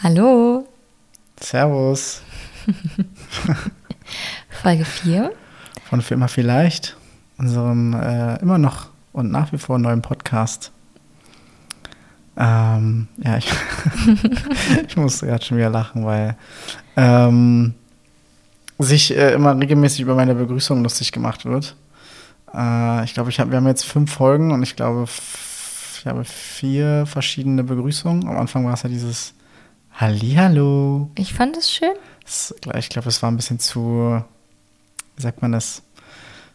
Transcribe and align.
Hallo. 0.00 0.64
Servus. 1.40 2.22
Folge 4.62 4.84
4. 4.84 5.32
Von 5.90 6.02
Für 6.02 6.14
immer 6.14 6.28
vielleicht, 6.28 6.96
unserem 7.36 7.94
äh, 7.94 8.36
immer 8.36 8.58
noch 8.58 8.90
und 9.12 9.32
nach 9.32 9.52
wie 9.52 9.58
vor 9.58 9.76
neuen 9.80 10.00
Podcast. 10.00 10.70
Ähm, 12.36 13.08
ja, 13.16 13.38
ich, 13.38 13.50
ich 14.88 14.96
musste 14.96 15.26
gerade 15.26 15.44
schon 15.44 15.56
wieder 15.56 15.70
lachen, 15.70 16.04
weil 16.04 16.36
ähm, 16.96 17.74
sich 18.78 19.16
äh, 19.16 19.32
immer 19.32 19.58
regelmäßig 19.58 20.02
über 20.02 20.14
meine 20.14 20.36
Begrüßung 20.36 20.80
lustig 20.84 21.10
gemacht 21.10 21.44
wird. 21.44 21.74
Äh, 22.54 23.02
ich 23.02 23.14
glaube, 23.14 23.30
ich 23.30 23.40
hab, 23.40 23.50
wir 23.50 23.56
haben 23.56 23.66
jetzt 23.66 23.84
fünf 23.84 24.12
Folgen 24.12 24.52
und 24.52 24.62
ich 24.62 24.76
glaube, 24.76 25.06
ich 25.98 26.06
habe 26.06 26.24
vier 26.24 27.04
verschiedene 27.04 27.64
Begrüßungen. 27.64 28.28
Am 28.28 28.38
Anfang 28.38 28.64
war 28.64 28.74
es 28.74 28.84
ja 28.84 28.88
dieses 28.88 29.34
Hallihallo. 29.98 31.10
Ich 31.16 31.34
fand 31.34 31.56
es 31.56 31.72
schön. 31.72 31.94
Ich 32.78 32.88
glaube, 32.88 33.08
es 33.08 33.20
war 33.20 33.32
ein 33.32 33.36
bisschen 33.36 33.58
zu, 33.58 34.22
wie 35.16 35.22
sagt 35.22 35.42
man 35.42 35.50
das? 35.50 35.82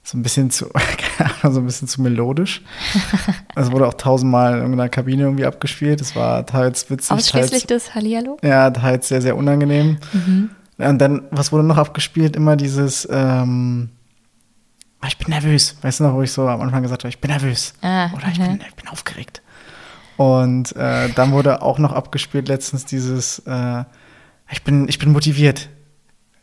So 0.02 0.18
ein 0.18 0.24
bisschen 0.24 0.50
zu, 0.50 0.70
so 1.44 1.60
ein 1.60 1.66
bisschen 1.66 1.90
zu 1.90 2.02
melodisch. 2.02 2.62
Es 3.56 3.72
wurde 3.72 3.88
auch 3.88 3.94
tausendmal 3.94 4.54
in 4.54 4.60
irgendeiner 4.60 4.90
Kabine 4.90 5.24
irgendwie 5.24 5.46
abgespielt. 5.46 6.02
Es 6.02 6.16
war 6.16 6.46
teils 6.46 6.90
witzig. 6.90 7.12
Ausschließlich 7.12 7.66
teils, 7.66 7.86
das 7.86 7.96
Hallihallo? 7.96 8.38
Ja, 8.42 8.72
teils 8.72 9.10
sehr, 9.10 9.22
sehr 9.22 9.38
unangenehm. 9.38 9.98
Mhm. 10.12 10.50
Und 10.78 10.98
dann, 11.00 11.24
was 11.30 11.52
wurde 11.52 11.64
noch 11.64 11.78
abgespielt? 11.78 12.36
Immer 12.36 12.56
dieses, 12.56 13.08
ähm, 13.12 13.90
oh, 15.04 15.08
ich 15.08 15.18
bin 15.18 15.30
nervös. 15.30 15.78
Weißt 15.82 16.00
du 16.00 16.06
noch, 16.06 16.16
wo 16.16 16.24
ich 16.24 16.32
so 16.32 16.48
am 16.48 16.62
Anfang 16.62 16.82
gesagt 16.82 17.04
habe, 17.04 17.10
ich 17.10 17.20
bin 17.20 17.30
nervös. 17.30 17.76
Ah, 17.82 18.10
Oder 18.14 18.30
ich 18.32 18.40
bin, 18.40 18.60
ich 18.68 18.76
bin 18.76 18.88
aufgeregt. 18.88 19.43
Und 20.18 20.76
äh, 20.76 21.10
dann 21.10 21.32
wurde 21.32 21.62
auch 21.62 21.80
noch 21.80 21.92
abgespielt 21.92 22.48
letztens 22.48 22.86
dieses, 22.86 23.40
äh, 23.40 23.84
ich, 24.52 24.64
bin, 24.64 24.88
ich 24.88 25.00
bin 25.00 25.12
motiviert. 25.12 25.70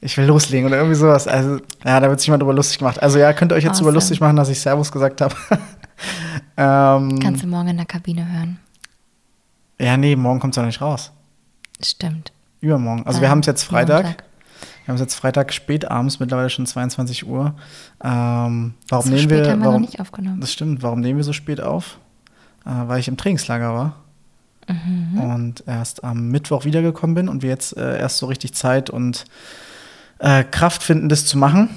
Ich 0.00 0.16
will 0.16 0.24
loslegen 0.24 0.66
oder 0.66 0.78
irgendwie 0.78 0.96
sowas. 0.96 1.28
Also, 1.28 1.58
ja, 1.84 2.00
da 2.00 2.08
wird 2.08 2.20
sich 2.20 2.30
mal 2.30 2.38
drüber 2.38 2.54
lustig 2.54 2.78
gemacht. 2.78 3.02
Also, 3.02 3.18
ja, 3.18 3.32
könnt 3.32 3.52
ihr 3.52 3.56
euch 3.56 3.64
jetzt 3.64 3.72
awesome. 3.72 3.86
drüber 3.86 3.94
lustig 3.94 4.20
machen, 4.20 4.36
dass 4.36 4.48
ich 4.48 4.58
Servus 4.58 4.90
gesagt 4.90 5.20
habe. 5.20 5.34
ähm, 6.56 7.18
Kannst 7.20 7.42
du 7.42 7.46
morgen 7.46 7.68
in 7.68 7.76
der 7.76 7.86
Kabine 7.86 8.26
hören? 8.26 8.58
Ja, 9.78 9.96
nee, 9.96 10.16
morgen 10.16 10.40
kommt 10.40 10.54
es 10.54 10.56
ja 10.56 10.62
nicht 10.64 10.80
raus. 10.80 11.12
Stimmt. 11.82 12.32
Übermorgen. 12.60 13.06
Also, 13.06 13.18
ähm, 13.18 13.22
wir 13.22 13.30
haben 13.30 13.40
es 13.40 13.46
jetzt 13.46 13.62
Freitag. 13.62 14.04
Montag. 14.04 14.24
Wir 14.84 14.88
haben 14.88 14.94
es 14.94 15.00
jetzt 15.02 15.14
Freitag 15.14 15.52
spät 15.52 15.90
abends, 15.90 16.18
mittlerweile 16.18 16.50
schon 16.50 16.66
22 16.66 17.26
Uhr. 17.26 17.54
Ähm, 18.02 18.74
warum 18.88 19.06
so 19.06 19.12
nehmen 19.12 19.30
wir. 19.30 19.50
Haben 19.50 19.60
wir 19.60 19.66
warum, 19.66 19.82
noch 19.82 19.88
nicht 19.88 20.00
aufgenommen. 20.00 20.40
Das 20.40 20.52
stimmt. 20.52 20.82
Warum 20.82 21.00
nehmen 21.00 21.18
wir 21.18 21.24
so 21.24 21.32
spät 21.32 21.60
auf? 21.60 21.98
Äh, 22.66 22.70
weil 22.88 23.00
ich 23.00 23.08
im 23.08 23.16
Trainingslager 23.16 23.74
war. 23.74 23.96
Mhm. 24.68 25.20
Und 25.20 25.64
erst 25.66 26.04
am 26.04 26.28
Mittwoch 26.28 26.64
wiedergekommen 26.64 27.14
bin 27.14 27.28
und 27.28 27.42
wir 27.42 27.50
jetzt 27.50 27.76
äh, 27.76 27.98
erst 27.98 28.18
so 28.18 28.26
richtig 28.26 28.54
Zeit 28.54 28.90
und 28.90 29.24
äh, 30.18 30.44
Kraft 30.44 30.82
finden, 30.82 31.08
das 31.08 31.26
zu 31.26 31.38
machen. 31.38 31.70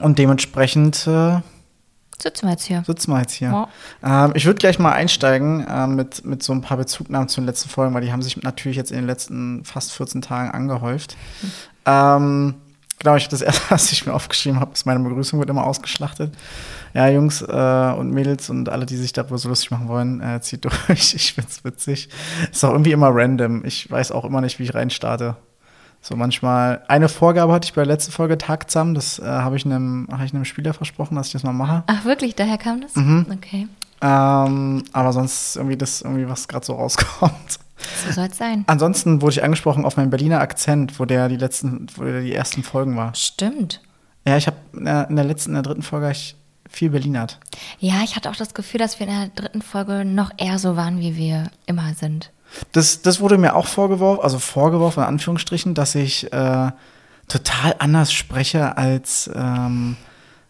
Und 0.00 0.18
dementsprechend 0.18 1.06
äh, 1.06 1.40
sitzen 2.20 2.46
wir 2.46 2.52
jetzt 2.52 2.64
hier. 2.64 2.82
Sitzen 2.86 3.12
wir 3.12 3.20
jetzt 3.20 3.32
hier. 3.32 3.68
Ja. 4.02 4.26
Ähm, 4.26 4.32
ich 4.34 4.44
würde 4.46 4.58
gleich 4.58 4.78
mal 4.78 4.92
einsteigen 4.92 5.66
äh, 5.66 5.86
mit, 5.86 6.24
mit 6.24 6.42
so 6.42 6.52
ein 6.52 6.60
paar 6.60 6.76
Bezugnahmen 6.76 7.28
zu 7.28 7.40
den 7.40 7.46
letzten 7.46 7.68
Folgen, 7.68 7.94
weil 7.94 8.02
die 8.02 8.12
haben 8.12 8.22
sich 8.22 8.40
natürlich 8.42 8.76
jetzt 8.76 8.90
in 8.90 8.98
den 8.98 9.06
letzten 9.06 9.64
fast 9.64 9.92
14 9.92 10.22
Tagen 10.22 10.50
angehäuft. 10.50 11.16
Mhm. 11.42 11.52
Ähm, 11.86 12.54
Genau, 12.98 13.16
ich 13.16 13.28
das 13.28 13.40
erste, 13.42 13.62
was 13.70 13.92
ich 13.92 14.06
mir 14.06 14.14
aufgeschrieben 14.14 14.60
habe, 14.60 14.72
ist 14.72 14.86
meine 14.86 15.00
Begrüßung 15.00 15.38
wird 15.38 15.50
immer 15.50 15.64
ausgeschlachtet. 15.64 16.34
Ja, 16.94 17.08
Jungs 17.08 17.42
äh, 17.42 17.94
und 17.96 18.10
Mädels 18.10 18.48
und 18.48 18.68
alle, 18.68 18.86
die 18.86 18.96
sich 18.96 19.12
darüber 19.12 19.38
so 19.38 19.48
lustig 19.48 19.70
machen 19.70 19.88
wollen, 19.88 20.20
äh, 20.20 20.40
zieht 20.40 20.64
durch. 20.88 21.14
Ich 21.14 21.34
find's 21.34 21.64
witzig. 21.64 22.08
Ist 22.50 22.64
auch 22.64 22.72
irgendwie 22.72 22.92
immer 22.92 23.10
random. 23.12 23.64
Ich 23.64 23.90
weiß 23.90 24.12
auch 24.12 24.24
immer 24.24 24.40
nicht, 24.40 24.58
wie 24.58 24.64
ich 24.64 24.74
reinstarte. 24.74 25.36
So 26.00 26.16
manchmal. 26.16 26.82
Eine 26.88 27.08
Vorgabe 27.08 27.52
hatte 27.52 27.66
ich 27.66 27.74
bei 27.74 27.82
der 27.82 27.92
letzten 27.92 28.12
Folge 28.12 28.38
Tagtsam. 28.38 28.94
Das 28.94 29.18
äh, 29.18 29.24
habe 29.24 29.56
ich, 29.56 29.64
einem, 29.64 30.06
hab 30.10 30.22
ich 30.22 30.32
einem 30.32 30.44
Spieler 30.44 30.72
versprochen, 30.72 31.16
dass 31.16 31.26
ich 31.26 31.32
das 31.32 31.42
mal 31.42 31.52
mache. 31.52 31.82
Ach, 31.86 32.04
wirklich? 32.04 32.34
Daher 32.36 32.58
kam 32.58 32.80
das? 32.80 32.94
Mhm. 32.94 33.26
Okay. 33.32 33.68
Ähm, 34.00 34.84
aber 34.92 35.12
sonst 35.12 35.56
irgendwie 35.56 35.76
das, 35.76 36.02
irgendwie, 36.02 36.28
was 36.28 36.48
gerade 36.48 36.64
so 36.64 36.74
rauskommt. 36.74 37.58
So 38.04 38.12
soll 38.12 38.26
es 38.26 38.38
sein. 38.38 38.64
Ansonsten 38.66 39.20
wurde 39.20 39.32
ich 39.32 39.44
angesprochen 39.44 39.84
auf 39.84 39.96
meinen 39.96 40.10
Berliner 40.10 40.40
Akzent, 40.40 40.98
wo 40.98 41.04
der 41.04 41.28
die 41.28 41.36
letzten, 41.36 41.86
wo 41.96 42.04
der 42.04 42.22
die 42.22 42.34
ersten 42.34 42.62
Folgen 42.62 42.96
war. 42.96 43.14
Stimmt. 43.14 43.82
Ja, 44.26 44.36
ich 44.36 44.46
habe 44.46 44.56
in 44.72 44.84
der 45.16 45.24
letzten, 45.24 45.50
in 45.50 45.54
der 45.54 45.62
dritten 45.62 45.82
Folge 45.82 46.10
ich 46.10 46.36
viel 46.68 46.90
Berlinert. 46.90 47.38
Ja, 47.78 48.02
ich 48.02 48.16
hatte 48.16 48.30
auch 48.30 48.36
das 48.36 48.54
Gefühl, 48.54 48.78
dass 48.78 48.98
wir 48.98 49.06
in 49.06 49.12
der 49.12 49.28
dritten 49.28 49.62
Folge 49.62 50.04
noch 50.04 50.30
eher 50.36 50.58
so 50.58 50.76
waren, 50.76 51.00
wie 51.00 51.16
wir 51.16 51.50
immer 51.66 51.94
sind. 51.94 52.32
Das, 52.72 53.02
das 53.02 53.20
wurde 53.20 53.38
mir 53.38 53.54
auch 53.54 53.66
vorgeworfen, 53.66 54.22
also 54.22 54.38
vorgeworfen 54.38 55.02
in 55.02 55.08
Anführungsstrichen, 55.08 55.74
dass 55.74 55.94
ich 55.94 56.32
äh, 56.32 56.70
total 57.28 57.76
anders 57.78 58.12
spreche 58.12 58.76
als 58.76 59.30
ähm, 59.34 59.96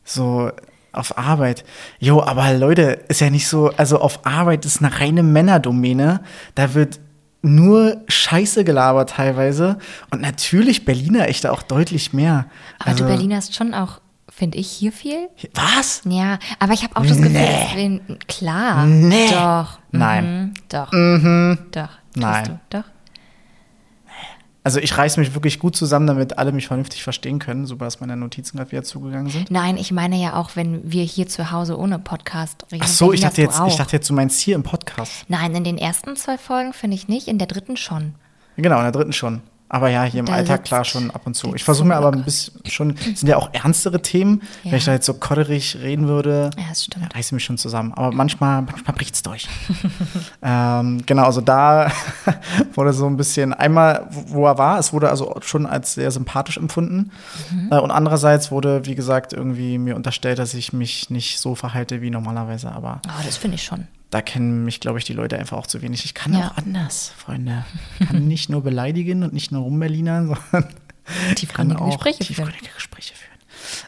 so 0.04 0.50
auf 0.92 1.18
Arbeit. 1.18 1.64
Jo, 1.98 2.22
aber 2.22 2.54
Leute, 2.54 3.04
ist 3.08 3.20
ja 3.20 3.30
nicht 3.30 3.48
so, 3.48 3.70
also 3.76 4.00
auf 4.00 4.24
Arbeit 4.24 4.64
ist 4.64 4.82
eine 4.82 4.98
reine 4.98 5.22
Männerdomäne. 5.22 6.20
Da 6.54 6.74
wird 6.74 7.00
nur 7.46 8.02
Scheiße 8.08 8.64
gelabert 8.64 9.10
teilweise. 9.10 9.78
Und 10.10 10.20
natürlich 10.20 10.84
Berliner 10.84 11.28
echt 11.28 11.46
auch 11.46 11.62
deutlich 11.62 12.12
mehr. 12.12 12.46
Aber 12.78 12.90
also, 12.90 13.04
du 13.04 13.10
Berliner 13.10 13.38
ist 13.38 13.54
schon 13.54 13.74
auch, 13.74 14.00
finde 14.28 14.58
ich, 14.58 14.68
hier 14.68 14.92
viel. 14.92 15.28
Was? 15.54 16.02
Ja, 16.04 16.38
aber 16.58 16.72
ich 16.72 16.82
habe 16.82 16.96
auch 16.96 17.06
das 17.06 17.18
Gefühl, 17.18 17.30
nee. 17.30 18.00
wir, 18.06 18.18
klar. 18.26 18.86
Nee. 18.86 19.28
Doch. 19.30 19.78
Nein. 19.90 20.24
Mhm, 20.24 20.54
doch. 20.68 20.92
Mhm. 20.92 21.58
Doch. 21.72 21.90
Nein. 22.14 22.60
Du? 22.70 22.78
Doch. 22.78 22.95
Also 24.66 24.80
ich 24.80 24.98
reiße 24.98 25.20
mich 25.20 25.32
wirklich 25.32 25.60
gut 25.60 25.76
zusammen, 25.76 26.08
damit 26.08 26.38
alle 26.38 26.50
mich 26.50 26.66
vernünftig 26.66 27.04
verstehen 27.04 27.38
können, 27.38 27.66
so 27.66 27.76
dass 27.76 28.00
meine 28.00 28.16
Notizen 28.16 28.56
gerade 28.56 28.72
wieder 28.72 28.82
zugegangen 28.82 29.30
sind. 29.30 29.48
Nein, 29.48 29.76
ich 29.76 29.92
meine 29.92 30.16
ja 30.16 30.34
auch, 30.34 30.56
wenn 30.56 30.80
wir 30.90 31.04
hier 31.04 31.28
zu 31.28 31.52
Hause 31.52 31.78
ohne 31.78 32.00
Podcast 32.00 32.66
reden. 32.72 32.82
Ach 32.84 32.88
so, 32.88 33.12
ich 33.12 33.20
dachte, 33.20 33.42
jetzt, 33.42 33.60
ich 33.64 33.76
dachte 33.76 33.94
jetzt, 33.94 34.10
du 34.10 34.14
meinst 34.14 34.40
hier 34.40 34.56
im 34.56 34.64
Podcast. 34.64 35.24
Nein, 35.28 35.54
in 35.54 35.62
den 35.62 35.78
ersten 35.78 36.16
zwei 36.16 36.36
Folgen 36.36 36.72
finde 36.72 36.96
ich 36.96 37.06
nicht, 37.06 37.28
in 37.28 37.38
der 37.38 37.46
dritten 37.46 37.76
schon. 37.76 38.16
Genau, 38.56 38.78
in 38.78 38.82
der 38.82 38.90
dritten 38.90 39.12
schon. 39.12 39.40
Aber 39.68 39.88
ja, 39.88 40.04
hier 40.04 40.20
im 40.20 40.26
da 40.26 40.34
Alltag 40.34 40.64
klar 40.64 40.84
schon 40.84 41.10
ab 41.10 41.22
und 41.24 41.34
zu. 41.34 41.54
Ich 41.54 41.64
versuche 41.64 41.88
mir 41.88 41.96
aber 41.96 42.12
ein 42.12 42.24
bisschen 42.24 42.54
schon, 42.66 42.96
sind 42.96 43.26
ja 43.26 43.36
auch 43.36 43.50
ernstere 43.52 44.00
Themen. 44.00 44.42
Ja. 44.62 44.70
Wenn 44.70 44.78
ich 44.78 44.84
da 44.84 44.92
jetzt 44.92 45.06
so 45.06 45.14
kodderig 45.14 45.78
reden 45.80 46.06
würde, 46.06 46.50
ja, 46.56 46.64
das 46.68 46.84
stimmt. 46.84 47.12
reiße 47.14 47.28
ich 47.28 47.32
mich 47.32 47.44
schon 47.44 47.58
zusammen. 47.58 47.92
Aber 47.92 48.12
manchmal, 48.12 48.62
manchmal 48.62 48.94
bricht 48.94 49.16
es 49.16 49.22
durch. 49.22 49.48
ähm, 50.42 51.02
genau, 51.04 51.24
also 51.24 51.40
da 51.40 51.90
wurde 52.74 52.92
so 52.92 53.06
ein 53.06 53.16
bisschen, 53.16 53.52
einmal, 53.54 54.06
wo 54.10 54.46
er 54.46 54.56
war, 54.56 54.78
es 54.78 54.92
wurde 54.92 55.10
also 55.10 55.36
schon 55.42 55.66
als 55.66 55.94
sehr 55.94 56.12
sympathisch 56.12 56.58
empfunden. 56.58 57.10
Mhm. 57.50 57.72
Äh, 57.72 57.78
und 57.78 57.90
andererseits 57.90 58.52
wurde, 58.52 58.86
wie 58.86 58.94
gesagt, 58.94 59.32
irgendwie 59.32 59.78
mir 59.78 59.96
unterstellt, 59.96 60.38
dass 60.38 60.54
ich 60.54 60.72
mich 60.72 61.10
nicht 61.10 61.40
so 61.40 61.56
verhalte 61.56 62.00
wie 62.00 62.10
normalerweise. 62.10 62.70
Aber 62.70 63.00
oh, 63.06 63.22
das 63.24 63.36
finde 63.36 63.56
ich 63.56 63.64
schon 63.64 63.88
da 64.10 64.22
kennen 64.22 64.64
mich, 64.64 64.80
glaube 64.80 64.98
ich, 64.98 65.04
die 65.04 65.12
Leute 65.12 65.38
einfach 65.38 65.56
auch 65.56 65.66
zu 65.66 65.82
wenig. 65.82 66.04
Ich 66.04 66.14
kann 66.14 66.32
ja. 66.32 66.48
auch 66.48 66.56
anders, 66.56 67.12
Freunde. 67.16 67.64
Ich 67.98 68.06
kann 68.06 68.26
nicht 68.28 68.48
nur 68.48 68.62
beleidigen 68.62 69.22
und 69.22 69.32
nicht 69.32 69.52
nur 69.52 69.62
rumberlinern, 69.62 70.36
sondern 70.52 70.70
tiefgründige 71.34 71.84
Gespräche 71.84 72.24
tiefgründige 72.24 72.58
führen. 72.58 72.74
Gespräche 72.74 73.14
führen. 73.14 73.26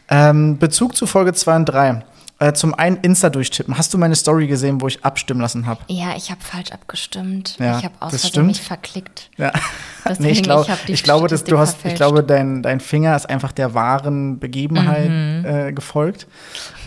Ähm, 0.09 0.57
Bezug 0.57 0.95
zu 0.95 1.07
Folge 1.07 1.33
2 1.33 1.55
und 1.55 1.65
3. 1.65 2.03
Äh, 2.41 2.53
zum 2.53 2.73
einen 2.73 2.95
Insta 2.97 3.29
durchtippen. 3.29 3.77
Hast 3.77 3.93
du 3.93 3.97
meine 3.97 4.15
Story 4.15 4.47
gesehen, 4.47 4.79
wo 4.79 4.87
ich 4.87 5.03
abstimmen 5.03 5.41
lassen 5.41 5.65
habe? 5.65 5.81
Ja, 5.87 6.15
ich 6.15 6.31
habe 6.31 6.39
falsch 6.41 6.71
abgestimmt. 6.71 7.57
Ja, 7.59 7.77
ich 7.77 7.83
habe 7.83 7.95
aus 7.99 8.33
mich 8.37 8.61
verklickt. 8.61 9.29
Ja. 9.35 9.51
nee, 10.19 10.29
ich, 10.29 10.43
glaub, 10.43 10.65
ich, 10.85 10.89
ich 10.89 11.03
glaube, 11.03 11.27
dass 11.27 11.43
du 11.43 11.57
hast, 11.57 11.83
ich 11.83 11.95
glaube, 11.95 12.23
dein, 12.23 12.63
dein 12.63 12.79
Finger 12.79 13.13
ist 13.13 13.29
einfach 13.29 13.51
der 13.51 13.73
wahren 13.73 14.39
Begebenheit 14.39 15.09
mhm. 15.09 15.45
äh, 15.45 15.73
gefolgt. 15.73 16.27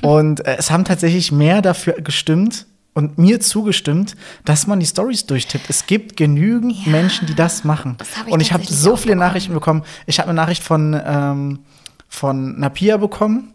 Und 0.01 0.41
äh, 0.47 0.57
es 0.59 0.71
haben 0.71 0.87
tatsächlich 0.87 1.33
mehr 1.33 1.61
dafür 1.61 2.01
gestimmt, 2.01 2.65
und 2.95 3.19
mir 3.19 3.41
zugestimmt, 3.41 4.17
dass 4.45 4.67
man 4.67 4.81
die 4.81 4.87
Stories 4.87 5.27
durchtippt. 5.27 5.71
Es 5.71 5.87
gibt 5.87 6.17
genügend 6.17 6.85
ja, 6.85 6.93
Menschen, 6.93 7.27
die 7.27 7.35
das 7.35 7.65
machen. 7.65 7.97
Das 7.99 8.09
ich 8.27 8.33
und 8.33 8.41
ich 8.41 8.53
habe 8.53 8.65
so 8.65 8.97
viele 8.97 9.17
Nachrichten 9.17 9.55
bekommen. 9.55 9.83
Ich 10.07 10.19
habe 10.19 10.29
eine 10.29 10.37
Nachricht 10.37 10.63
von, 10.63 11.01
ähm, 11.05 11.61
von 12.09 12.59
Napia 12.59 12.99
bekommen 12.99 13.55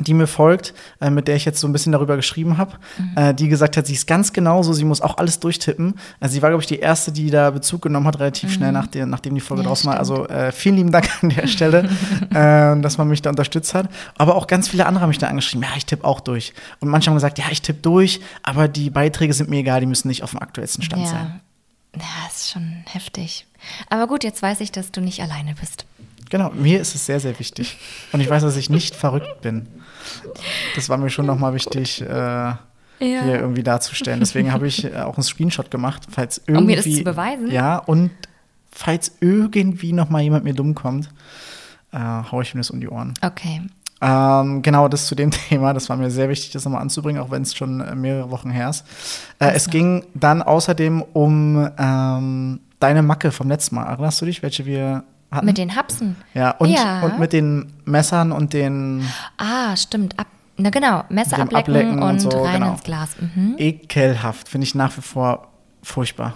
die 0.00 0.14
mir 0.14 0.26
folgt, 0.26 0.74
äh, 1.00 1.10
mit 1.10 1.28
der 1.28 1.36
ich 1.36 1.44
jetzt 1.44 1.60
so 1.60 1.66
ein 1.66 1.72
bisschen 1.72 1.92
darüber 1.92 2.16
geschrieben 2.16 2.58
habe, 2.58 2.72
mhm. 2.98 3.16
äh, 3.16 3.34
die 3.34 3.48
gesagt 3.48 3.76
hat, 3.76 3.86
sie 3.86 3.92
ist 3.92 4.06
ganz 4.06 4.32
genauso, 4.32 4.72
sie 4.72 4.84
muss 4.84 5.00
auch 5.00 5.18
alles 5.18 5.38
durchtippen. 5.38 5.94
Also 6.18 6.34
sie 6.34 6.42
war, 6.42 6.50
glaube 6.50 6.62
ich, 6.62 6.66
die 6.66 6.78
erste, 6.78 7.12
die 7.12 7.30
da 7.30 7.50
Bezug 7.50 7.82
genommen 7.82 8.06
hat, 8.06 8.18
relativ 8.18 8.50
mhm. 8.50 8.54
schnell, 8.54 8.72
nach 8.72 8.86
der, 8.86 9.06
nachdem 9.06 9.34
die 9.34 9.40
Folge 9.40 9.62
ja, 9.62 9.68
draußen 9.68 9.90
war. 9.90 9.98
Also 9.98 10.26
äh, 10.28 10.50
vielen 10.50 10.76
lieben 10.76 10.92
Dank 10.92 11.08
an 11.22 11.28
der 11.28 11.46
Stelle, 11.46 11.88
äh, 12.30 12.80
dass 12.80 12.98
man 12.98 13.08
mich 13.08 13.22
da 13.22 13.30
unterstützt 13.30 13.74
hat. 13.74 13.88
Aber 14.16 14.36
auch 14.36 14.46
ganz 14.46 14.68
viele 14.68 14.86
andere 14.86 15.02
haben 15.02 15.10
mich 15.10 15.18
da 15.18 15.28
angeschrieben, 15.28 15.62
ja, 15.62 15.76
ich 15.76 15.86
tippe 15.86 16.04
auch 16.04 16.20
durch. 16.20 16.54
Und 16.80 16.88
manche 16.88 17.08
haben 17.10 17.16
gesagt, 17.16 17.38
ja, 17.38 17.46
ich 17.50 17.62
tippe 17.62 17.80
durch, 17.82 18.20
aber 18.42 18.68
die 18.68 18.90
Beiträge 18.90 19.34
sind 19.34 19.50
mir 19.50 19.58
egal, 19.58 19.80
die 19.80 19.86
müssen 19.86 20.08
nicht 20.08 20.22
auf 20.22 20.30
dem 20.30 20.40
aktuellsten 20.40 20.82
Stand 20.82 21.02
ja. 21.02 21.08
sein. 21.08 21.40
Ja, 21.96 22.28
ist 22.28 22.50
schon 22.50 22.84
heftig. 22.86 23.46
Aber 23.90 24.06
gut, 24.06 24.24
jetzt 24.24 24.40
weiß 24.40 24.60
ich, 24.60 24.72
dass 24.72 24.92
du 24.92 25.02
nicht 25.02 25.20
alleine 25.20 25.54
bist. 25.60 25.84
Genau, 26.30 26.50
mir 26.54 26.80
ist 26.80 26.94
es 26.94 27.04
sehr, 27.04 27.20
sehr 27.20 27.38
wichtig. 27.38 27.76
Und 28.12 28.20
ich 28.20 28.30
weiß, 28.30 28.42
dass 28.42 28.56
ich 28.56 28.70
nicht 28.70 28.96
verrückt 28.96 29.42
bin. 29.42 29.68
Das 30.74 30.88
war 30.88 30.96
mir 30.98 31.10
schon 31.10 31.26
nochmal 31.26 31.54
wichtig, 31.54 32.00
äh, 32.02 32.06
ja. 32.06 32.58
hier 32.98 33.40
irgendwie 33.40 33.62
darzustellen. 33.62 34.20
Deswegen 34.20 34.52
habe 34.52 34.66
ich 34.66 34.84
äh, 34.84 34.96
auch 34.96 35.16
einen 35.16 35.24
Screenshot 35.24 35.70
gemacht, 35.70 36.02
falls 36.10 36.38
irgendwie. 36.46 36.58
Um 36.58 36.66
mir 36.66 36.76
das 36.76 36.84
zu 36.84 37.04
beweisen? 37.04 37.50
Ja, 37.50 37.78
und 37.78 38.10
falls 38.70 39.12
irgendwie 39.20 39.92
noch 39.92 40.08
mal 40.08 40.22
jemand 40.22 40.44
mir 40.44 40.54
dumm 40.54 40.74
kommt, 40.74 41.10
äh, 41.92 41.98
haue 41.98 42.42
ich 42.42 42.54
ihm 42.54 42.58
das 42.58 42.70
um 42.70 42.80
die 42.80 42.88
Ohren. 42.88 43.14
Okay. 43.22 43.62
Ähm, 44.00 44.62
genau, 44.62 44.88
das 44.88 45.06
zu 45.06 45.14
dem 45.14 45.30
Thema. 45.48 45.72
Das 45.72 45.88
war 45.88 45.96
mir 45.96 46.10
sehr 46.10 46.28
wichtig, 46.28 46.50
das 46.50 46.64
nochmal 46.64 46.82
anzubringen, 46.82 47.22
auch 47.22 47.30
wenn 47.30 47.42
es 47.42 47.54
schon 47.54 47.80
äh, 47.80 47.94
mehrere 47.94 48.30
Wochen 48.30 48.50
her 48.50 48.70
ist. 48.70 48.84
Äh, 49.38 49.52
es 49.52 49.70
ging 49.70 50.04
dann 50.14 50.42
außerdem 50.42 51.02
um 51.12 51.70
ähm, 51.78 52.60
deine 52.80 53.02
Macke 53.02 53.30
vom 53.30 53.48
letzten 53.48 53.76
Mal. 53.76 53.84
Erinnerst 53.84 54.20
du 54.20 54.26
dich, 54.26 54.42
welche 54.42 54.66
wir 54.66 55.04
hatten? 55.32 55.46
Mit 55.46 55.58
den 55.58 55.74
Hapsen. 55.74 56.16
Ja, 56.34 56.52
und, 56.52 56.70
ja. 56.70 57.02
und 57.02 57.18
mit 57.18 57.32
den 57.32 57.72
Messern 57.84 58.32
und 58.32 58.52
den. 58.52 59.04
Ah, 59.38 59.76
stimmt. 59.76 60.18
Ab, 60.18 60.26
na 60.56 60.70
genau, 60.70 61.04
Messer 61.08 61.38
ablecken, 61.38 61.74
ablecken, 61.74 62.02
und, 62.02 62.10
und 62.10 62.20
so, 62.20 62.28
rein 62.28 62.60
genau. 62.60 62.72
ins 62.72 62.82
Glas. 62.82 63.16
Mhm. 63.18 63.54
Ekelhaft, 63.58 64.48
finde 64.48 64.66
ich 64.66 64.74
nach 64.74 64.96
wie 64.96 65.00
vor 65.00 65.48
furchtbar. 65.82 66.34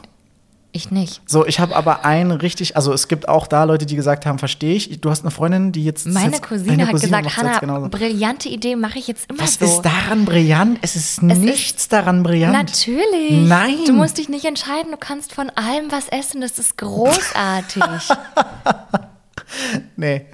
Ich 0.76 0.90
nicht. 0.90 1.22
So, 1.24 1.46
ich 1.46 1.58
habe 1.58 1.74
aber 1.74 2.04
einen 2.04 2.32
richtig, 2.32 2.76
also 2.76 2.92
es 2.92 3.08
gibt 3.08 3.30
auch 3.30 3.46
da 3.46 3.64
Leute, 3.64 3.86
die 3.86 3.96
gesagt 3.96 4.26
haben, 4.26 4.38
verstehe 4.38 4.74
ich. 4.74 5.00
Du 5.00 5.08
hast 5.08 5.22
eine 5.22 5.30
Freundin, 5.30 5.72
die 5.72 5.82
jetzt. 5.84 6.06
Meine 6.06 6.32
jetzt, 6.32 6.42
Cousine 6.42 6.86
hat 6.86 6.92
Cousine 6.92 7.22
gesagt, 7.22 7.62
Hanna, 7.62 7.88
brillante 7.88 8.50
Idee, 8.50 8.76
mache 8.76 8.98
ich 8.98 9.08
jetzt 9.08 9.30
immer 9.30 9.40
Was 9.40 9.54
so. 9.54 9.62
Was 9.62 9.70
ist 9.76 9.82
daran 9.82 10.26
brillant? 10.26 10.78
Es 10.82 10.94
ist 10.94 11.22
es 11.22 11.38
nichts 11.38 11.84
ist, 11.84 11.92
daran 11.94 12.22
brillant. 12.22 12.52
Natürlich. 12.52 13.48
Nein. 13.48 13.86
Du 13.86 13.94
musst 13.94 14.18
dich 14.18 14.28
nicht 14.28 14.44
entscheiden, 14.44 14.90
du 14.90 14.98
kannst 14.98 15.32
von 15.32 15.48
allem 15.48 15.90
was 15.90 16.08
essen, 16.08 16.42
das 16.42 16.58
ist 16.58 16.76
großartig. 16.76 17.82
nee, 19.96 20.26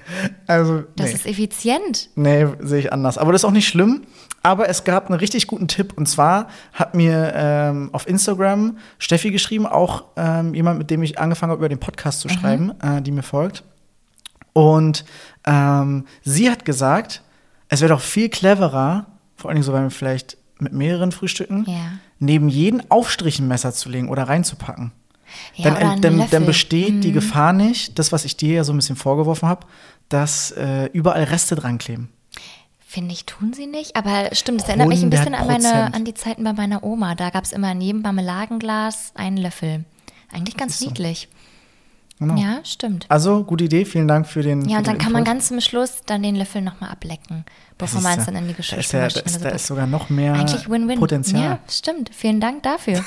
also. 0.47 0.83
Das 0.95 1.07
nee. 1.07 1.13
ist 1.13 1.25
effizient. 1.25 2.09
Nee, 2.15 2.47
sehe 2.59 2.79
ich 2.79 2.93
anders. 2.93 3.17
Aber 3.17 3.31
das 3.31 3.41
ist 3.41 3.45
auch 3.45 3.51
nicht 3.51 3.67
schlimm. 3.67 4.03
Aber 4.45 4.67
es 4.67 4.83
gab 4.83 5.09
einen 5.09 5.17
richtig 5.17 5.47
guten 5.47 5.69
Tipp 5.69 5.93
und 5.95 6.07
zwar 6.07 6.49
hat 6.73 6.95
mir 6.95 7.31
ähm, 7.33 7.89
auf 7.93 8.07
Instagram 8.07 8.77
Steffi 8.99 9.31
geschrieben, 9.31 9.65
auch 9.65 10.03
ähm, 10.17 10.53
jemand, 10.53 10.79
mit 10.79 10.89
dem 10.89 11.01
ich 11.01 11.17
angefangen 11.17 11.51
habe, 11.51 11.59
über 11.59 11.69
den 11.69 11.79
Podcast 11.79 12.19
zu 12.19 12.27
mhm. 12.27 12.31
schreiben, 12.33 12.73
äh, 12.81 13.01
die 13.01 13.11
mir 13.11 13.23
folgt. 13.23 13.63
Und 14.51 15.05
ähm, 15.45 16.05
sie 16.23 16.51
hat 16.51 16.65
gesagt, 16.65 17.23
es 17.69 17.79
wäre 17.81 17.93
doch 17.93 18.01
viel 18.01 18.29
cleverer, 18.29 19.07
vor 19.37 19.49
allen 19.49 19.55
Dingen 19.55 19.63
so, 19.63 19.71
weil 19.71 19.83
wir 19.83 19.89
vielleicht 19.91 20.37
mit 20.59 20.73
mehreren 20.73 21.11
Frühstücken, 21.11 21.65
ja. 21.67 21.93
neben 22.19 22.49
jeden 22.49 22.89
Aufstrich 22.91 23.39
ein 23.39 23.47
Messer 23.47 23.73
zu 23.73 23.89
legen 23.89 24.09
oder 24.09 24.23
reinzupacken. 24.23 24.91
Ja, 25.55 25.71
dann, 25.71 26.01
dann, 26.01 26.29
dann, 26.29 26.45
besteht 26.45 26.95
mhm. 26.95 27.01
die 27.01 27.11
Gefahr 27.11 27.53
nicht, 27.53 27.97
das, 27.99 28.11
was 28.11 28.25
ich 28.25 28.37
dir 28.37 28.55
ja 28.55 28.63
so 28.63 28.73
ein 28.73 28.77
bisschen 28.77 28.95
vorgeworfen 28.95 29.47
habe, 29.47 29.65
dass 30.09 30.51
äh, 30.51 30.85
überall 30.93 31.23
Reste 31.23 31.55
dran 31.55 31.77
kleben. 31.77 32.09
Finde 32.79 33.13
ich, 33.13 33.25
tun 33.25 33.53
sie 33.53 33.65
nicht. 33.65 33.95
Aber 33.95 34.29
stimmt, 34.33 34.61
das 34.61 34.69
erinnert 34.69 34.87
mich 34.87 35.01
ein 35.01 35.09
bisschen 35.09 35.33
an, 35.33 35.47
meine, 35.47 35.93
an 35.93 36.05
die 36.05 36.13
Zeiten 36.13 36.43
bei 36.43 36.53
meiner 36.53 36.83
Oma. 36.83 37.15
Da 37.15 37.31
gab 37.31 37.43
es 37.43 37.51
immer 37.51 37.71
in 37.71 37.81
jedem 37.81 38.01
Marmeladenglas 38.01 39.13
einen 39.15 39.37
Löffel. 39.37 39.85
Eigentlich 40.31 40.57
ganz 40.57 40.77
so. 40.77 40.91
Genau. 42.27 42.41
Ja, 42.41 42.59
stimmt. 42.63 43.05
Also, 43.09 43.43
gute 43.43 43.65
Idee. 43.65 43.85
Vielen 43.85 44.07
Dank 44.07 44.27
für 44.27 44.41
den. 44.41 44.67
Ja, 44.67 44.79
und 44.79 44.87
dann 44.87 44.97
kann 44.97 45.11
man 45.11 45.23
ganz 45.23 45.47
zum 45.47 45.59
Schluss 45.61 46.01
dann 46.05 46.23
den 46.23 46.35
Löffel 46.35 46.61
nochmal 46.61 46.89
ablecken, 46.91 47.45
bevor 47.77 48.01
man 48.01 48.19
es 48.19 48.25
dann 48.25 48.35
in 48.35 48.47
die 48.47 48.53
Geschirrspülmaschine 48.53 49.21
Da, 49.21 49.25
ist, 49.25 49.35
ja, 49.35 49.43
da, 49.43 49.49
da 49.49 49.55
ist 49.55 49.67
sogar 49.67 49.87
noch 49.87 50.09
mehr 50.09 50.33
Eigentlich 50.33 50.69
Win 50.69 50.89
-win. 50.89 50.99
Potenzial. 50.99 51.43
Ja, 51.43 51.59
stimmt. 51.69 52.11
Vielen 52.13 52.39
Dank 52.39 52.63
dafür. 52.63 53.03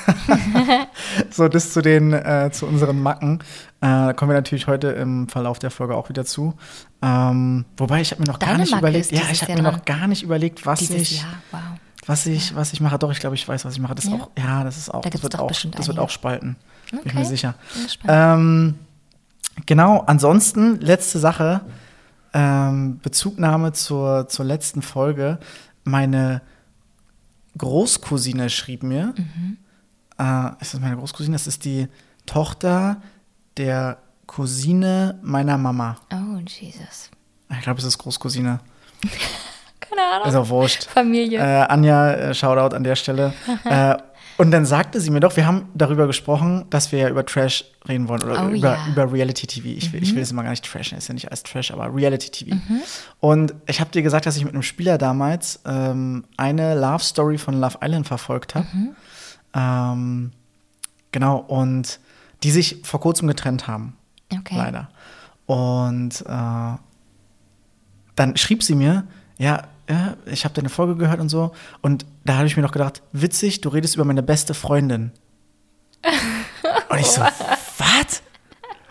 so, 1.29 1.47
das 1.47 1.73
zu 1.73 1.81
den, 1.81 2.13
äh, 2.13 2.49
zu 2.51 2.65
unseren 2.65 3.01
Macken. 3.01 3.39
Äh, 3.81 3.87
da 3.87 4.13
kommen 4.13 4.31
wir 4.31 4.35
natürlich 4.35 4.67
heute 4.67 4.89
im 4.89 5.27
Verlauf 5.29 5.59
der 5.59 5.71
Folge 5.71 5.95
auch 5.95 6.09
wieder 6.09 6.25
zu. 6.25 6.53
Ähm, 7.01 7.65
wobei 7.77 8.01
ich 8.01 8.11
habe 8.11 8.21
mir 8.21 8.27
noch 8.27 8.37
Deine 8.37 8.53
gar 8.53 8.59
nicht 8.59 8.71
Macke 8.71 8.81
überlegt. 8.81 9.11
Ja, 9.11 9.21
ich 9.31 9.41
habe 9.41 9.53
mir 9.53 9.61
noch 9.61 9.85
gar 9.85 10.07
nicht 10.07 10.23
überlegt, 10.23 10.65
was 10.65 10.79
dieses 10.79 11.01
ich. 11.01 11.21
Jahr, 11.21 11.33
wow. 11.51 11.61
Was 12.07 12.25
ich, 12.25 12.55
was 12.55 12.71
ich 12.71 12.79
mache, 12.79 12.97
doch, 12.97 13.11
ich 13.11 13.19
glaube, 13.19 13.35
ich 13.35 13.45
weiß, 13.45 13.65
was 13.65 13.73
ich 13.73 13.79
mache. 13.81 13.93
Das 13.93 14.05
ja. 14.05 14.13
auch, 14.13 14.29
ja, 14.37 14.63
das 14.63 14.77
ist 14.77 14.89
auch, 14.89 15.01
da 15.01 15.09
das 15.09 15.23
wird 15.23 15.37
auch, 15.37 15.51
das 15.51 15.87
wird 15.87 15.99
auch 15.99 16.09
spalten. 16.09 16.55
Okay. 16.87 17.01
Bin 17.03 17.11
ich 17.11 17.13
mir 17.15 17.25
sicher. 17.25 17.55
Ähm, 18.07 18.75
Genau, 19.65 20.03
ansonsten, 20.05 20.79
letzte 20.79 21.19
Sache, 21.19 21.61
ähm, 22.33 22.99
Bezugnahme 23.01 23.73
zur, 23.73 24.27
zur 24.27 24.45
letzten 24.45 24.81
Folge. 24.81 25.39
Meine 25.83 26.41
Großcousine 27.57 28.49
schrieb 28.49 28.83
mir, 28.83 29.13
mhm. 29.17 29.57
äh, 30.19 30.51
ist 30.61 30.73
das 30.73 30.79
meine 30.79 30.97
Großcousine? 30.97 31.35
Das 31.35 31.47
ist 31.47 31.65
die 31.65 31.87
Tochter 32.25 33.01
der 33.57 33.97
Cousine 34.27 35.19
meiner 35.23 35.57
Mama. 35.57 35.95
Oh, 36.13 36.39
Jesus. 36.45 37.09
Ich 37.49 37.61
glaube, 37.61 37.79
es 37.79 37.85
ist 37.85 37.97
Großcousine. 37.97 38.59
Keine 39.79 40.01
Ahnung. 40.01 40.27
Ist 40.27 40.35
auch 40.35 40.49
wurscht. 40.49 40.83
Familie. 40.85 41.39
Äh, 41.39 41.65
Anja, 41.67 42.11
äh, 42.11 42.33
Shoutout 42.33 42.75
an 42.75 42.83
der 42.83 42.95
Stelle. 42.95 43.33
äh, 43.63 43.95
und 44.37 44.51
dann 44.51 44.65
sagte 44.65 45.01
sie 45.01 45.09
mir 45.09 45.19
doch, 45.19 45.35
wir 45.35 45.47
haben 45.47 45.69
darüber 45.73 46.05
gesprochen, 46.05 46.65
dass 46.69 46.91
wir 46.91 46.99
ja 46.99 47.09
über 47.09 47.25
Trash 47.25 47.65
reden 47.87 48.07
wollen 48.07 48.21
oder 48.23 48.45
oh, 48.45 48.49
über, 48.49 48.75
ja. 48.75 48.87
über 48.87 49.11
Reality 49.11 49.47
TV. 49.47 49.67
Ich, 49.69 49.91
mhm. 49.91 49.99
ich 50.01 50.15
will 50.15 50.21
es 50.21 50.31
immer 50.31 50.43
gar 50.43 50.51
nicht 50.51 50.63
Trash, 50.63 50.93
ist 50.93 51.07
ja 51.07 51.13
nicht 51.13 51.31
als 51.31 51.43
Trash, 51.43 51.71
aber 51.71 51.93
Reality 51.93 52.29
TV. 52.29 52.55
Mhm. 52.55 52.81
Und 53.19 53.55
ich 53.65 53.79
habe 53.79 53.89
dir 53.91 54.03
gesagt, 54.03 54.25
dass 54.25 54.37
ich 54.37 54.43
mit 54.43 54.53
einem 54.53 54.63
Spieler 54.63 54.97
damals 54.97 55.59
ähm, 55.65 56.25
eine 56.37 56.75
Love 56.75 57.03
Story 57.03 57.37
von 57.37 57.59
Love 57.59 57.79
Island 57.81 58.07
verfolgt 58.07 58.53
habe. 58.53 58.67
Mhm. 58.71 58.95
Ähm, 59.53 60.31
genau, 61.11 61.37
und 61.37 61.99
die 62.43 62.51
sich 62.51 62.81
vor 62.83 62.99
kurzem 62.99 63.27
getrennt 63.27 63.67
haben. 63.67 63.97
Okay. 64.31 64.57
Leider. 64.57 64.89
Und 65.47 66.21
äh, 66.27 66.77
dann 68.15 68.37
schrieb 68.37 68.61
sie 68.61 68.75
mir, 68.75 69.07
ja, 69.37 69.63
ja, 69.89 70.17
ich 70.25 70.43
habe 70.43 70.53
deine 70.53 70.69
Folge 70.69 70.95
gehört 70.95 71.19
und 71.19 71.29
so. 71.29 71.51
Und 71.81 72.05
da 72.25 72.37
habe 72.37 72.47
ich 72.47 72.57
mir 72.57 72.63
noch 72.63 72.71
gedacht, 72.71 73.01
witzig, 73.13 73.61
du 73.61 73.69
redest 73.69 73.95
über 73.95 74.05
meine 74.05 74.23
beste 74.23 74.53
Freundin. 74.53 75.11
und 76.89 76.99
ich 76.99 77.07
so, 77.07 77.21
was? 77.21 78.21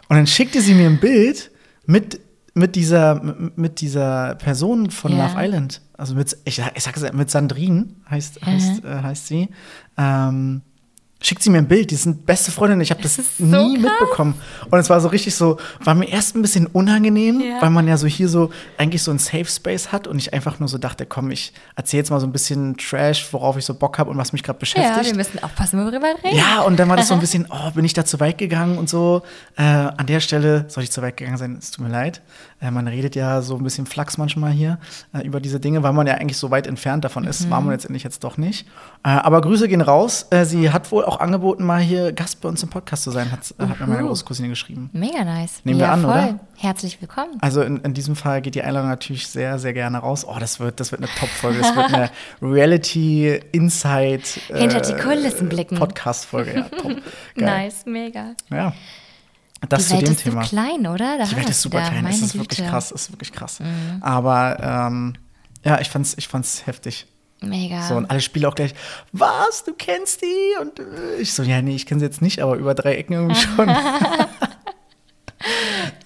Und 0.09 0.17
dann 0.17 0.27
schickte 0.27 0.61
sie 0.61 0.75
mir 0.75 0.87
ein 0.87 1.01
Bild 1.01 1.51
mit, 1.87 2.21
mit, 2.55 2.77
dieser, 2.77 3.21
mit 3.57 3.81
dieser 3.81 4.37
Person 4.37 4.91
von 4.91 5.17
ja. 5.17 5.27
Love 5.27 5.45
Island. 5.45 5.83
Also 5.99 6.15
mit, 6.15 6.37
ich, 6.45 6.63
ich 6.75 6.83
sage 6.83 7.13
mit 7.13 7.31
Sandrine 7.31 7.89
heißt, 8.11 8.41
mhm. 8.41 8.47
heißt, 8.47 8.85
äh, 8.85 9.03
heißt 9.03 9.27
sie. 9.27 9.49
Ähm, 9.97 10.63
schickt 11.23 11.43
sie 11.43 11.51
mir 11.51 11.59
ein 11.59 11.69
Bild, 11.69 11.91
die 11.91 11.97
sind 11.97 12.27
beste 12.27 12.53
Freundinnen, 12.53 12.83
ich 12.83 12.91
habe 12.91 13.03
das, 13.03 13.17
das 13.17 13.39
nie 13.39 13.51
so 13.51 13.69
mitbekommen. 13.69 14.35
Und 14.71 14.79
es 14.79 14.91
war 14.91 15.01
so 15.01 15.09
richtig 15.09 15.35
so, 15.35 15.59
war 15.81 15.95
mir 15.95 16.09
erst 16.09 16.37
ein 16.37 16.43
bisschen 16.43 16.67
unangenehm, 16.67 17.41
ja. 17.41 17.63
weil 17.63 17.71
man 17.71 17.89
ja 17.89 17.97
so 17.97 18.07
hier 18.07 18.29
so 18.29 18.51
eigentlich 18.77 19.03
so 19.03 19.11
ein 19.11 19.19
Safe 19.19 19.47
Space 19.47 19.93
hat 19.93 20.07
und 20.07 20.19
ich 20.19 20.35
einfach 20.35 20.61
nur 20.61 20.69
so 20.69 20.77
dachte, 20.77 21.07
komm, 21.07 21.31
ich 21.31 21.55
erzähle 21.75 22.03
jetzt 22.03 22.11
mal 22.11 22.21
so 22.21 22.27
ein 22.27 22.33
bisschen 22.33 22.77
Trash, 22.77 23.33
worauf 23.33 23.57
ich 23.57 23.65
so 23.65 23.75
Bock 23.75 23.99
habe 23.99 24.11
und 24.11 24.19
was 24.19 24.33
mich 24.33 24.43
gerade 24.43 24.59
beschäftigt. 24.59 24.95
Ja, 24.97 25.05
wir 25.05 25.17
müssen 25.17 25.43
aufpassen, 25.43 25.81
worüber 25.81 26.01
wir 26.01 26.23
reden. 26.23 26.37
Ja, 26.37 26.61
und 26.61 26.79
dann 26.79 26.89
war 26.89 26.97
das 26.97 27.09
so 27.09 27.15
ein 27.15 27.21
bisschen, 27.27 27.47
oh, 27.51 27.71
bin 27.71 27.85
ich 27.85 27.95
da 27.95 28.05
zu 28.05 28.21
weit 28.21 28.37
gegangen 28.37 28.77
und 28.77 28.91
so. 28.91 29.23
Äh, 29.57 29.63
an 29.63 30.07
der 30.07 30.21
Stelle 30.21 30.67
soll 30.69 30.85
ich 30.85 30.91
zu 30.91 31.01
weit 31.01 31.17
gegangen 31.17 31.39
sein, 31.39 31.57
es 31.59 31.71
tut 31.71 31.85
mir 31.85 31.91
leid. 31.91 32.21
Äh, 32.61 32.71
man 32.71 32.89
redet 32.89 33.15
ja 33.15 33.43
so 33.43 33.57
ein 33.57 33.63
bisschen 33.63 33.87
Flachs 33.87 34.17
manchmal 34.17 34.51
hier 34.51 34.79
äh, 35.13 35.27
über 35.27 35.41
diese 35.41 35.61
Dinge, 35.61 35.83
weil 35.83 35.93
man 35.93 36.07
ja 36.07 36.15
eigentlich 36.15 36.39
so 36.39 36.51
weit 36.51 36.67
entfernt 36.67 37.05
davon 37.05 37.25
ist. 37.25 37.47
Mhm. 37.47 37.51
War 37.51 37.61
man 37.61 37.71
letztendlich 37.73 38.03
jetzt 38.03 38.25
doch 38.25 38.39
nicht. 38.39 38.67
Äh, 39.05 39.11
aber 39.11 39.41
Grüße 39.41 39.69
gehen 39.69 39.83
raus. 39.83 40.27
Äh, 40.31 40.45
sie 40.45 40.71
hat 40.71 40.91
wohl 40.91 41.05
auch 41.05 41.21
angeboten, 41.21 41.65
mal 41.65 41.81
hier 41.81 42.13
Gast 42.13 42.41
bei 42.41 42.49
uns 42.49 42.63
im 42.63 42.71
Podcast 42.71 43.03
zu 43.03 43.11
sein, 43.11 43.31
hat, 43.31 43.55
hat 43.59 43.81
mir 43.81 43.87
meine 43.87 44.07
Großcousine 44.07 44.49
geschrieben. 44.49 44.89
Mega 44.93 45.25
nice. 45.25 45.61
Nehmen 45.65 45.81
ja, 45.81 45.87
wir 45.87 45.93
an, 45.93 46.03
voll. 46.03 46.11
oder? 46.11 46.41
Herzlich 46.57 47.01
willkommen. 47.03 47.37
Also 47.41 47.61
in, 47.61 47.79
in, 47.79 47.93
diesem 47.93 48.17
Fall 48.17 48.41
geht 48.41 48.55
die 48.55 48.63
Einladung 48.63 48.89
natürlich 48.89 49.29
sehr, 49.29 49.59
sehr 49.59 49.75
gerne 49.75 49.99
raus. 49.99 50.27
Oh, 50.27 50.37
das 50.41 50.59
wird, 50.59 50.81
das 50.81 50.93
wird 50.93 51.03
eine 51.03 51.11
Top-Folge. 51.19 51.59
Das 51.59 51.77
wird 51.77 51.93
eine 51.93 52.11
Reality 52.43 53.39
Insight 53.53 54.27
Hinter 54.49 54.81
die 54.81 54.95
Kulissen 54.95 55.51
blicken. 55.51 55.79
Podcast-Folge, 55.79 56.55
ja, 56.55 56.63
top. 56.63 56.97
nice, 57.35 57.85
mega. 57.85 58.33
Ja. 58.51 58.73
Das 59.69 59.87
die 59.87 59.93
Welt 59.95 60.01
zu 60.01 60.05
dem 60.07 60.15
ist 60.17 60.23
Thema. 60.23 60.43
so 60.43 60.49
klein, 60.49 60.87
oder? 60.87 61.19
Da 61.19 61.25
die 61.25 61.37
Welt 61.37 61.49
ist 61.49 61.63
super 61.63 61.81
klein. 61.81 62.05
Das 62.05 62.21
ist 62.21 62.37
wirklich 62.39 62.67
krass. 62.67 62.91
Das 62.91 63.03
ist 63.03 63.13
wirklich 63.13 63.33
krass. 63.33 63.61
Mhm. 63.61 64.03
Aber 64.03 64.59
ähm, 64.61 65.15
ja, 65.65 65.81
ich 65.81 65.89
fand's, 65.89 66.15
ich 66.19 66.29
fand's 66.29 66.67
heftig. 66.67 67.07
Mega. 67.41 67.83
So, 67.83 67.97
und 67.97 68.11
alle 68.11 68.21
Spiele 68.21 68.49
auch 68.49 68.55
gleich, 68.55 68.75
was, 69.13 69.65
du 69.65 69.75
kennst 69.75 70.23
die? 70.23 70.61
Und 70.61 70.79
äh, 70.79 71.17
ich 71.21 71.33
so, 71.35 71.43
ja, 71.43 71.61
nee, 71.61 71.75
ich 71.75 71.87
kenne 71.87 72.01
sie 72.01 72.07
jetzt 72.07 72.23
nicht, 72.23 72.41
aber 72.41 72.57
über 72.57 72.75
drei 72.75 72.95
Ecken 72.97 73.13
irgendwie 73.15 73.41
schon. 73.57 73.69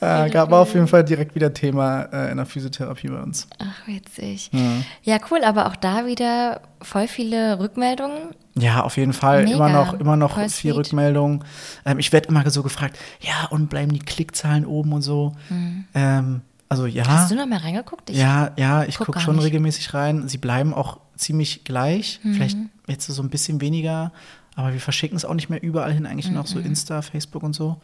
Äh, 0.00 0.30
gab 0.30 0.52
auf 0.52 0.74
jeden 0.74 0.86
Fall 0.88 1.04
direkt 1.04 1.34
wieder 1.34 1.52
Thema 1.52 2.02
äh, 2.12 2.30
in 2.30 2.36
der 2.36 2.46
Physiotherapie 2.46 3.08
bei 3.08 3.20
uns. 3.22 3.46
Ach, 3.58 3.86
witzig. 3.86 4.50
Ja. 4.52 4.60
ja, 5.02 5.18
cool, 5.30 5.44
aber 5.44 5.66
auch 5.66 5.76
da 5.76 6.06
wieder 6.06 6.60
voll 6.82 7.08
viele 7.08 7.58
Rückmeldungen. 7.58 8.34
Ja, 8.56 8.82
auf 8.82 8.96
jeden 8.96 9.12
Fall. 9.12 9.44
Mega. 9.44 9.56
Immer 9.56 9.68
noch, 9.68 9.94
immer 9.94 10.16
noch 10.16 10.34
Voll 10.34 10.48
viel 10.48 10.72
sweet. 10.72 10.76
Rückmeldungen. 10.76 11.44
Ähm, 11.84 11.98
ich 11.98 12.12
werde 12.12 12.28
immer 12.28 12.48
so 12.50 12.62
gefragt, 12.62 12.98
ja, 13.20 13.46
und 13.50 13.70
bleiben 13.70 13.92
die 13.92 14.00
Klickzahlen 14.00 14.66
oben 14.66 14.92
und 14.92 15.02
so. 15.02 15.34
Mhm. 15.48 15.84
Ähm, 15.94 16.40
also 16.68 16.86
ja. 16.86 17.06
Hast 17.06 17.30
du 17.30 17.34
noch 17.36 17.46
mal 17.46 17.58
reingeguckt? 17.58 18.10
Ich 18.10 18.16
ja, 18.16 18.50
ja, 18.56 18.84
ich 18.84 18.96
guck 18.98 19.06
gucke 19.06 19.18
gar 19.18 19.24
schon 19.24 19.36
nicht. 19.36 19.44
regelmäßig 19.46 19.94
rein. 19.94 20.28
Sie 20.28 20.38
bleiben 20.38 20.74
auch 20.74 20.98
ziemlich 21.16 21.64
gleich. 21.64 22.20
Mhm. 22.22 22.34
Vielleicht 22.34 22.58
jetzt 22.88 23.06
so 23.06 23.22
ein 23.22 23.30
bisschen 23.30 23.60
weniger, 23.60 24.12
aber 24.56 24.72
wir 24.72 24.80
verschicken 24.80 25.16
es 25.16 25.24
auch 25.24 25.34
nicht 25.34 25.48
mehr 25.48 25.62
überall 25.62 25.92
hin, 25.92 26.06
eigentlich 26.06 26.26
nur 26.28 26.40
noch 26.40 26.46
so 26.48 26.58
Mhm. 26.58 26.66
Insta, 26.66 27.02
Facebook 27.02 27.42
und 27.44 27.54
so. 27.54 27.80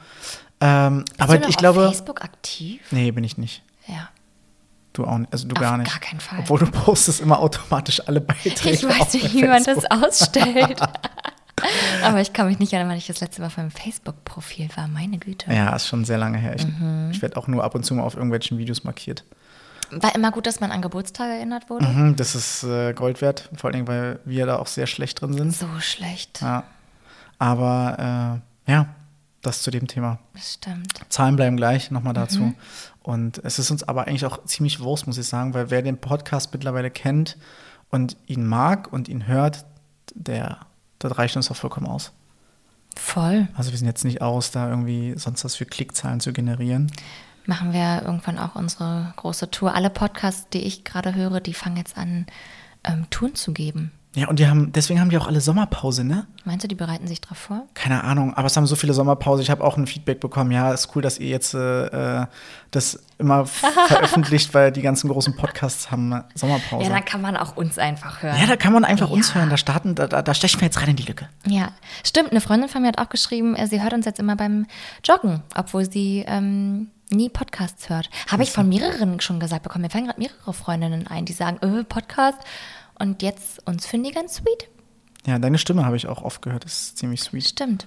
Ähm, 0.60 1.04
aber 1.18 1.36
ich 1.36 1.46
auf 1.46 1.56
glaube. 1.56 1.86
Facebook 1.86 2.22
aktiv? 2.22 2.80
Nee, 2.90 3.10
bin 3.10 3.24
ich 3.24 3.36
nicht. 3.36 3.62
Ja. 3.86 4.08
Du 4.92 5.04
auch 5.04 5.18
nicht. 5.18 5.32
Also 5.32 5.46
du 5.46 5.54
Auf 5.56 5.60
gar 5.60 5.76
nicht. 5.76 5.90
gar 5.90 6.00
keinen 6.00 6.20
Fall. 6.20 6.38
Obwohl 6.40 6.58
du 6.60 6.70
postest 6.70 7.20
immer 7.20 7.38
automatisch 7.38 8.00
alle 8.06 8.20
Beiträge. 8.20 8.70
Ich 8.70 8.84
weiß 8.84 9.12
nicht, 9.12 9.34
wie 9.34 9.44
man 9.44 9.62
das 9.62 9.84
ausstellt. 9.90 10.80
Aber 12.02 12.20
ich 12.20 12.32
kann 12.32 12.46
mich 12.46 12.58
nicht 12.58 12.72
erinnern, 12.72 12.90
wann 12.90 12.98
ich 12.98 13.06
das 13.06 13.20
letzte 13.20 13.40
Mal 13.40 13.48
auf 13.48 13.56
meinem 13.56 13.70
Facebook-Profil 13.70 14.68
war. 14.74 14.88
Meine 14.88 15.18
Güte. 15.18 15.52
Ja, 15.52 15.74
ist 15.74 15.88
schon 15.88 16.04
sehr 16.04 16.18
lange 16.18 16.38
her. 16.38 16.54
Ich, 16.56 16.66
mhm. 16.66 17.10
ich 17.10 17.20
werde 17.22 17.36
auch 17.36 17.46
nur 17.46 17.64
ab 17.64 17.74
und 17.74 17.84
zu 17.84 17.94
mal 17.94 18.02
auf 18.02 18.14
irgendwelchen 18.14 18.58
Videos 18.58 18.84
markiert. 18.84 19.24
War 19.90 20.14
immer 20.14 20.32
gut, 20.32 20.46
dass 20.46 20.60
man 20.60 20.72
an 20.72 20.82
Geburtstage 20.82 21.32
erinnert 21.34 21.70
wurde? 21.70 21.86
Mhm, 21.86 22.16
das 22.16 22.34
ist 22.34 22.64
äh, 22.64 22.92
Gold 22.92 23.20
wert. 23.20 23.48
Vor 23.56 23.68
allen 23.68 23.74
Dingen, 23.74 23.88
weil 23.88 24.18
wir 24.24 24.46
da 24.46 24.56
auch 24.56 24.66
sehr 24.66 24.86
schlecht 24.86 25.20
drin 25.20 25.32
sind. 25.32 25.54
So 25.54 25.68
schlecht. 25.80 26.40
Ja. 26.40 26.64
Aber 27.38 28.40
äh, 28.66 28.72
ja, 28.72 28.88
das 29.46 29.62
zu 29.62 29.70
dem 29.70 29.86
Thema. 29.86 30.18
Stimmt. 30.34 30.92
Zahlen 31.08 31.36
bleiben 31.36 31.56
gleich, 31.56 31.90
nochmal 31.90 32.14
dazu. 32.14 32.40
Mhm. 32.40 32.54
Und 33.02 33.38
es 33.44 33.58
ist 33.58 33.70
uns 33.70 33.84
aber 33.84 34.06
eigentlich 34.06 34.26
auch 34.26 34.44
ziemlich 34.44 34.80
Wurst, 34.80 35.06
muss 35.06 35.18
ich 35.18 35.26
sagen, 35.26 35.54
weil 35.54 35.70
wer 35.70 35.82
den 35.82 35.98
Podcast 35.98 36.52
mittlerweile 36.52 36.90
kennt 36.90 37.36
und 37.90 38.16
ihn 38.26 38.46
mag 38.46 38.92
und 38.92 39.08
ihn 39.08 39.26
hört, 39.26 39.64
der, 40.14 40.58
das 40.98 41.16
reicht 41.16 41.36
uns 41.36 41.50
auch 41.50 41.56
vollkommen 41.56 41.86
aus. 41.86 42.12
Voll. 42.96 43.48
Also 43.54 43.70
wir 43.70 43.78
sind 43.78 43.86
jetzt 43.86 44.04
nicht 44.04 44.22
aus, 44.22 44.50
da 44.50 44.68
irgendwie 44.68 45.14
sonst 45.16 45.44
was 45.44 45.54
für 45.54 45.66
Klickzahlen 45.66 46.20
zu 46.20 46.32
generieren. 46.32 46.90
Machen 47.44 47.72
wir 47.72 48.02
irgendwann 48.02 48.38
auch 48.38 48.56
unsere 48.56 49.12
große 49.16 49.50
Tour. 49.50 49.74
Alle 49.74 49.90
Podcasts, 49.90 50.48
die 50.52 50.62
ich 50.62 50.82
gerade 50.82 51.14
höre, 51.14 51.40
die 51.40 51.54
fangen 51.54 51.76
jetzt 51.76 51.96
an, 51.96 52.26
ähm, 52.82 53.06
Touren 53.10 53.34
zu 53.34 53.52
geben. 53.52 53.92
Ja, 54.16 54.28
und 54.28 54.38
die 54.38 54.48
haben, 54.48 54.72
deswegen 54.72 54.98
haben 54.98 55.10
die 55.10 55.18
auch 55.18 55.26
alle 55.26 55.42
Sommerpause, 55.42 56.02
ne? 56.02 56.26
Meinst 56.46 56.64
du, 56.64 56.68
die 56.68 56.74
bereiten 56.74 57.06
sich 57.06 57.20
drauf 57.20 57.36
vor? 57.36 57.66
Keine 57.74 58.02
Ahnung, 58.02 58.32
aber 58.32 58.46
es 58.46 58.56
haben 58.56 58.66
so 58.66 58.74
viele 58.74 58.94
Sommerpause. 58.94 59.42
Ich 59.42 59.50
habe 59.50 59.62
auch 59.62 59.76
ein 59.76 59.86
Feedback 59.86 60.20
bekommen. 60.20 60.50
Ja, 60.52 60.72
ist 60.72 60.96
cool, 60.96 61.02
dass 61.02 61.18
ihr 61.18 61.28
jetzt 61.28 61.52
äh, 61.52 62.26
das 62.70 62.98
immer 63.18 63.44
veröffentlicht, 63.88 64.54
weil 64.54 64.72
die 64.72 64.80
ganzen 64.80 65.10
großen 65.10 65.36
Podcasts 65.36 65.90
haben 65.90 66.24
Sommerpause. 66.34 66.84
Ja, 66.84 66.94
dann 66.94 67.04
kann 67.04 67.20
man 67.20 67.36
auch 67.36 67.58
uns 67.58 67.78
einfach 67.78 68.22
hören. 68.22 68.40
Ja, 68.40 68.46
da 68.46 68.56
kann 68.56 68.72
man 68.72 68.86
einfach 68.86 69.08
ja. 69.08 69.14
uns 69.14 69.34
hören. 69.34 69.50
Da 69.50 69.58
starten, 69.58 69.94
da, 69.94 70.06
da, 70.06 70.22
da 70.22 70.32
stechen 70.32 70.62
wir 70.62 70.66
jetzt 70.66 70.80
rein 70.80 70.88
in 70.88 70.96
die 70.96 71.04
Lücke. 71.04 71.28
Ja, 71.46 71.72
stimmt. 72.02 72.30
Eine 72.30 72.40
Freundin 72.40 72.70
von 72.70 72.80
mir 72.80 72.88
hat 72.88 72.98
auch 72.98 73.10
geschrieben, 73.10 73.54
äh, 73.54 73.66
sie 73.66 73.82
hört 73.82 73.92
uns 73.92 74.06
jetzt 74.06 74.18
immer 74.18 74.34
beim 74.34 74.64
Joggen, 75.04 75.42
obwohl 75.54 75.90
sie 75.90 76.24
ähm, 76.26 76.88
nie 77.10 77.28
Podcasts 77.28 77.90
hört. 77.90 78.08
Habe 78.28 78.44
ich 78.44 78.50
von 78.50 78.66
mehreren 78.66 79.20
schon 79.20 79.40
gesagt 79.40 79.62
bekommen. 79.62 79.82
Mir 79.82 79.90
fallen 79.90 80.06
gerade 80.06 80.20
mehrere 80.20 80.54
Freundinnen 80.54 81.06
ein, 81.06 81.26
die 81.26 81.34
sagen, 81.34 81.58
öh, 81.62 81.84
Podcast. 81.84 82.38
Und 82.98 83.22
jetzt 83.22 83.66
uns 83.66 83.86
finden 83.86 84.08
die 84.08 84.12
ganz 84.12 84.34
sweet. 84.36 84.68
Ja, 85.26 85.38
deine 85.38 85.58
Stimme 85.58 85.84
habe 85.84 85.96
ich 85.96 86.06
auch 86.06 86.22
oft 86.22 86.40
gehört. 86.42 86.64
Das 86.64 86.72
ist 86.72 86.98
ziemlich 86.98 87.20
sweet. 87.20 87.44
Stimmt. 87.44 87.86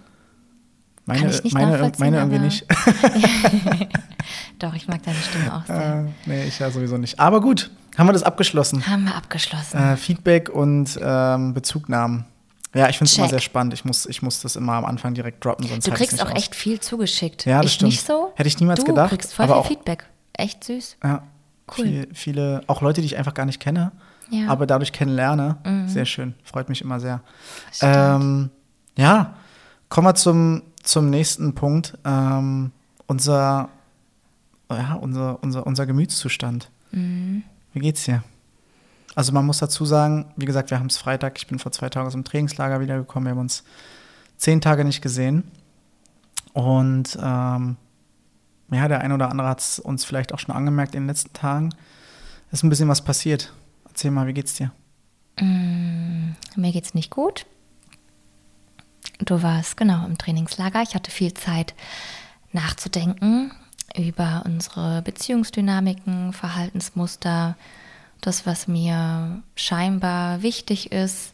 Meine, 1.05 1.21
Kann 1.21 1.29
ich 1.31 1.43
nicht 1.43 1.53
meine, 1.53 1.91
meine 1.97 2.17
irgendwie 2.17 2.39
nicht. 2.39 2.65
Doch, 4.59 4.75
ich 4.75 4.87
mag 4.87 5.01
deine 5.01 5.17
Stimme 5.17 5.55
auch 5.55 5.65
sehr. 5.65 6.05
Äh, 6.05 6.29
nee, 6.29 6.43
ich 6.43 6.59
ja 6.59 6.69
sowieso 6.69 6.97
nicht. 6.97 7.19
Aber 7.19 7.41
gut, 7.41 7.71
haben 7.97 8.07
wir 8.07 8.13
das 8.13 8.21
abgeschlossen. 8.21 8.85
Haben 8.85 9.05
wir 9.05 9.15
abgeschlossen. 9.15 9.77
Äh, 9.77 9.97
Feedback 9.97 10.49
und 10.49 10.99
ähm, 11.01 11.55
Bezugnahmen. 11.55 12.25
Ja, 12.75 12.89
ich 12.89 12.99
finde 12.99 13.09
es 13.09 13.17
immer 13.17 13.27
sehr 13.29 13.39
spannend. 13.39 13.73
Ich 13.73 13.85
muss, 13.85 14.05
ich 14.05 14.21
muss 14.21 14.41
das 14.41 14.55
immer 14.55 14.73
am 14.73 14.85
Anfang 14.85 15.15
direkt 15.15 15.43
droppen, 15.43 15.65
sonst 15.65 15.87
Du 15.87 15.91
kriegst 15.91 16.21
auch 16.21 16.29
aus. 16.29 16.37
echt 16.37 16.53
viel 16.53 16.79
zugeschickt. 16.79 17.45
Ja, 17.45 17.61
das 17.61 17.71
ich 17.71 17.75
stimmt. 17.75 17.91
nicht 17.93 18.05
so. 18.05 18.31
Hätte 18.35 18.47
ich 18.47 18.59
niemals 18.59 18.81
du 18.81 18.85
gedacht. 18.85 19.11
Du 19.11 19.15
kriegst 19.15 19.33
voll 19.33 19.47
viel 19.47 19.63
Feedback. 19.63 20.05
Echt 20.33 20.63
süß. 20.63 20.97
Ja, 21.03 21.23
cool. 21.75 21.85
Viel, 21.85 22.07
viele, 22.13 22.61
auch 22.67 22.81
Leute, 22.81 23.01
die 23.01 23.07
ich 23.07 23.17
einfach 23.17 23.33
gar 23.33 23.47
nicht 23.47 23.59
kenne 23.59 23.91
ja. 24.29 24.48
aber 24.48 24.65
dadurch 24.65 24.91
kennenlerne. 24.91 25.57
Mhm. 25.65 25.88
Sehr 25.88 26.05
schön, 26.05 26.33
freut 26.43 26.69
mich 26.69 26.81
immer 26.81 27.00
sehr. 27.00 27.21
Ähm, 27.81 28.50
ja, 28.98 29.36
kommen 29.89 30.07
wir 30.07 30.15
zum, 30.15 30.63
zum 30.83 31.09
nächsten 31.09 31.55
Punkt. 31.55 31.98
Ähm, 32.05 32.71
unser, 33.07 33.69
ja, 34.71 34.93
unser, 34.95 35.41
unser, 35.43 35.65
unser 35.65 35.86
Gemütszustand. 35.86 36.69
Mhm. 36.91 37.43
Wie 37.74 37.79
geht's 37.79 38.03
dir? 38.05 38.24
Also 39.15 39.33
man 39.33 39.45
muss 39.45 39.57
dazu 39.57 39.86
sagen, 39.86 40.31
wie 40.38 40.45
gesagt, 40.45 40.69
wir 40.69 40.79
haben 40.79 40.88
es 40.88 40.98
Freitag, 40.98 41.38
ich 41.38 41.48
bin 41.48 41.59
vor 41.59 41.71
zwei 41.71 41.89
Tagen 41.89 42.07
aus 42.07 42.13
dem 42.13 42.24
Trainingslager 42.24 42.79
wiedergekommen, 42.79 43.25
wir 43.25 43.31
haben 43.31 43.39
uns 43.39 43.63
zehn 44.38 44.62
Tage 44.62 44.86
nicht 44.86 45.01
gesehen. 45.01 45.43
Und 46.53 47.17
ähm, 47.21 47.77
ja, 48.71 48.88
der 48.88 49.01
eine 49.01 49.13
oder 49.13 49.29
andere 49.29 49.48
hat 49.48 49.59
es 49.59 49.79
uns 49.79 50.05
vielleicht 50.05 50.33
auch 50.33 50.39
schon 50.39 50.55
angemerkt 50.55 50.95
in 50.95 51.03
den 51.03 51.07
letzten 51.07 51.33
Tagen. 51.33 51.74
Es 52.51 52.59
ist 52.59 52.63
ein 52.63 52.69
bisschen 52.69 52.89
was 52.89 53.03
passiert. 53.03 53.53
Erzähl 53.99 54.11
mal, 54.11 54.27
wie 54.27 54.33
geht's 54.33 54.53
dir? 54.53 54.71
Mm, 55.41 56.29
mir 56.55 56.71
geht's 56.71 56.93
nicht 56.93 57.11
gut. 57.11 57.45
Du 59.17 59.43
warst 59.43 59.75
genau 59.75 60.05
im 60.05 60.17
Trainingslager. 60.17 60.81
Ich 60.83 60.95
hatte 60.95 61.11
viel 61.11 61.33
Zeit 61.33 61.73
nachzudenken 62.53 63.51
über 63.97 64.43
unsere 64.45 65.01
Beziehungsdynamiken, 65.01 66.31
Verhaltensmuster, 66.31 67.57
das, 68.21 68.45
was 68.45 68.69
mir 68.69 69.43
scheinbar 69.57 70.43
wichtig 70.43 70.93
ist. 70.93 71.33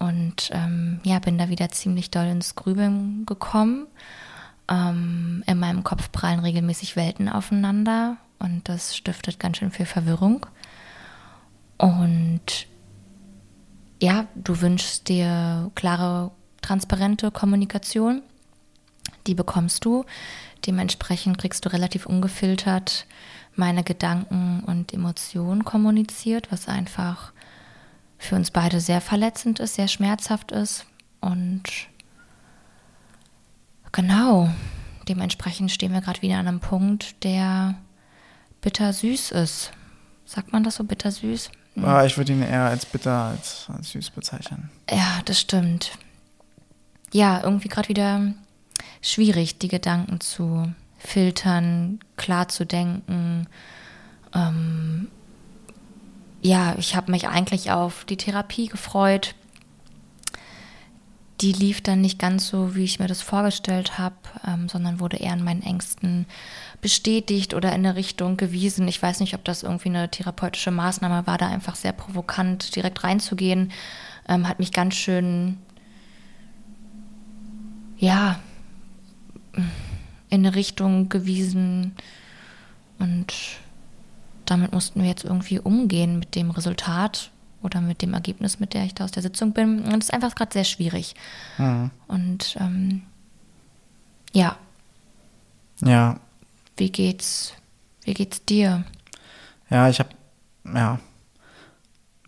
Und 0.00 0.50
ähm, 0.52 0.98
ja, 1.04 1.20
bin 1.20 1.38
da 1.38 1.48
wieder 1.48 1.68
ziemlich 1.68 2.10
doll 2.10 2.26
ins 2.26 2.56
Grübeln 2.56 3.24
gekommen. 3.24 3.86
Ähm, 4.68 5.44
in 5.46 5.60
meinem 5.60 5.84
Kopf 5.84 6.10
prallen 6.10 6.40
regelmäßig 6.40 6.96
Welten 6.96 7.28
aufeinander 7.28 8.16
und 8.40 8.68
das 8.68 8.96
stiftet 8.96 9.38
ganz 9.38 9.58
schön 9.58 9.70
viel 9.70 9.86
Verwirrung. 9.86 10.44
Und 11.78 12.66
ja, 14.00 14.26
du 14.34 14.60
wünschst 14.60 15.08
dir 15.08 15.70
klare, 15.74 16.30
transparente 16.60 17.30
Kommunikation. 17.30 18.22
Die 19.26 19.34
bekommst 19.34 19.84
du. 19.84 20.04
Dementsprechend 20.66 21.38
kriegst 21.38 21.64
du 21.64 21.72
relativ 21.72 22.06
ungefiltert 22.06 23.06
meine 23.56 23.84
Gedanken 23.84 24.62
und 24.66 24.92
Emotionen 24.92 25.64
kommuniziert, 25.64 26.50
was 26.50 26.68
einfach 26.68 27.32
für 28.18 28.36
uns 28.36 28.50
beide 28.50 28.80
sehr 28.80 29.00
verletzend 29.00 29.60
ist, 29.60 29.74
sehr 29.74 29.88
schmerzhaft 29.88 30.52
ist. 30.52 30.86
Und 31.20 31.62
genau, 33.92 34.50
dementsprechend 35.08 35.70
stehen 35.70 35.92
wir 35.92 36.00
gerade 36.00 36.22
wieder 36.22 36.38
an 36.38 36.48
einem 36.48 36.60
Punkt, 36.60 37.22
der 37.24 37.76
bittersüß 38.60 39.30
ist. 39.32 39.72
Sagt 40.24 40.52
man 40.52 40.64
das 40.64 40.76
so 40.76 40.84
bittersüß? 40.84 41.50
Mhm. 41.74 41.84
Ah, 41.84 42.04
ich 42.04 42.16
würde 42.16 42.32
ihn 42.32 42.42
eher 42.42 42.64
als 42.64 42.86
bitter 42.86 43.24
als, 43.24 43.66
als 43.74 43.90
süß 43.90 44.10
bezeichnen. 44.10 44.70
Ja, 44.90 45.20
das 45.24 45.40
stimmt. 45.40 45.92
Ja, 47.12 47.42
irgendwie 47.42 47.68
gerade 47.68 47.88
wieder 47.88 48.20
schwierig, 49.02 49.58
die 49.58 49.68
Gedanken 49.68 50.20
zu 50.20 50.72
filtern, 50.98 52.00
klar 52.16 52.48
zu 52.48 52.64
denken. 52.64 53.46
Ähm, 54.34 55.08
ja, 56.40 56.74
ich 56.78 56.96
habe 56.96 57.10
mich 57.10 57.28
eigentlich 57.28 57.70
auf 57.70 58.04
die 58.04 58.16
Therapie 58.16 58.66
gefreut. 58.66 59.34
Die 61.40 61.52
lief 61.52 61.80
dann 61.80 62.00
nicht 62.00 62.18
ganz 62.18 62.48
so, 62.48 62.76
wie 62.76 62.84
ich 62.84 63.00
mir 63.00 63.08
das 63.08 63.20
vorgestellt 63.20 63.98
habe, 63.98 64.14
ähm, 64.46 64.68
sondern 64.68 65.00
wurde 65.00 65.16
eher 65.16 65.32
in 65.32 65.42
meinen 65.42 65.62
Ängsten 65.62 66.26
bestätigt 66.80 67.54
oder 67.54 67.70
in 67.70 67.86
eine 67.86 67.96
Richtung 67.96 68.36
gewiesen. 68.36 68.86
Ich 68.86 69.02
weiß 69.02 69.20
nicht, 69.20 69.34
ob 69.34 69.44
das 69.44 69.62
irgendwie 69.62 69.88
eine 69.88 70.10
therapeutische 70.10 70.70
Maßnahme 70.70 71.26
war, 71.26 71.38
da 71.38 71.48
einfach 71.48 71.74
sehr 71.74 71.92
provokant 71.92 72.76
direkt 72.76 73.02
reinzugehen. 73.02 73.72
Ähm, 74.28 74.48
hat 74.48 74.58
mich 74.60 74.72
ganz 74.72 74.94
schön, 74.94 75.58
ja, 77.98 78.38
in 80.30 80.46
eine 80.46 80.54
Richtung 80.54 81.08
gewiesen. 81.08 81.94
Und 82.98 83.34
damit 84.44 84.72
mussten 84.72 85.00
wir 85.00 85.08
jetzt 85.08 85.24
irgendwie 85.24 85.58
umgehen 85.58 86.18
mit 86.18 86.34
dem 86.34 86.50
Resultat 86.50 87.30
oder 87.64 87.80
mit 87.80 88.02
dem 88.02 88.14
Ergebnis, 88.14 88.60
mit 88.60 88.74
der 88.74 88.84
ich 88.84 88.94
da 88.94 89.04
aus 89.04 89.10
der 89.10 89.22
Sitzung 89.22 89.52
bin. 89.52 89.80
Und 89.80 90.02
es 90.02 90.06
ist 90.06 90.14
einfach 90.14 90.34
gerade 90.34 90.52
sehr 90.52 90.64
schwierig. 90.64 91.14
Mhm. 91.58 91.90
Und 92.06 92.56
ähm, 92.60 93.02
ja. 94.32 94.56
Ja, 95.80 96.20
wie 96.76 96.90
geht's, 96.90 97.54
wie 98.02 98.14
geht's 98.14 98.44
dir? 98.44 98.84
Ja, 99.70 99.88
ich 99.88 99.98
habe, 99.98 100.10
ja, 100.64 100.98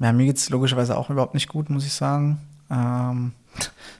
ja, 0.00 0.12
mir 0.12 0.26
geht's 0.26 0.50
logischerweise 0.50 0.96
auch 0.96 1.10
überhaupt 1.10 1.34
nicht 1.34 1.48
gut, 1.48 1.70
muss 1.70 1.86
ich 1.86 1.92
sagen. 1.92 2.38
Ähm, 2.70 3.32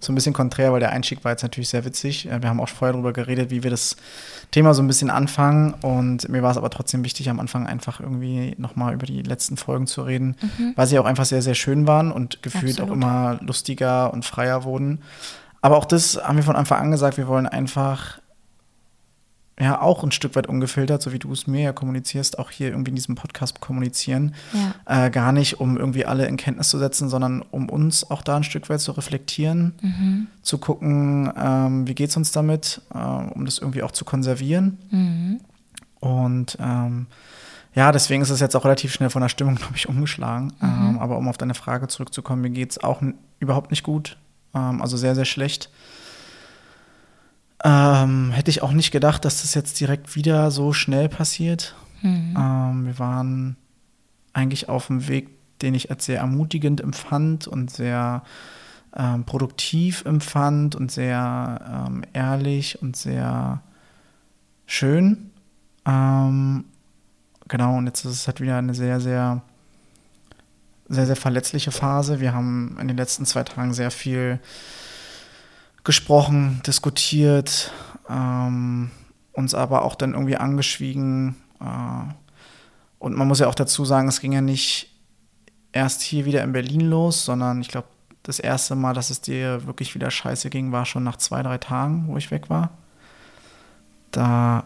so 0.00 0.12
ein 0.12 0.14
bisschen 0.14 0.32
konträr, 0.32 0.72
weil 0.72 0.80
der 0.80 0.90
Einstieg 0.90 1.24
war 1.24 1.32
jetzt 1.32 1.42
natürlich 1.42 1.68
sehr 1.68 1.84
witzig. 1.84 2.28
Äh, 2.30 2.42
wir 2.42 2.48
haben 2.48 2.60
auch 2.60 2.68
vorher 2.68 2.92
darüber 2.92 3.12
geredet, 3.12 3.50
wie 3.50 3.62
wir 3.62 3.70
das 3.70 3.96
Thema 4.50 4.74
so 4.74 4.82
ein 4.82 4.86
bisschen 4.86 5.10
anfangen. 5.10 5.74
Und 5.82 6.28
mir 6.28 6.42
war 6.42 6.50
es 6.50 6.56
aber 6.56 6.70
trotzdem 6.70 7.04
wichtig, 7.04 7.28
am 7.30 7.40
Anfang 7.40 7.66
einfach 7.66 8.00
irgendwie 8.00 8.54
nochmal 8.58 8.94
über 8.94 9.06
die 9.06 9.22
letzten 9.22 9.56
Folgen 9.56 9.86
zu 9.86 10.02
reden, 10.02 10.36
mhm. 10.40 10.72
weil 10.76 10.86
sie 10.86 10.98
auch 10.98 11.06
einfach 11.06 11.24
sehr, 11.24 11.42
sehr 11.42 11.54
schön 11.54 11.86
waren 11.86 12.12
und 12.12 12.42
gefühlt 12.42 12.80
Absolut. 12.80 12.90
auch 12.90 12.94
immer 12.94 13.38
lustiger 13.40 14.12
und 14.12 14.24
freier 14.24 14.64
wurden. 14.64 15.00
Aber 15.62 15.76
auch 15.76 15.84
das 15.84 16.20
haben 16.22 16.36
wir 16.36 16.44
von 16.44 16.56
Anfang 16.56 16.80
an 16.80 16.90
gesagt, 16.90 17.16
wir 17.16 17.26
wollen 17.26 17.46
einfach 17.46 18.20
ja 19.58 19.80
auch 19.80 20.04
ein 20.04 20.12
Stück 20.12 20.36
weit 20.36 20.46
ungefiltert, 20.48 21.00
so 21.00 21.12
wie 21.12 21.18
du 21.18 21.32
es 21.32 21.46
mir 21.46 21.62
ja 21.62 21.72
kommunizierst, 21.72 22.38
auch 22.38 22.50
hier 22.50 22.68
irgendwie 22.68 22.90
in 22.90 22.96
diesem 22.96 23.14
Podcast 23.14 23.60
kommunizieren. 23.60 24.34
Ja. 24.52 25.06
Äh, 25.06 25.10
gar 25.10 25.32
nicht, 25.32 25.60
um 25.60 25.78
irgendwie 25.78 26.04
alle 26.04 26.26
in 26.26 26.36
Kenntnis 26.36 26.68
zu 26.68 26.78
setzen, 26.78 27.08
sondern 27.08 27.42
um 27.50 27.70
uns 27.70 28.10
auch 28.10 28.22
da 28.22 28.36
ein 28.36 28.44
Stück 28.44 28.68
weit 28.68 28.80
zu 28.80 28.92
reflektieren, 28.92 29.74
mhm. 29.80 30.26
zu 30.42 30.58
gucken, 30.58 31.32
ähm, 31.36 31.88
wie 31.88 31.94
geht 31.94 32.10
es 32.10 32.16
uns 32.16 32.32
damit, 32.32 32.82
äh, 32.94 32.98
um 32.98 33.46
das 33.46 33.58
irgendwie 33.58 33.82
auch 33.82 33.92
zu 33.92 34.04
konservieren. 34.04 34.78
Mhm. 34.90 35.40
Und 36.00 36.58
ähm, 36.60 37.06
ja, 37.74 37.92
deswegen 37.92 38.22
ist 38.22 38.30
es 38.30 38.40
jetzt 38.40 38.56
auch 38.56 38.64
relativ 38.64 38.92
schnell 38.92 39.10
von 39.10 39.22
der 39.22 39.30
Stimmung, 39.30 39.54
glaube 39.56 39.74
ich, 39.74 39.88
umgeschlagen. 39.88 40.52
Mhm. 40.60 40.88
Ähm, 40.90 40.98
aber 40.98 41.16
um 41.16 41.28
auf 41.28 41.38
deine 41.38 41.54
Frage 41.54 41.88
zurückzukommen, 41.88 42.42
mir 42.42 42.50
geht 42.50 42.72
es 42.72 42.84
auch 42.84 43.00
überhaupt 43.38 43.70
nicht 43.70 43.84
gut. 43.84 44.18
ähm, 44.54 44.82
also 44.82 44.98
sehr, 44.98 45.14
sehr 45.14 45.24
schlecht. 45.24 45.70
Ähm, 47.64 48.30
hätte 48.32 48.50
ich 48.50 48.62
auch 48.62 48.72
nicht 48.72 48.90
gedacht, 48.90 49.24
dass 49.24 49.42
das 49.42 49.54
jetzt 49.54 49.80
direkt 49.80 50.14
wieder 50.14 50.50
so 50.50 50.72
schnell 50.72 51.08
passiert. 51.08 51.74
Mhm. 52.02 52.36
Ähm, 52.38 52.86
wir 52.86 52.98
waren 52.98 53.56
eigentlich 54.32 54.68
auf 54.68 54.88
dem 54.88 55.08
Weg, 55.08 55.30
den 55.62 55.74
ich 55.74 55.90
als 55.90 56.04
sehr 56.04 56.18
ermutigend 56.18 56.80
empfand 56.80 57.46
und 57.46 57.70
sehr 57.70 58.22
ähm, 58.94 59.24
produktiv 59.24 60.04
empfand 60.04 60.74
und 60.74 60.90
sehr 60.90 61.86
ähm, 61.88 62.02
ehrlich 62.12 62.80
und 62.82 62.96
sehr 62.96 63.62
schön. 64.66 65.30
Ähm, 65.86 66.64
genau, 67.48 67.76
und 67.76 67.86
jetzt 67.86 68.04
ist 68.04 68.12
es 68.12 68.26
halt 68.26 68.40
wieder 68.40 68.58
eine 68.58 68.74
sehr, 68.74 69.00
sehr, 69.00 69.42
sehr, 70.88 71.06
sehr 71.06 71.16
verletzliche 71.16 71.72
Phase. 71.72 72.20
Wir 72.20 72.34
haben 72.34 72.76
in 72.80 72.88
den 72.88 72.96
letzten 72.96 73.24
zwei 73.24 73.44
Tagen 73.44 73.72
sehr 73.72 73.90
viel 73.90 74.40
gesprochen, 75.86 76.60
diskutiert, 76.66 77.72
ähm, 78.10 78.90
uns 79.32 79.54
aber 79.54 79.82
auch 79.82 79.94
dann 79.94 80.12
irgendwie 80.12 80.36
angeschwiegen. 80.36 81.36
Äh, 81.60 82.12
und 82.98 83.16
man 83.16 83.28
muss 83.28 83.38
ja 83.38 83.46
auch 83.46 83.54
dazu 83.54 83.84
sagen, 83.84 84.08
es 84.08 84.20
ging 84.20 84.32
ja 84.32 84.40
nicht 84.40 84.90
erst 85.72 86.02
hier 86.02 86.24
wieder 86.24 86.42
in 86.42 86.52
Berlin 86.52 86.80
los, 86.80 87.24
sondern 87.24 87.60
ich 87.60 87.68
glaube, 87.68 87.86
das 88.24 88.40
erste 88.40 88.74
Mal, 88.74 88.94
dass 88.94 89.10
es 89.10 89.20
dir 89.20 89.64
wirklich 89.66 89.94
wieder 89.94 90.10
scheiße 90.10 90.50
ging, 90.50 90.72
war 90.72 90.84
schon 90.84 91.04
nach 91.04 91.16
zwei, 91.16 91.42
drei 91.44 91.58
Tagen, 91.58 92.08
wo 92.08 92.16
ich 92.16 92.32
weg 92.32 92.50
war. 92.50 92.70
Da 94.10 94.64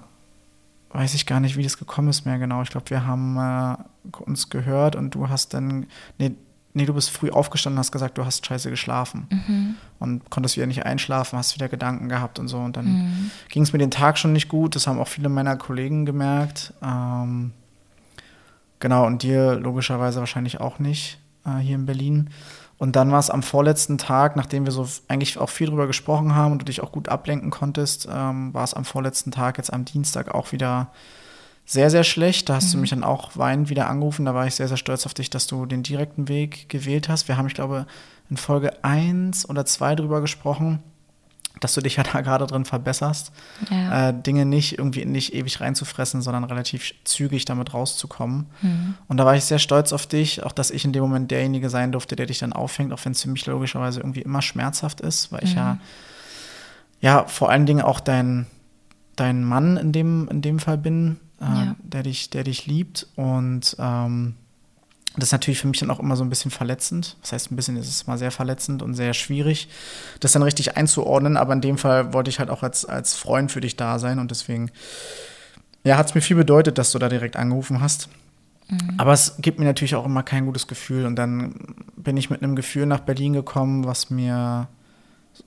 weiß 0.88 1.12
ich 1.12 1.26
gar 1.26 1.40
nicht, 1.40 1.58
wie 1.58 1.62
das 1.62 1.76
gekommen 1.76 2.08
ist 2.08 2.24
mehr 2.24 2.38
genau. 2.38 2.62
Ich 2.62 2.70
glaube, 2.70 2.88
wir 2.88 3.06
haben 3.06 3.36
äh, 3.36 3.76
uns 4.22 4.48
gehört 4.48 4.96
und 4.96 5.14
du 5.14 5.28
hast 5.28 5.52
dann, 5.52 5.86
nee, 6.18 6.34
nee, 6.72 6.86
du 6.86 6.94
bist 6.94 7.10
früh 7.10 7.30
aufgestanden 7.30 7.76
und 7.76 7.80
hast 7.80 7.92
gesagt, 7.92 8.18
du 8.18 8.24
hast 8.24 8.46
scheiße 8.46 8.70
geschlafen. 8.70 9.26
Mhm. 9.30 9.74
Und 9.98 10.30
konntest 10.30 10.56
wieder 10.56 10.66
nicht 10.66 10.86
einschlafen, 10.86 11.38
hast 11.38 11.54
wieder 11.54 11.68
Gedanken 11.68 12.08
gehabt 12.08 12.38
und 12.38 12.48
so. 12.48 12.58
Und 12.58 12.76
dann 12.76 12.86
mhm. 12.86 13.30
ging 13.48 13.62
es 13.62 13.72
mir 13.72 13.78
den 13.78 13.90
Tag 13.90 14.18
schon 14.18 14.32
nicht 14.32 14.48
gut. 14.48 14.76
Das 14.76 14.86
haben 14.86 14.98
auch 14.98 15.08
viele 15.08 15.28
meiner 15.28 15.56
Kollegen 15.56 16.06
gemerkt. 16.06 16.72
Ähm, 16.82 17.52
genau, 18.78 19.06
und 19.06 19.22
dir 19.22 19.56
logischerweise 19.56 20.20
wahrscheinlich 20.20 20.60
auch 20.60 20.78
nicht 20.78 21.18
äh, 21.44 21.58
hier 21.58 21.74
in 21.74 21.86
Berlin. 21.86 22.30
Und 22.78 22.96
dann 22.96 23.12
war 23.12 23.18
es 23.18 23.28
am 23.28 23.42
vorletzten 23.42 23.98
Tag, 23.98 24.36
nachdem 24.36 24.64
wir 24.64 24.72
so 24.72 24.88
eigentlich 25.06 25.36
auch 25.36 25.50
viel 25.50 25.66
drüber 25.66 25.86
gesprochen 25.86 26.34
haben 26.34 26.52
und 26.52 26.62
du 26.62 26.64
dich 26.64 26.82
auch 26.82 26.92
gut 26.92 27.10
ablenken 27.10 27.50
konntest, 27.50 28.08
ähm, 28.10 28.54
war 28.54 28.64
es 28.64 28.72
am 28.72 28.86
vorletzten 28.86 29.32
Tag, 29.32 29.58
jetzt 29.58 29.72
am 29.72 29.84
Dienstag 29.84 30.34
auch 30.34 30.52
wieder 30.52 30.90
sehr, 31.64 31.90
sehr 31.90 32.04
schlecht. 32.04 32.48
Da 32.48 32.54
hast 32.54 32.68
mhm. 32.68 32.72
du 32.72 32.78
mich 32.78 32.90
dann 32.90 33.04
auch 33.04 33.30
weinend 33.36 33.70
wieder 33.70 33.88
angerufen. 33.88 34.24
Da 34.24 34.34
war 34.34 34.46
ich 34.46 34.54
sehr, 34.54 34.68
sehr 34.68 34.76
stolz 34.76 35.06
auf 35.06 35.14
dich, 35.14 35.30
dass 35.30 35.46
du 35.46 35.66
den 35.66 35.82
direkten 35.82 36.28
Weg 36.28 36.68
gewählt 36.68 37.08
hast. 37.08 37.28
Wir 37.28 37.36
haben, 37.36 37.46
ich 37.46 37.54
glaube, 37.54 37.86
in 38.28 38.36
Folge 38.36 38.84
1 38.84 39.48
oder 39.48 39.64
2 39.64 39.96
drüber 39.96 40.20
gesprochen 40.20 40.82
dass 41.60 41.74
du 41.74 41.80
dich 41.80 41.96
ja 41.96 42.02
da 42.12 42.20
gerade 42.20 42.46
drin 42.46 42.64
verbesserst, 42.64 43.32
ja. 43.70 44.08
äh, 44.08 44.14
Dinge 44.14 44.46
nicht 44.46 44.78
irgendwie 44.78 45.04
nicht 45.04 45.34
ewig 45.34 45.60
reinzufressen, 45.60 46.22
sondern 46.22 46.44
relativ 46.44 46.94
zügig 47.04 47.44
damit 47.44 47.74
rauszukommen. 47.74 48.46
Mhm. 48.62 48.94
Und 49.08 49.16
da 49.16 49.26
war 49.26 49.36
ich 49.36 49.44
sehr 49.44 49.58
stolz 49.58 49.92
auf 49.92 50.06
dich, 50.06 50.42
auch 50.42 50.52
dass 50.52 50.70
ich 50.70 50.84
in 50.84 50.92
dem 50.92 51.02
Moment 51.02 51.30
derjenige 51.30 51.70
sein 51.70 51.92
durfte, 51.92 52.16
der 52.16 52.26
dich 52.26 52.38
dann 52.38 52.52
auffängt, 52.52 52.92
auch 52.92 53.04
wenn 53.04 53.12
es 53.12 53.22
für 53.22 53.30
mich 53.30 53.46
logischerweise 53.46 54.00
irgendwie 54.00 54.22
immer 54.22 54.42
schmerzhaft 54.42 55.00
ist, 55.00 55.32
weil 55.32 55.44
ich 55.44 55.54
ja, 55.54 55.74
mhm. 55.74 55.80
ja 57.00 57.26
vor 57.26 57.50
allen 57.50 57.66
Dingen 57.66 57.82
auch 57.82 58.00
dein, 58.00 58.46
dein 59.16 59.44
Mann 59.44 59.76
in 59.76 59.92
dem, 59.92 60.28
in 60.28 60.42
dem 60.42 60.58
Fall 60.58 60.78
bin, 60.78 61.18
äh, 61.40 61.44
ja. 61.44 61.76
der, 61.82 62.02
dich, 62.02 62.30
der 62.30 62.44
dich 62.44 62.66
liebt 62.66 63.06
und 63.16 63.76
ähm, 63.78 64.34
das 65.16 65.28
ist 65.28 65.32
natürlich 65.32 65.60
für 65.60 65.66
mich 65.66 65.80
dann 65.80 65.90
auch 65.90 65.98
immer 65.98 66.14
so 66.14 66.22
ein 66.22 66.28
bisschen 66.28 66.52
verletzend. 66.52 67.16
Das 67.20 67.32
heißt, 67.32 67.50
ein 67.50 67.56
bisschen 67.56 67.76
ist 67.76 67.88
es 67.88 68.06
mal 68.06 68.16
sehr 68.16 68.30
verletzend 68.30 68.80
und 68.80 68.94
sehr 68.94 69.12
schwierig, 69.12 69.68
das 70.20 70.32
dann 70.32 70.42
richtig 70.42 70.76
einzuordnen. 70.76 71.36
Aber 71.36 71.52
in 71.52 71.60
dem 71.60 71.78
Fall 71.78 72.12
wollte 72.12 72.30
ich 72.30 72.38
halt 72.38 72.48
auch 72.48 72.62
als, 72.62 72.84
als 72.84 73.16
Freund 73.16 73.50
für 73.50 73.60
dich 73.60 73.76
da 73.76 73.98
sein 73.98 74.20
und 74.20 74.30
deswegen, 74.30 74.70
ja, 75.82 75.96
hat 75.96 76.06
es 76.06 76.14
mir 76.14 76.20
viel 76.20 76.36
bedeutet, 76.36 76.78
dass 76.78 76.92
du 76.92 77.00
da 77.00 77.08
direkt 77.08 77.36
angerufen 77.36 77.80
hast. 77.80 78.08
Mhm. 78.68 78.94
Aber 78.98 79.12
es 79.12 79.34
gibt 79.38 79.58
mir 79.58 79.64
natürlich 79.64 79.96
auch 79.96 80.06
immer 80.06 80.22
kein 80.22 80.46
gutes 80.46 80.68
Gefühl. 80.68 81.04
Und 81.06 81.16
dann 81.16 81.54
bin 81.96 82.16
ich 82.16 82.30
mit 82.30 82.42
einem 82.42 82.54
Gefühl 82.54 82.86
nach 82.86 83.00
Berlin 83.00 83.32
gekommen, 83.32 83.86
was 83.86 84.10
mir, 84.10 84.68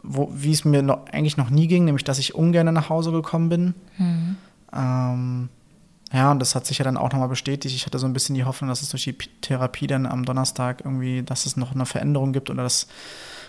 wo, 0.01 0.29
wie 0.34 0.51
es 0.51 0.65
mir 0.65 0.82
noch, 0.82 1.06
eigentlich 1.08 1.38
noch 1.38 1.49
nie 1.49 1.67
ging, 1.67 1.86
nämlich 1.86 2.03
dass 2.03 2.19
ich 2.19 2.36
ungern 2.36 2.73
nach 2.73 2.89
Hause 2.89 3.12
gekommen 3.12 3.47
bin. 3.47 3.73
Mhm. 3.97 4.36
Ähm, 4.73 5.49
ja, 6.13 6.30
und 6.30 6.38
das 6.39 6.54
hat 6.54 6.67
sich 6.67 6.78
ja 6.78 6.86
dann 6.86 6.95
auch 6.95 7.12
nochmal 7.12 7.28
bestätigt. 7.28 7.76
Ich 7.76 7.88
hatte 7.88 7.97
so 7.97 8.06
ein 8.06 8.13
bisschen 8.13 8.36
die 8.36 8.43
Hoffnung, 8.43 8.69
dass 8.69 8.84
es 8.84 8.89
durch 8.89 9.04
die 9.04 9.17
Therapie 9.41 9.88
dann 9.88 10.06
am 10.06 10.26
Donnerstag 10.26 10.82
irgendwie, 10.86 11.23
dass 11.23 11.47
es 11.47 11.58
noch 11.58 11.73
eine 11.73 11.88
Veränderung 11.88 12.34
gibt 12.34 12.52
oder 12.52 12.62
dass, 12.62 12.88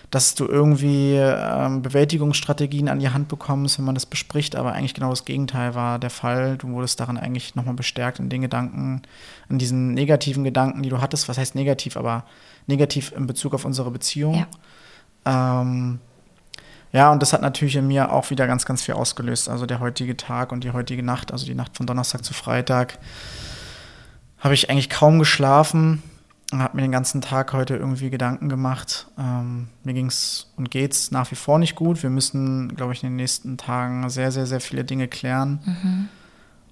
dass 0.09 0.33
du 0.33 0.47
irgendwie 0.47 1.13
ähm, 1.15 1.83
Bewältigungsstrategien 1.83 2.89
an 2.89 2.97
die 2.97 3.09
Hand 3.09 3.27
bekommst, 3.27 3.77
wenn 3.77 3.85
man 3.85 3.93
das 3.93 4.07
bespricht. 4.07 4.55
Aber 4.55 4.73
eigentlich 4.73 4.95
genau 4.95 5.11
das 5.11 5.25
Gegenteil 5.25 5.75
war 5.75 5.99
der 5.99 6.09
Fall. 6.09 6.57
Du 6.57 6.69
wurdest 6.69 6.99
daran 6.99 7.19
eigentlich 7.19 7.53
nochmal 7.53 7.75
bestärkt 7.75 8.17
in 8.17 8.29
den 8.29 8.41
Gedanken, 8.41 9.03
in 9.47 9.59
diesen 9.59 9.93
negativen 9.93 10.43
Gedanken, 10.43 10.81
die 10.81 10.89
du 10.89 10.99
hattest. 10.99 11.29
Was 11.29 11.37
heißt 11.37 11.53
negativ, 11.53 11.97
aber 11.97 12.25
negativ 12.65 13.13
in 13.15 13.27
Bezug 13.27 13.53
auf 13.53 13.65
unsere 13.65 13.91
Beziehung. 13.91 14.43
Ja. 15.27 15.61
Ähm, 15.61 15.99
ja, 16.95 17.11
und 17.11 17.21
das 17.21 17.33
hat 17.33 17.41
natürlich 17.41 17.75
in 17.75 17.87
mir 17.87 18.13
auch 18.13 18.29
wieder 18.29 18.47
ganz, 18.47 18.65
ganz 18.65 18.81
viel 18.81 18.95
ausgelöst. 18.95 19.49
Also 19.49 19.65
der 19.65 19.81
heutige 19.81 20.15
Tag 20.15 20.53
und 20.53 20.63
die 20.63 20.71
heutige 20.71 21.03
Nacht, 21.03 21.33
also 21.33 21.45
die 21.45 21.53
Nacht 21.53 21.75
von 21.75 21.85
Donnerstag 21.85 22.23
zu 22.23 22.33
Freitag, 22.33 22.99
habe 24.39 24.53
ich 24.53 24.69
eigentlich 24.69 24.89
kaum 24.89 25.19
geschlafen 25.19 26.01
und 26.53 26.59
habe 26.59 26.77
mir 26.77 26.83
den 26.83 26.93
ganzen 26.93 27.19
Tag 27.19 27.51
heute 27.51 27.75
irgendwie 27.75 28.09
Gedanken 28.09 28.47
gemacht. 28.47 29.07
Ähm, 29.19 29.67
mir 29.83 29.93
ging 29.93 30.05
es 30.05 30.53
und 30.55 30.71
geht 30.71 30.93
es 30.93 31.11
nach 31.11 31.29
wie 31.31 31.35
vor 31.35 31.59
nicht 31.59 31.75
gut. 31.75 32.01
Wir 32.01 32.09
müssen, 32.09 32.73
glaube 32.77 32.93
ich, 32.93 33.03
in 33.03 33.09
den 33.09 33.17
nächsten 33.17 33.57
Tagen 33.57 34.09
sehr, 34.09 34.31
sehr, 34.31 34.45
sehr 34.45 34.61
viele 34.61 34.85
Dinge 34.85 35.09
klären 35.09 35.59
mhm. 35.65 36.09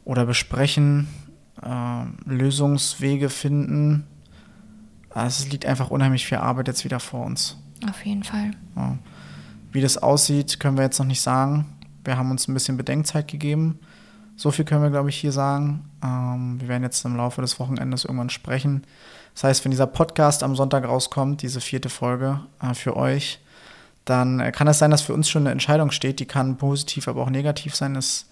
oder 0.06 0.26
besprechen, 0.26 1.10
äh, 1.62 2.06
Lösungswege 2.24 3.30
finden. 3.30 4.08
Also 5.10 5.44
es 5.44 5.52
liegt 5.52 5.66
einfach 5.66 5.92
unheimlich 5.92 6.26
viel 6.26 6.38
Arbeit 6.38 6.70
jetzt 6.70 6.86
wieder 6.86 7.02
vor 7.02 7.26
uns. 7.26 7.58
Auf 7.90 8.06
jeden 8.06 8.24
Fall. 8.24 8.52
Ja. 8.78 8.98
Wie 9.74 9.82
das 9.82 9.98
aussieht, 9.98 10.60
können 10.60 10.78
wir 10.78 10.84
jetzt 10.84 11.00
noch 11.00 11.06
nicht 11.06 11.22
sagen. 11.22 11.66
Wir 12.06 12.16
haben 12.16 12.30
uns 12.30 12.48
ein 12.48 12.54
bisschen 12.54 12.78
Bedenkzeit 12.78 13.28
gegeben. 13.28 13.80
So 14.36 14.52
viel 14.52 14.66
können 14.66 14.84
wir, 14.84 14.92
glaube 14.92 15.10
ich, 15.10 15.18
hier 15.18 15.32
sagen. 15.32 15.90
Ähm, 16.04 16.62
wir 16.62 16.68
werden 16.68 16.84
jetzt 16.84 17.04
im 17.06 17.16
Laufe 17.16 17.42
des 17.42 17.60
Wochenendes 17.60 18.06
irgendwann 18.06 18.30
sprechen. 18.30 18.84
Das 19.34 19.46
heißt, 19.46 19.66
wenn 19.66 19.72
dieser 19.72 19.88
Podcast 19.88 20.44
am 20.44 20.56
Sonntag 20.56 20.88
rauskommt, 20.88 21.42
diese 21.42 21.60
vierte 21.60 21.90
Folge 21.90 22.42
äh, 22.62 22.76
für 22.76 22.96
euch, 22.96 23.40
dann 24.06 24.40
äh, 24.40 24.52
kann 24.52 24.68
es 24.68 24.78
sein, 24.78 24.92
dass 24.92 25.02
für 25.02 25.16
uns 25.16 25.28
schon 25.28 25.44
eine 25.44 25.52
Entscheidung 25.52 25.90
steht. 25.90 26.20
Die 26.20 26.26
kann 26.26 26.58
positiv, 26.58 27.08
aber 27.08 27.24
auch 27.24 27.32
negativ 27.32 27.76
sein. 27.76 27.96
Das, 27.96 28.28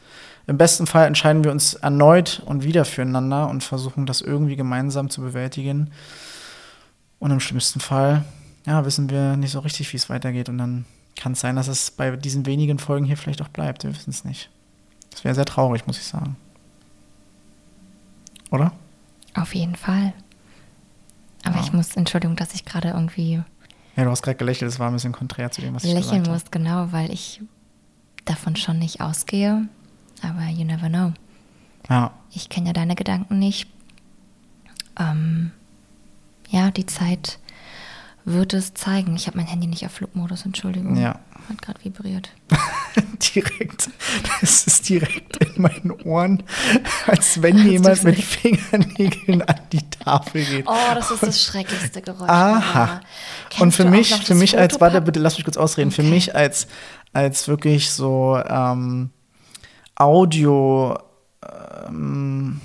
Im 0.46 0.60
besten 0.60 0.86
Fall 0.86 1.08
entscheiden 1.08 1.44
wir 1.44 1.52
uns 1.52 1.74
erneut 1.74 2.44
und 2.46 2.64
wieder 2.64 2.86
füreinander 2.86 3.50
und 3.50 3.64
versuchen 3.64 4.06
das 4.06 4.22
irgendwie 4.22 4.56
gemeinsam 4.56 5.10
zu 5.10 5.22
bewältigen. 5.22 5.90
Und 7.18 7.32
im 7.32 7.40
schlimmsten 7.40 7.80
Fall, 7.80 8.26
ja, 8.68 8.86
wissen 8.86 9.10
wir 9.10 9.38
nicht 9.38 9.52
so 9.52 9.60
richtig, 9.60 9.92
wie 9.92 9.98
es 9.98 10.10
weitergeht. 10.10 10.50
Und 10.50 10.60
dann 10.60 10.86
kann 11.16 11.34
es 11.34 11.40
sein, 11.40 11.56
dass 11.56 11.68
es 11.68 11.92
bei 11.92 12.16
diesen 12.16 12.46
wenigen 12.46 12.80
Folgen 12.80 13.06
hier 13.06 13.18
vielleicht 13.18 13.42
auch 13.42 13.50
bleibt. 13.50 13.84
Wir 13.84 13.94
wissen 13.96 14.10
es 14.10 14.24
nicht. 14.24 14.50
Das 15.12 15.24
wäre 15.24 15.36
sehr 15.36 15.46
traurig, 15.46 15.86
muss 15.88 15.98
ich 15.98 16.06
sagen. 16.06 16.36
Oder? 18.50 18.72
Auf 19.34 19.56
jeden 19.56 19.76
Fall. 19.76 20.14
Aber 21.44 21.56
ja. 21.58 21.62
ich 21.62 21.74
muss, 21.74 21.96
Entschuldigung, 21.96 22.36
dass 22.36 22.54
ich 22.54 22.66
gerade 22.66 22.90
irgendwie. 22.90 23.42
Ja, 23.96 24.04
du 24.04 24.10
hast 24.10 24.22
gerade 24.22 24.38
gelächelt, 24.38 24.72
das 24.72 24.80
war 24.80 24.88
ein 24.88 24.94
bisschen 24.94 25.12
konträr 25.12 25.52
zu 25.52 25.62
dem, 25.62 25.74
was 25.74 25.84
ich 25.84 25.90
gesagt 25.90 26.08
habe. 26.08 26.18
Lächeln 26.18 26.34
muss, 26.34 26.52
genau, 26.52 26.92
weil 26.92 27.12
ich 27.12 27.42
davon 28.26 28.56
schon 28.56 28.80
nicht 28.80 29.02
ausgehe. 29.02 29.68
Aber 30.22 30.46
you 30.50 30.66
never 30.66 30.88
know. 30.88 31.14
Ja. 31.90 32.14
Ich 32.32 32.50
kenne 32.50 32.68
ja 32.68 32.74
deine 32.74 32.96
Gedanken 32.96 33.40
nicht. 33.40 33.68
Ähm, 35.00 35.52
ja, 36.50 36.72
die 36.72 36.86
Zeit 36.86 37.40
wird 38.26 38.54
es 38.54 38.74
zeigen. 38.74 39.16
Ich 39.16 39.28
habe 39.28 39.38
mein 39.38 39.48
Handy 39.48 39.68
nicht 39.68 39.86
auf 39.86 39.92
Flugmodus, 39.92 40.46
Entschuldigung. 40.46 40.96
Ja. 40.96 41.20
Hat 41.50 41.62
gerade 41.62 41.84
vibriert. 41.84 42.30
direkt. 43.36 43.90
Das 44.40 44.68
ist 44.68 44.90
direkt 44.90 45.38
in 45.38 45.62
meinen 45.62 45.92
Ohren, 46.04 46.44
als 47.08 47.42
wenn 47.42 47.58
jemand 47.58 48.04
mit 48.04 48.22
Fingernägeln 48.22 49.42
an 49.42 49.60
die 49.72 49.90
Tafel 49.90 50.44
geht. 50.44 50.68
Oh, 50.68 50.94
das 50.94 51.12
ist 51.12 51.24
das 51.24 51.44
schrecklichste 51.44 52.02
Geräusch. 52.02 52.30
Aha. 52.30 53.02
Und 53.60 53.74
für 53.74 53.86
mich, 53.86 54.14
für 54.14 54.36
mich 54.36 54.58
als, 54.58 54.80
warte, 54.80 55.02
bitte 55.02 55.20
lass 55.20 55.38
mich 55.38 55.46
kurz 55.46 55.58
ausreden, 55.58 55.90
okay. 55.90 56.02
für 56.02 56.08
mich 56.08 56.36
als, 56.36 56.68
als 57.14 57.48
wirklich 57.48 57.92
so 57.92 58.42
ähm, 58.48 59.12
Audio, 59.96 60.98
ähm, 61.88 62.62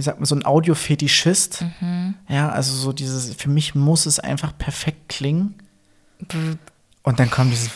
wie 0.00 0.04
sagt 0.04 0.18
man, 0.18 0.24
so 0.24 0.34
ein 0.34 0.46
Audiofetischist. 0.46 1.62
Mhm. 1.80 2.14
Ja, 2.26 2.48
also 2.48 2.74
so 2.74 2.94
dieses, 2.94 3.34
für 3.34 3.50
mich 3.50 3.74
muss 3.74 4.06
es 4.06 4.18
einfach 4.18 4.56
perfekt 4.56 5.10
klingen. 5.10 5.56
Und 7.02 7.20
dann 7.20 7.30
kommt 7.30 7.52
dieses 7.52 7.70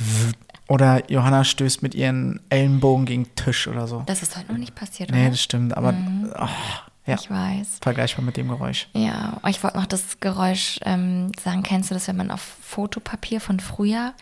oder 0.67 1.11
Johanna 1.11 1.45
stößt 1.45 1.83
mit 1.83 1.95
ihren 1.95 2.41
Ellenbogen 2.49 3.05
gegen 3.05 3.25
den 3.25 3.35
Tisch 3.35 3.69
oder 3.69 3.87
so. 3.87 4.03
Das 4.07 4.23
ist 4.23 4.35
heute 4.37 4.51
noch 4.51 4.59
nicht 4.59 4.75
passiert, 4.75 5.11
oder? 5.11 5.19
Nee, 5.19 5.29
das 5.29 5.43
stimmt, 5.43 5.77
aber 5.77 5.93
mhm. 5.93 6.33
oh, 6.35 6.49
ja, 7.05 7.17
ich 7.17 7.29
weiß. 7.29 7.81
Vergleichbar 7.83 8.25
mit 8.25 8.39
dem 8.39 8.49
Geräusch. 8.49 8.89
Ja, 8.95 9.39
ich 9.47 9.63
wollte 9.63 9.77
noch 9.77 9.85
das 9.85 10.21
Geräusch 10.21 10.81
ähm, 10.87 11.31
sagen, 11.43 11.63
kennst 11.63 11.91
du 11.91 11.95
das, 11.95 12.09
wenn 12.09 12.17
man 12.17 12.31
auf 12.31 12.41
Fotopapier 12.41 13.43
von 13.43 13.61
früher 13.61 14.15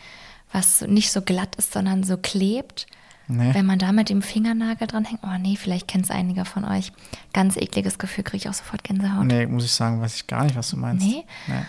was 0.53 0.81
nicht 0.81 1.11
so 1.11 1.21
glatt 1.21 1.55
ist, 1.55 1.73
sondern 1.73 2.03
so 2.03 2.15
klebt. 2.15 2.85
Nee. 3.27 3.53
Wenn 3.53 3.65
man 3.65 3.79
da 3.79 3.91
mit 3.91 4.09
dem 4.09 4.21
Fingernagel 4.21 4.87
dran 4.87 5.05
hängt, 5.05 5.21
oh 5.23 5.37
nee, 5.39 5.55
vielleicht 5.55 5.87
kennt 5.87 6.05
es 6.05 6.11
einige 6.11 6.45
von 6.45 6.65
euch. 6.65 6.91
Ganz 7.31 7.55
ekliges 7.55 7.97
Gefühl, 7.97 8.23
kriege 8.23 8.37
ich 8.37 8.49
auch 8.49 8.53
sofort 8.53 8.83
Gänsehaut. 8.83 9.25
Nee, 9.25 9.45
muss 9.45 9.63
ich 9.63 9.71
sagen, 9.71 10.01
weiß 10.01 10.15
ich 10.15 10.27
gar 10.27 10.43
nicht, 10.43 10.55
was 10.55 10.69
du 10.69 10.77
meinst. 10.77 11.05
Nee? 11.05 11.23
nee. 11.47 11.61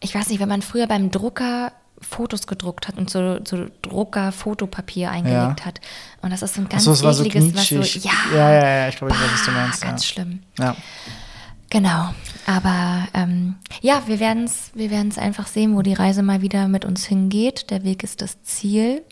Ich 0.00 0.14
weiß 0.14 0.28
nicht, 0.28 0.40
wenn 0.40 0.48
man 0.48 0.62
früher 0.62 0.86
beim 0.86 1.10
Drucker 1.10 1.72
Fotos 2.00 2.46
gedruckt 2.46 2.88
hat 2.88 2.98
und 2.98 3.08
so, 3.10 3.38
so 3.44 3.66
Drucker-Fotopapier 3.82 5.10
eingelegt 5.10 5.60
ja. 5.60 5.66
hat. 5.66 5.80
Und 6.22 6.30
das 6.30 6.42
ist 6.42 6.54
so 6.54 6.60
ein 6.60 6.68
ganz 6.68 6.84
so, 6.84 6.92
ekliges, 6.92 7.68
so 7.68 7.78
was 7.78 7.92
so, 7.92 7.98
ja, 8.00 8.14
ja, 8.32 8.50
ja, 8.50 8.68
ja, 8.68 8.88
ich 8.88 8.96
glaube, 8.96 9.14
ich 9.14 9.20
weiß, 9.20 9.32
was 9.32 9.44
du 9.44 9.50
meinst. 9.52 9.82
Ganz 9.82 10.02
ja. 10.02 10.12
schlimm. 10.12 10.42
Ja. 10.58 10.76
Genau, 11.70 12.14
aber 12.46 13.08
ähm, 13.12 13.56
ja, 13.80 14.02
wir 14.06 14.20
werden 14.20 14.44
es 14.44 14.70
wir 14.74 14.90
werden's 14.90 15.18
einfach 15.18 15.48
sehen, 15.48 15.74
wo 15.74 15.82
die 15.82 15.94
Reise 15.94 16.22
mal 16.22 16.40
wieder 16.40 16.68
mit 16.68 16.84
uns 16.84 17.04
hingeht. 17.06 17.70
Der 17.70 17.82
Weg 17.82 18.04
ist 18.04 18.22
das 18.22 18.40
Ziel 18.42 19.02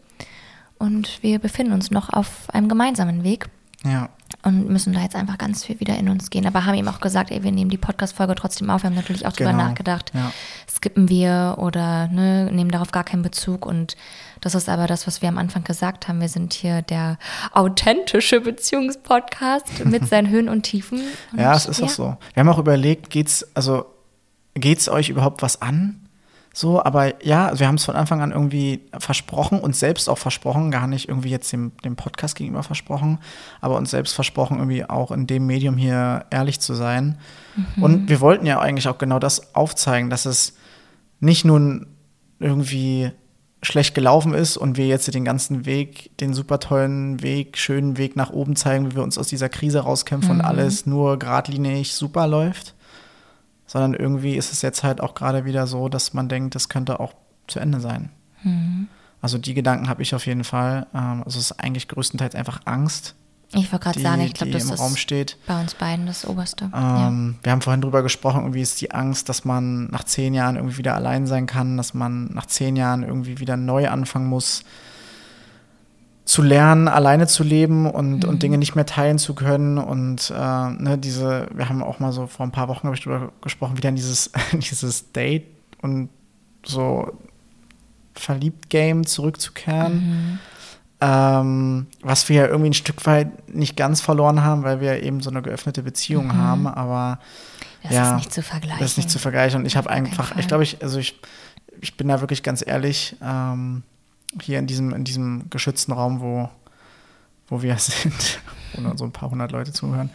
und 0.84 1.22
wir 1.22 1.38
befinden 1.38 1.72
uns 1.72 1.90
noch 1.90 2.10
auf 2.10 2.48
einem 2.52 2.68
gemeinsamen 2.68 3.24
Weg. 3.24 3.46
Ja. 3.84 4.10
Und 4.42 4.68
müssen 4.68 4.92
da 4.92 5.00
jetzt 5.00 5.16
einfach 5.16 5.38
ganz 5.38 5.64
viel 5.64 5.80
wieder 5.80 5.96
in 5.96 6.10
uns 6.10 6.28
gehen. 6.28 6.46
Aber 6.46 6.66
haben 6.66 6.74
ihm 6.74 6.88
auch 6.88 7.00
gesagt, 7.00 7.30
ey, 7.30 7.42
wir 7.42 7.52
nehmen 7.52 7.70
die 7.70 7.78
Podcast-Folge 7.78 8.34
trotzdem 8.34 8.68
auf. 8.68 8.82
Wir 8.82 8.90
haben 8.90 8.96
natürlich 8.96 9.26
auch 9.26 9.32
genau. 9.32 9.50
drüber 9.50 9.62
nachgedacht. 9.62 10.12
Ja. 10.14 10.32
Skippen 10.70 11.08
wir 11.08 11.56
oder 11.58 12.08
ne, 12.08 12.50
nehmen 12.52 12.70
darauf 12.70 12.92
gar 12.92 13.04
keinen 13.04 13.22
Bezug. 13.22 13.64
Und 13.64 13.96
das 14.42 14.54
ist 14.54 14.68
aber 14.68 14.86
das, 14.86 15.06
was 15.06 15.22
wir 15.22 15.30
am 15.30 15.38
Anfang 15.38 15.64
gesagt 15.64 16.08
haben. 16.08 16.20
Wir 16.20 16.28
sind 16.28 16.52
hier 16.52 16.82
der 16.82 17.18
authentische 17.52 18.40
Beziehungspodcast 18.40 19.84
mit 19.86 20.06
seinen 20.06 20.28
Höhen 20.28 20.50
und 20.50 20.62
Tiefen. 20.62 21.00
Und 21.32 21.40
ja, 21.40 21.54
es 21.54 21.64
ist 21.64 21.80
ja. 21.80 21.86
auch 21.86 21.90
so. 21.90 22.16
Wir 22.34 22.40
haben 22.40 22.48
auch 22.48 22.58
überlegt, 22.58 23.08
geht's, 23.08 23.46
also 23.54 23.86
geht's 24.54 24.90
euch 24.90 25.08
überhaupt 25.08 25.40
was 25.40 25.62
an? 25.62 26.03
So, 26.56 26.80
aber 26.82 27.24
ja, 27.24 27.48
also 27.48 27.58
wir 27.58 27.66
haben 27.66 27.74
es 27.74 27.84
von 27.84 27.96
Anfang 27.96 28.20
an 28.20 28.30
irgendwie 28.30 28.82
versprochen, 28.96 29.58
uns 29.58 29.80
selbst 29.80 30.08
auch 30.08 30.18
versprochen, 30.18 30.70
gar 30.70 30.86
nicht 30.86 31.08
irgendwie 31.08 31.30
jetzt 31.30 31.52
dem, 31.52 31.72
dem 31.84 31.96
Podcast 31.96 32.36
gegenüber 32.36 32.62
versprochen, 32.62 33.18
aber 33.60 33.76
uns 33.76 33.90
selbst 33.90 34.14
versprochen, 34.14 34.58
irgendwie 34.58 34.88
auch 34.88 35.10
in 35.10 35.26
dem 35.26 35.46
Medium 35.46 35.76
hier 35.76 36.26
ehrlich 36.30 36.60
zu 36.60 36.74
sein. 36.74 37.18
Mhm. 37.56 37.82
Und 37.82 38.08
wir 38.08 38.20
wollten 38.20 38.46
ja 38.46 38.60
eigentlich 38.60 38.86
auch 38.86 38.98
genau 38.98 39.18
das 39.18 39.56
aufzeigen, 39.56 40.10
dass 40.10 40.26
es 40.26 40.54
nicht 41.18 41.44
nun 41.44 41.88
irgendwie 42.38 43.10
schlecht 43.62 43.96
gelaufen 43.96 44.32
ist 44.32 44.56
und 44.56 44.76
wir 44.76 44.86
jetzt 44.86 45.12
den 45.12 45.24
ganzen 45.24 45.66
Weg, 45.66 46.16
den 46.18 46.34
super 46.34 46.60
tollen 46.60 47.20
Weg, 47.20 47.58
schönen 47.58 47.98
Weg 47.98 48.14
nach 48.14 48.30
oben 48.30 48.54
zeigen, 48.54 48.92
wie 48.92 48.94
wir 48.94 49.02
uns 49.02 49.18
aus 49.18 49.26
dieser 49.26 49.48
Krise 49.48 49.80
rauskämpfen 49.80 50.34
mhm. 50.34 50.40
und 50.40 50.46
alles 50.46 50.86
nur 50.86 51.18
geradlinig 51.18 51.94
super 51.94 52.28
läuft, 52.28 52.74
sondern 53.74 53.92
irgendwie 53.92 54.36
ist 54.36 54.52
es 54.52 54.62
jetzt 54.62 54.84
halt 54.84 55.00
auch 55.00 55.16
gerade 55.16 55.44
wieder 55.44 55.66
so, 55.66 55.88
dass 55.88 56.14
man 56.14 56.28
denkt, 56.28 56.54
das 56.54 56.68
könnte 56.68 57.00
auch 57.00 57.12
zu 57.48 57.58
Ende 57.58 57.80
sein. 57.80 58.10
Mhm. 58.44 58.86
Also 59.20 59.36
die 59.36 59.52
Gedanken 59.52 59.88
habe 59.88 60.00
ich 60.00 60.14
auf 60.14 60.26
jeden 60.26 60.44
Fall. 60.44 60.86
Ähm, 60.94 61.24
also 61.24 61.40
es 61.40 61.50
ist 61.50 61.58
eigentlich 61.58 61.88
größtenteils 61.88 62.36
einfach 62.36 62.60
Angst. 62.66 63.16
Ich 63.52 63.72
wollte 63.72 63.82
gerade 63.82 64.00
sagen, 64.00 64.22
ich 64.22 64.34
glaube, 64.34 64.52
das 64.52 64.62
ist 64.62 64.78
Raum 64.78 64.96
steht. 64.96 65.38
bei 65.48 65.60
uns 65.60 65.74
beiden 65.74 66.06
das 66.06 66.24
Oberste. 66.24 66.66
Ähm, 66.66 66.70
ja. 66.72 67.44
Wir 67.44 67.52
haben 67.52 67.62
vorhin 67.62 67.80
drüber 67.80 68.04
gesprochen, 68.04 68.42
irgendwie 68.42 68.62
ist 68.62 68.80
die 68.80 68.92
Angst, 68.92 69.28
dass 69.28 69.44
man 69.44 69.90
nach 69.90 70.04
zehn 70.04 70.34
Jahren 70.34 70.54
irgendwie 70.54 70.78
wieder 70.78 70.94
allein 70.94 71.26
sein 71.26 71.46
kann, 71.46 71.76
dass 71.76 71.94
man 71.94 72.26
nach 72.26 72.46
zehn 72.46 72.76
Jahren 72.76 73.02
irgendwie 73.02 73.40
wieder 73.40 73.56
neu 73.56 73.88
anfangen 73.88 74.28
muss, 74.28 74.62
zu 76.24 76.40
lernen, 76.42 76.88
alleine 76.88 77.26
zu 77.26 77.42
leben 77.42 77.86
und, 77.86 78.24
mhm. 78.24 78.28
und 78.28 78.42
Dinge 78.42 78.58
nicht 78.58 78.74
mehr 78.74 78.86
teilen 78.86 79.18
zu 79.18 79.34
können. 79.34 79.78
Und 79.78 80.32
äh, 80.34 80.70
ne, 80.70 80.96
diese, 80.98 81.48
wir 81.52 81.68
haben 81.68 81.82
auch 81.82 81.98
mal 81.98 82.12
so 82.12 82.26
vor 82.26 82.46
ein 82.46 82.52
paar 82.52 82.68
Wochen 82.68 82.84
habe 82.86 82.96
ich 82.96 83.02
drüber 83.02 83.32
gesprochen, 83.42 83.76
wieder 83.76 83.90
in 83.90 83.96
dieses, 83.96 84.30
dieses 84.52 85.12
Date 85.12 85.46
und 85.82 86.08
so 86.64 87.12
verliebt 88.14 88.70
Game 88.70 89.06
zurückzukehren. 89.06 89.94
Mhm. 89.94 90.38
Ähm, 91.00 91.86
was 92.00 92.28
wir 92.30 92.36
ja 92.36 92.46
irgendwie 92.46 92.70
ein 92.70 92.74
Stück 92.74 93.04
weit 93.04 93.54
nicht 93.54 93.76
ganz 93.76 94.00
verloren 94.00 94.42
haben, 94.42 94.62
weil 94.62 94.80
wir 94.80 95.02
eben 95.02 95.20
so 95.20 95.28
eine 95.28 95.42
geöffnete 95.42 95.82
Beziehung 95.82 96.28
mhm. 96.28 96.36
haben, 96.36 96.66
aber 96.66 97.18
das 97.82 97.92
ja, 97.92 98.10
ist 98.10 98.16
nicht 98.16 98.32
zu 98.32 98.42
vergleichen. 98.42 98.78
Das 98.80 98.92
ist 98.92 98.96
nicht 98.96 99.10
zu 99.10 99.18
vergleichen. 99.18 99.60
Und 99.60 99.66
ich 99.66 99.76
habe 99.76 99.90
einfach, 99.90 100.34
ich 100.38 100.48
glaube, 100.48 100.62
ich, 100.62 100.82
also 100.82 100.98
ich, 100.98 101.20
ich 101.82 101.98
bin 101.98 102.08
da 102.08 102.20
wirklich 102.20 102.42
ganz 102.42 102.64
ehrlich, 102.66 103.16
ähm, 103.22 103.82
hier 104.42 104.58
in 104.58 104.66
diesem, 104.66 104.92
in 104.92 105.04
diesem 105.04 105.50
geschützten 105.50 105.92
Raum, 105.92 106.20
wo, 106.20 106.48
wo 107.48 107.62
wir 107.62 107.76
sind, 107.78 108.40
wo 108.74 108.96
so 108.96 109.04
ein 109.04 109.12
paar 109.12 109.30
hundert 109.30 109.52
Leute 109.52 109.72
zuhören. 109.72 110.10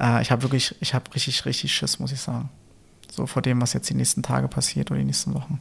Äh, 0.00 0.22
ich 0.22 0.30
habe 0.30 0.42
wirklich, 0.42 0.74
ich 0.80 0.94
habe 0.94 1.12
richtig, 1.14 1.44
richtig 1.44 1.74
Schiss, 1.74 1.98
muss 1.98 2.12
ich 2.12 2.20
sagen. 2.20 2.48
So 3.10 3.26
vor 3.26 3.42
dem, 3.42 3.60
was 3.60 3.72
jetzt 3.72 3.90
die 3.90 3.94
nächsten 3.94 4.22
Tage 4.22 4.48
passiert 4.48 4.90
oder 4.90 4.98
die 4.98 5.06
nächsten 5.06 5.34
Wochen. 5.34 5.60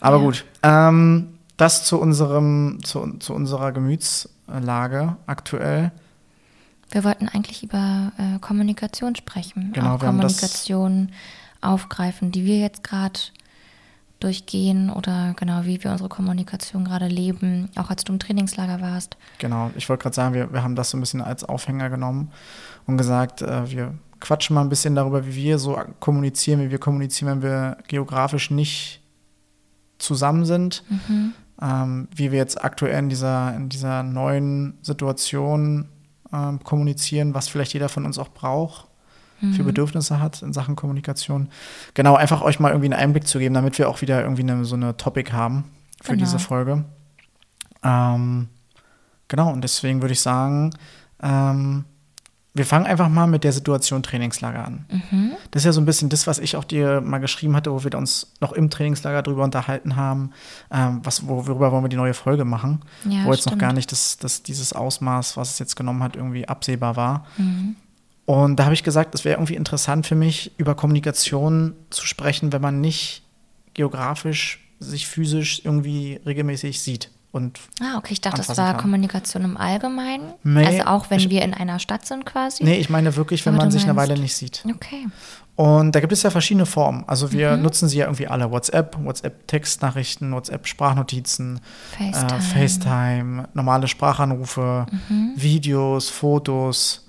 Aber 0.00 0.18
ja. 0.18 0.22
gut. 0.22 0.44
Ähm, 0.62 1.38
das 1.56 1.84
zu 1.84 2.00
unserem, 2.00 2.80
zu, 2.82 3.16
zu 3.18 3.32
unserer 3.32 3.72
Gemütslage 3.72 5.16
aktuell. 5.26 5.92
Wir 6.90 7.04
wollten 7.04 7.28
eigentlich 7.28 7.62
über 7.62 8.12
äh, 8.18 8.38
Kommunikation 8.40 9.16
sprechen. 9.16 9.72
Genau, 9.72 9.98
Kommunikation 9.98 11.10
aufgreifen, 11.60 12.32
die 12.32 12.44
wir 12.44 12.58
jetzt 12.58 12.84
gerade 12.84 13.18
durchgehen 14.24 14.90
oder 14.90 15.34
genau, 15.38 15.64
wie 15.64 15.82
wir 15.84 15.90
unsere 15.90 16.08
Kommunikation 16.08 16.84
gerade 16.84 17.06
leben, 17.06 17.68
auch 17.76 17.90
als 17.90 18.04
du 18.04 18.12
im 18.12 18.18
Trainingslager 18.18 18.80
warst. 18.80 19.16
Genau, 19.38 19.70
ich 19.76 19.88
wollte 19.88 20.02
gerade 20.02 20.16
sagen, 20.16 20.34
wir, 20.34 20.52
wir 20.52 20.62
haben 20.62 20.74
das 20.74 20.90
so 20.90 20.96
ein 20.96 21.00
bisschen 21.00 21.20
als 21.20 21.44
Aufhänger 21.44 21.90
genommen 21.90 22.32
und 22.86 22.96
gesagt, 22.96 23.42
äh, 23.42 23.70
wir 23.70 23.94
quatschen 24.20 24.54
mal 24.54 24.62
ein 24.62 24.70
bisschen 24.70 24.94
darüber, 24.94 25.26
wie 25.26 25.34
wir 25.34 25.58
so 25.58 25.78
kommunizieren, 26.00 26.60
wie 26.60 26.70
wir 26.70 26.78
kommunizieren, 26.78 27.30
wenn 27.30 27.42
wir 27.42 27.78
geografisch 27.86 28.50
nicht 28.50 29.02
zusammen 29.98 30.44
sind. 30.44 30.82
Mhm. 30.88 31.34
Ähm, 31.62 32.08
wie 32.14 32.32
wir 32.32 32.38
jetzt 32.38 32.64
aktuell 32.64 32.98
in 32.98 33.08
dieser, 33.08 33.54
in 33.54 33.68
dieser 33.68 34.02
neuen 34.02 34.78
Situation 34.82 35.88
ähm, 36.32 36.58
kommunizieren, 36.64 37.32
was 37.32 37.46
vielleicht 37.46 37.74
jeder 37.74 37.88
von 37.88 38.04
uns 38.04 38.18
auch 38.18 38.30
braucht 38.30 38.88
für 39.52 39.62
mhm. 39.62 39.66
Bedürfnisse 39.66 40.20
hat 40.20 40.42
in 40.42 40.52
Sachen 40.52 40.76
Kommunikation. 40.76 41.48
Genau, 41.94 42.14
einfach 42.16 42.42
euch 42.42 42.60
mal 42.60 42.70
irgendwie 42.70 42.92
einen 42.92 43.00
Einblick 43.00 43.26
zu 43.26 43.38
geben, 43.38 43.54
damit 43.54 43.78
wir 43.78 43.88
auch 43.88 44.00
wieder 44.00 44.22
irgendwie 44.22 44.42
eine, 44.42 44.64
so 44.64 44.76
eine 44.76 44.96
Topic 44.96 45.32
haben 45.32 45.64
für 46.02 46.12
genau. 46.12 46.24
diese 46.24 46.38
Folge. 46.38 46.84
Ähm, 47.82 48.48
genau, 49.28 49.52
und 49.52 49.62
deswegen 49.62 50.02
würde 50.02 50.12
ich 50.12 50.20
sagen, 50.20 50.70
ähm, 51.22 51.84
wir 52.56 52.64
fangen 52.64 52.86
einfach 52.86 53.08
mal 53.08 53.26
mit 53.26 53.42
der 53.42 53.52
Situation 53.52 54.04
Trainingslager 54.04 54.64
an. 54.64 54.86
Mhm. 54.88 55.32
Das 55.50 55.62
ist 55.62 55.66
ja 55.66 55.72
so 55.72 55.80
ein 55.80 55.86
bisschen 55.86 56.08
das, 56.08 56.28
was 56.28 56.38
ich 56.38 56.54
auch 56.54 56.62
dir 56.62 57.00
mal 57.00 57.18
geschrieben 57.18 57.56
hatte, 57.56 57.72
wo 57.72 57.82
wir 57.82 57.92
uns 57.98 58.32
noch 58.40 58.52
im 58.52 58.70
Trainingslager 58.70 59.22
drüber 59.22 59.42
unterhalten 59.42 59.96
haben. 59.96 60.30
Ähm, 60.70 61.00
was, 61.02 61.26
worüber 61.26 61.72
wollen 61.72 61.82
wir 61.82 61.88
die 61.88 61.96
neue 61.96 62.14
Folge 62.14 62.44
machen? 62.44 62.82
Ja, 63.04 63.24
wo 63.24 63.32
jetzt 63.32 63.40
stimmt. 63.40 63.56
noch 63.56 63.60
gar 63.60 63.72
nicht 63.72 63.90
das, 63.90 64.18
das, 64.18 64.44
dieses 64.44 64.72
Ausmaß, 64.72 65.36
was 65.36 65.50
es 65.50 65.58
jetzt 65.58 65.74
genommen 65.74 66.04
hat, 66.04 66.14
irgendwie 66.14 66.46
absehbar 66.46 66.94
war. 66.94 67.26
Mhm. 67.38 67.74
Und 68.26 68.56
da 68.56 68.64
habe 68.64 68.74
ich 68.74 68.82
gesagt, 68.82 69.14
es 69.14 69.24
wäre 69.24 69.36
irgendwie 69.36 69.54
interessant 69.54 70.06
für 70.06 70.14
mich, 70.14 70.52
über 70.56 70.74
Kommunikation 70.74 71.74
zu 71.90 72.06
sprechen, 72.06 72.52
wenn 72.52 72.62
man 72.62 72.80
nicht 72.80 73.22
geografisch 73.74 74.60
sich 74.80 75.06
physisch 75.06 75.62
irgendwie 75.64 76.20
regelmäßig 76.24 76.80
sieht. 76.80 77.10
Und 77.32 77.58
ah, 77.80 77.98
okay, 77.98 78.12
ich 78.12 78.20
dachte, 78.20 78.42
das 78.46 78.56
war 78.56 78.74
kann. 78.74 78.82
Kommunikation 78.82 79.42
im 79.42 79.56
Allgemeinen. 79.56 80.34
Nee, 80.44 80.66
also 80.66 80.82
auch 80.84 81.10
wenn 81.10 81.18
ich, 81.18 81.30
wir 81.30 81.42
in 81.42 81.52
einer 81.52 81.80
Stadt 81.80 82.06
sind 82.06 82.24
quasi. 82.24 82.62
Nee, 82.62 82.76
ich 82.76 82.90
meine 82.90 83.16
wirklich, 83.16 83.44
wenn 83.44 83.56
man 83.56 83.72
sich 83.72 83.82
eine 83.82 83.96
Weile 83.96 84.16
nicht 84.16 84.36
sieht. 84.36 84.64
Okay. 84.72 85.08
Und 85.56 85.96
da 85.96 86.00
gibt 86.00 86.12
es 86.12 86.22
ja 86.22 86.30
verschiedene 86.30 86.64
Formen. 86.64 87.04
Also 87.08 87.32
wir 87.32 87.56
mhm. 87.56 87.62
nutzen 87.62 87.88
sie 87.88 87.98
ja 87.98 88.06
irgendwie 88.06 88.28
alle. 88.28 88.52
WhatsApp, 88.52 88.96
WhatsApp-Textnachrichten, 89.02 90.32
WhatsApp-Sprachnotizzen, 90.32 91.60
FaceTime. 91.98 92.38
Äh, 92.38 92.40
FaceTime, 92.40 93.48
normale 93.54 93.88
Sprachanrufe, 93.88 94.86
mhm. 95.08 95.32
Videos, 95.34 96.10
Fotos, 96.10 97.03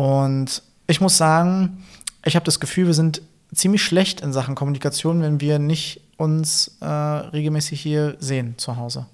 und 0.00 0.62
ich 0.86 1.02
muss 1.02 1.18
sagen, 1.18 1.84
ich 2.24 2.34
habe 2.34 2.46
das 2.46 2.58
Gefühl, 2.58 2.86
wir 2.86 2.94
sind 2.94 3.20
ziemlich 3.54 3.84
schlecht 3.84 4.22
in 4.22 4.32
Sachen 4.32 4.54
Kommunikation, 4.54 5.20
wenn 5.20 5.42
wir 5.42 5.58
nicht 5.58 6.00
uns 6.16 6.78
äh, 6.80 6.86
regelmäßig 6.86 7.82
hier 7.82 8.16
sehen 8.18 8.54
zu 8.56 8.78
Hause. 8.78 9.04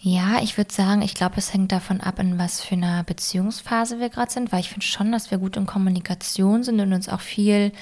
Ja, 0.00 0.40
ich 0.42 0.56
würde 0.56 0.72
sagen, 0.72 1.02
ich 1.02 1.14
glaube, 1.14 1.34
es 1.36 1.52
hängt 1.52 1.72
davon 1.72 2.00
ab, 2.00 2.18
in 2.20 2.38
was 2.38 2.62
für 2.62 2.74
einer 2.74 3.04
Beziehungsphase 3.04 4.00
wir 4.00 4.08
gerade 4.08 4.32
sind, 4.32 4.50
weil 4.50 4.60
ich 4.60 4.70
finde 4.70 4.86
schon, 4.86 5.12
dass 5.12 5.30
wir 5.30 5.36
gut 5.36 5.58
in 5.58 5.66
Kommunikation 5.66 6.62
sind 6.62 6.80
und 6.80 6.94
uns 6.94 7.10
auch 7.10 7.20
viel 7.20 7.72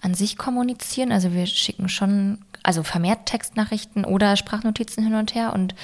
an 0.00 0.14
sich 0.14 0.38
kommunizieren. 0.38 1.10
Also 1.10 1.32
wir 1.32 1.46
schicken 1.46 1.88
schon, 1.88 2.38
also 2.62 2.84
vermehrt 2.84 3.26
Textnachrichten 3.26 4.04
oder 4.04 4.36
Sprachnotizen 4.36 5.02
hin 5.02 5.14
und 5.14 5.34
her 5.34 5.52
und 5.54 5.74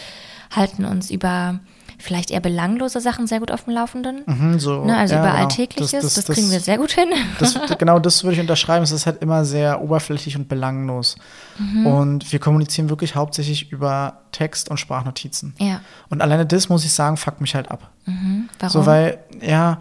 halten 0.55 0.85
uns 0.85 1.11
über 1.11 1.59
vielleicht 1.99 2.31
eher 2.31 2.41
belanglose 2.41 3.01
Sachen 3.01 3.27
sehr 3.27 3.41
gut 3.41 3.51
auf 3.51 3.65
dem 3.65 3.75
Laufenden. 3.75 4.23
Mhm, 4.27 4.59
so, 4.59 4.85
ne, 4.85 4.97
also 4.97 5.15
ja, 5.15 5.21
über 5.21 5.31
genau. 5.31 5.43
Alltägliches, 5.43 5.91
das, 5.91 6.15
das, 6.15 6.25
das, 6.27 6.35
kriegen 6.35 6.51
wir 6.51 6.61
sehr 6.61 6.79
gut 6.79 6.93
hin. 6.93 7.09
genau, 7.79 7.99
das 7.99 8.25
würde 8.25 8.35
ich 8.35 8.41
unterschreiben. 8.41 8.83
Es 8.83 8.93
ist 8.93 9.07
halt 9.07 9.23
immer 9.23 9.45
sehr 9.45 9.81
oberflächlich 9.81 10.37
und 10.37 10.49
belanglos. 10.49 11.17
Mhm. 11.59 11.87
Und 11.87 12.33
wir 12.33 12.39
kommunizieren 12.39 12.91
wirklich 12.91 13.15
hauptsächlich 13.15 13.73
über 13.73 14.21
Text 14.33 14.71
und 14.71 14.79
Sprachnotizen. 14.79 15.55
Ja. 15.59 15.81
Und 16.09 16.23
alleine 16.23 16.47
das, 16.47 16.69
muss 16.69 16.85
ich 16.85 16.93
sagen, 16.93 17.17
fuckt 17.17 17.41
mich 17.41 17.55
halt 17.55 17.71
ab. 17.71 17.91
Mhm. 18.05 18.49
Warum? 18.59 18.73
So, 18.73 18.87
weil, 18.87 19.19
ja, 19.41 19.81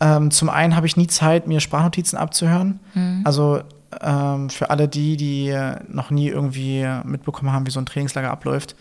ähm, 0.00 0.30
zum 0.30 0.50
einen 0.50 0.74
habe 0.74 0.86
ich 0.86 0.96
nie 0.96 1.06
Zeit, 1.06 1.46
mir 1.46 1.60
Sprachnotizen 1.60 2.18
abzuhören. 2.18 2.80
Mhm. 2.94 3.22
Also 3.24 3.60
ähm, 4.00 4.50
für 4.50 4.70
alle 4.70 4.88
die, 4.88 5.16
die 5.16 5.56
noch 5.88 6.10
nie 6.10 6.28
irgendwie 6.28 6.88
mitbekommen 7.04 7.52
haben, 7.52 7.66
wie 7.66 7.70
so 7.70 7.80
ein 7.80 7.86
Trainingslager 7.86 8.30
abläuft, 8.30 8.74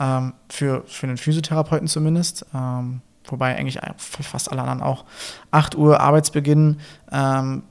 ähm, 0.00 0.34
für, 0.48 0.82
für 0.86 1.06
einen 1.06 1.16
Physiotherapeuten 1.16 1.88
zumindest. 1.88 2.46
Ähm, 2.54 3.00
wobei 3.26 3.56
eigentlich 3.56 3.80
fast 3.96 4.50
alle 4.50 4.62
anderen 4.62 4.82
auch. 4.82 5.04
8 5.50 5.76
Uhr 5.76 6.00
Arbeitsbeginn 6.00 6.80
ähm, 7.10 7.62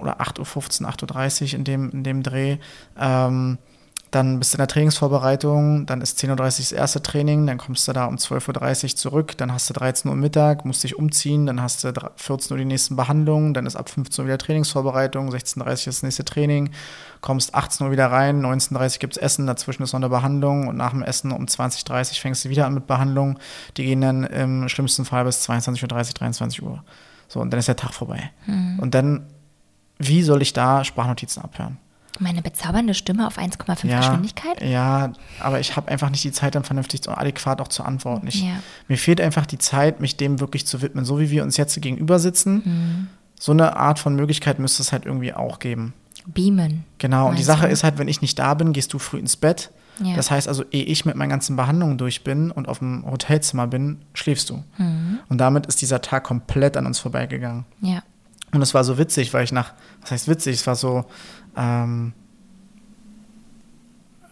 oder 0.00 0.20
8.15 0.20 0.82
Uhr, 0.82 0.90
8.30 0.90 1.52
Uhr 1.52 1.58
in 1.58 1.64
dem, 1.64 1.90
in 1.90 2.04
dem 2.04 2.22
Dreh. 2.22 2.58
Ähm, 2.98 3.58
dann 4.10 4.38
bist 4.38 4.52
du 4.52 4.56
in 4.56 4.60
der 4.60 4.68
Trainingsvorbereitung, 4.68 5.86
dann 5.86 6.00
ist 6.00 6.18
10.30 6.20 6.30
Uhr 6.30 6.36
das 6.36 6.72
erste 6.72 7.02
Training, 7.02 7.46
dann 7.46 7.58
kommst 7.58 7.88
du 7.88 7.92
da 7.92 8.06
um 8.06 8.16
12.30 8.16 8.84
Uhr 8.84 8.96
zurück, 8.96 9.36
dann 9.36 9.52
hast 9.52 9.68
du 9.68 9.74
13 9.74 10.10
Uhr 10.10 10.16
Mittag, 10.16 10.64
musst 10.64 10.84
dich 10.84 10.96
umziehen, 10.96 11.46
dann 11.46 11.60
hast 11.60 11.82
du 11.82 11.92
14 12.16 12.52
Uhr 12.52 12.58
die 12.58 12.64
nächsten 12.64 12.96
Behandlungen, 12.96 13.52
dann 13.52 13.66
ist 13.66 13.76
ab 13.76 13.90
15 13.90 14.22
Uhr 14.22 14.28
wieder 14.28 14.38
Trainingsvorbereitung, 14.38 15.30
16.30 15.30 15.60
Uhr 15.60 15.84
das 15.86 16.02
nächste 16.02 16.24
Training, 16.24 16.70
kommst 17.20 17.54
18 17.54 17.86
Uhr 17.86 17.92
wieder 17.92 18.06
rein, 18.06 18.44
19.30 18.44 18.94
Uhr 18.94 18.98
gibt 19.00 19.16
es 19.16 19.22
Essen, 19.22 19.46
dazwischen 19.46 19.82
ist 19.82 19.92
noch 19.92 20.00
eine 20.00 20.08
Behandlung 20.08 20.68
und 20.68 20.76
nach 20.76 20.90
dem 20.90 21.02
Essen 21.02 21.32
um 21.32 21.44
20.30 21.44 22.10
Uhr 22.10 22.14
fängst 22.14 22.44
du 22.44 22.48
wieder 22.48 22.66
an 22.66 22.74
mit 22.74 22.86
Behandlung. 22.86 23.38
Die 23.76 23.84
gehen 23.84 24.00
dann 24.00 24.24
im 24.24 24.68
schlimmsten 24.68 25.04
Fall 25.04 25.24
bis 25.24 25.48
22.30 25.48 25.82
Uhr, 25.82 25.88
23 25.88 26.62
Uhr. 26.62 26.84
So, 27.28 27.40
und 27.40 27.50
dann 27.50 27.58
ist 27.58 27.68
der 27.68 27.76
Tag 27.76 27.92
vorbei. 27.92 28.30
Mhm. 28.46 28.78
Und 28.78 28.94
dann, 28.94 29.26
wie 29.98 30.22
soll 30.22 30.42
ich 30.42 30.52
da 30.52 30.84
Sprachnotizen 30.84 31.42
abhören? 31.42 31.78
Meine 32.18 32.42
bezaubernde 32.42 32.94
Stimme 32.94 33.26
auf 33.26 33.38
1,5 33.38 33.86
ja, 33.86 33.98
Geschwindigkeit? 33.98 34.62
Ja, 34.62 35.12
aber 35.40 35.60
ich 35.60 35.76
habe 35.76 35.90
einfach 35.90 36.10
nicht 36.10 36.24
die 36.24 36.32
Zeit, 36.32 36.54
dann 36.54 36.64
vernünftig 36.64 37.06
und 37.06 37.14
adäquat 37.14 37.60
auch 37.60 37.68
zu 37.68 37.82
antworten. 37.82 38.26
Ich, 38.26 38.42
ja. 38.42 38.60
Mir 38.88 38.98
fehlt 38.98 39.20
einfach 39.20 39.46
die 39.46 39.58
Zeit, 39.58 40.00
mich 40.00 40.16
dem 40.16 40.40
wirklich 40.40 40.66
zu 40.66 40.82
widmen. 40.82 41.04
So 41.04 41.20
wie 41.20 41.30
wir 41.30 41.42
uns 41.42 41.56
jetzt 41.56 41.80
gegenüber 41.80 42.18
sitzen, 42.18 42.62
mhm. 42.64 43.08
so 43.38 43.52
eine 43.52 43.76
Art 43.76 43.98
von 43.98 44.14
Möglichkeit 44.14 44.58
müsste 44.58 44.82
es 44.82 44.92
halt 44.92 45.06
irgendwie 45.06 45.34
auch 45.34 45.58
geben. 45.58 45.92
Beamen. 46.26 46.84
Genau, 46.98 47.28
und 47.28 47.38
die 47.38 47.44
Sache 47.44 47.66
du? 47.66 47.72
ist 47.72 47.84
halt, 47.84 47.98
wenn 47.98 48.08
ich 48.08 48.20
nicht 48.20 48.38
da 48.38 48.54
bin, 48.54 48.72
gehst 48.72 48.92
du 48.92 48.98
früh 48.98 49.18
ins 49.18 49.36
Bett. 49.36 49.70
Ja. 50.02 50.14
Das 50.14 50.30
heißt 50.30 50.48
also, 50.48 50.64
ehe 50.70 50.84
ich 50.84 51.04
mit 51.04 51.16
meinen 51.16 51.30
ganzen 51.30 51.56
Behandlungen 51.56 51.98
durch 51.98 52.22
bin 52.22 52.50
und 52.50 52.68
auf 52.68 52.80
dem 52.80 53.04
Hotelzimmer 53.06 53.66
bin, 53.66 53.98
schläfst 54.14 54.50
du. 54.50 54.62
Mhm. 54.76 55.20
Und 55.28 55.38
damit 55.38 55.66
ist 55.66 55.80
dieser 55.80 56.02
Tag 56.02 56.24
komplett 56.24 56.76
an 56.76 56.86
uns 56.86 56.98
vorbeigegangen. 56.98 57.64
Ja. 57.80 58.02
Und 58.52 58.62
es 58.62 58.74
war 58.74 58.84
so 58.84 58.98
witzig, 58.98 59.32
weil 59.34 59.44
ich 59.44 59.52
nach, 59.52 59.72
was 60.02 60.10
heißt 60.10 60.28
witzig, 60.28 60.56
es 60.56 60.66
war 60.66 60.76
so, 60.76 61.04
ähm, 61.56 62.12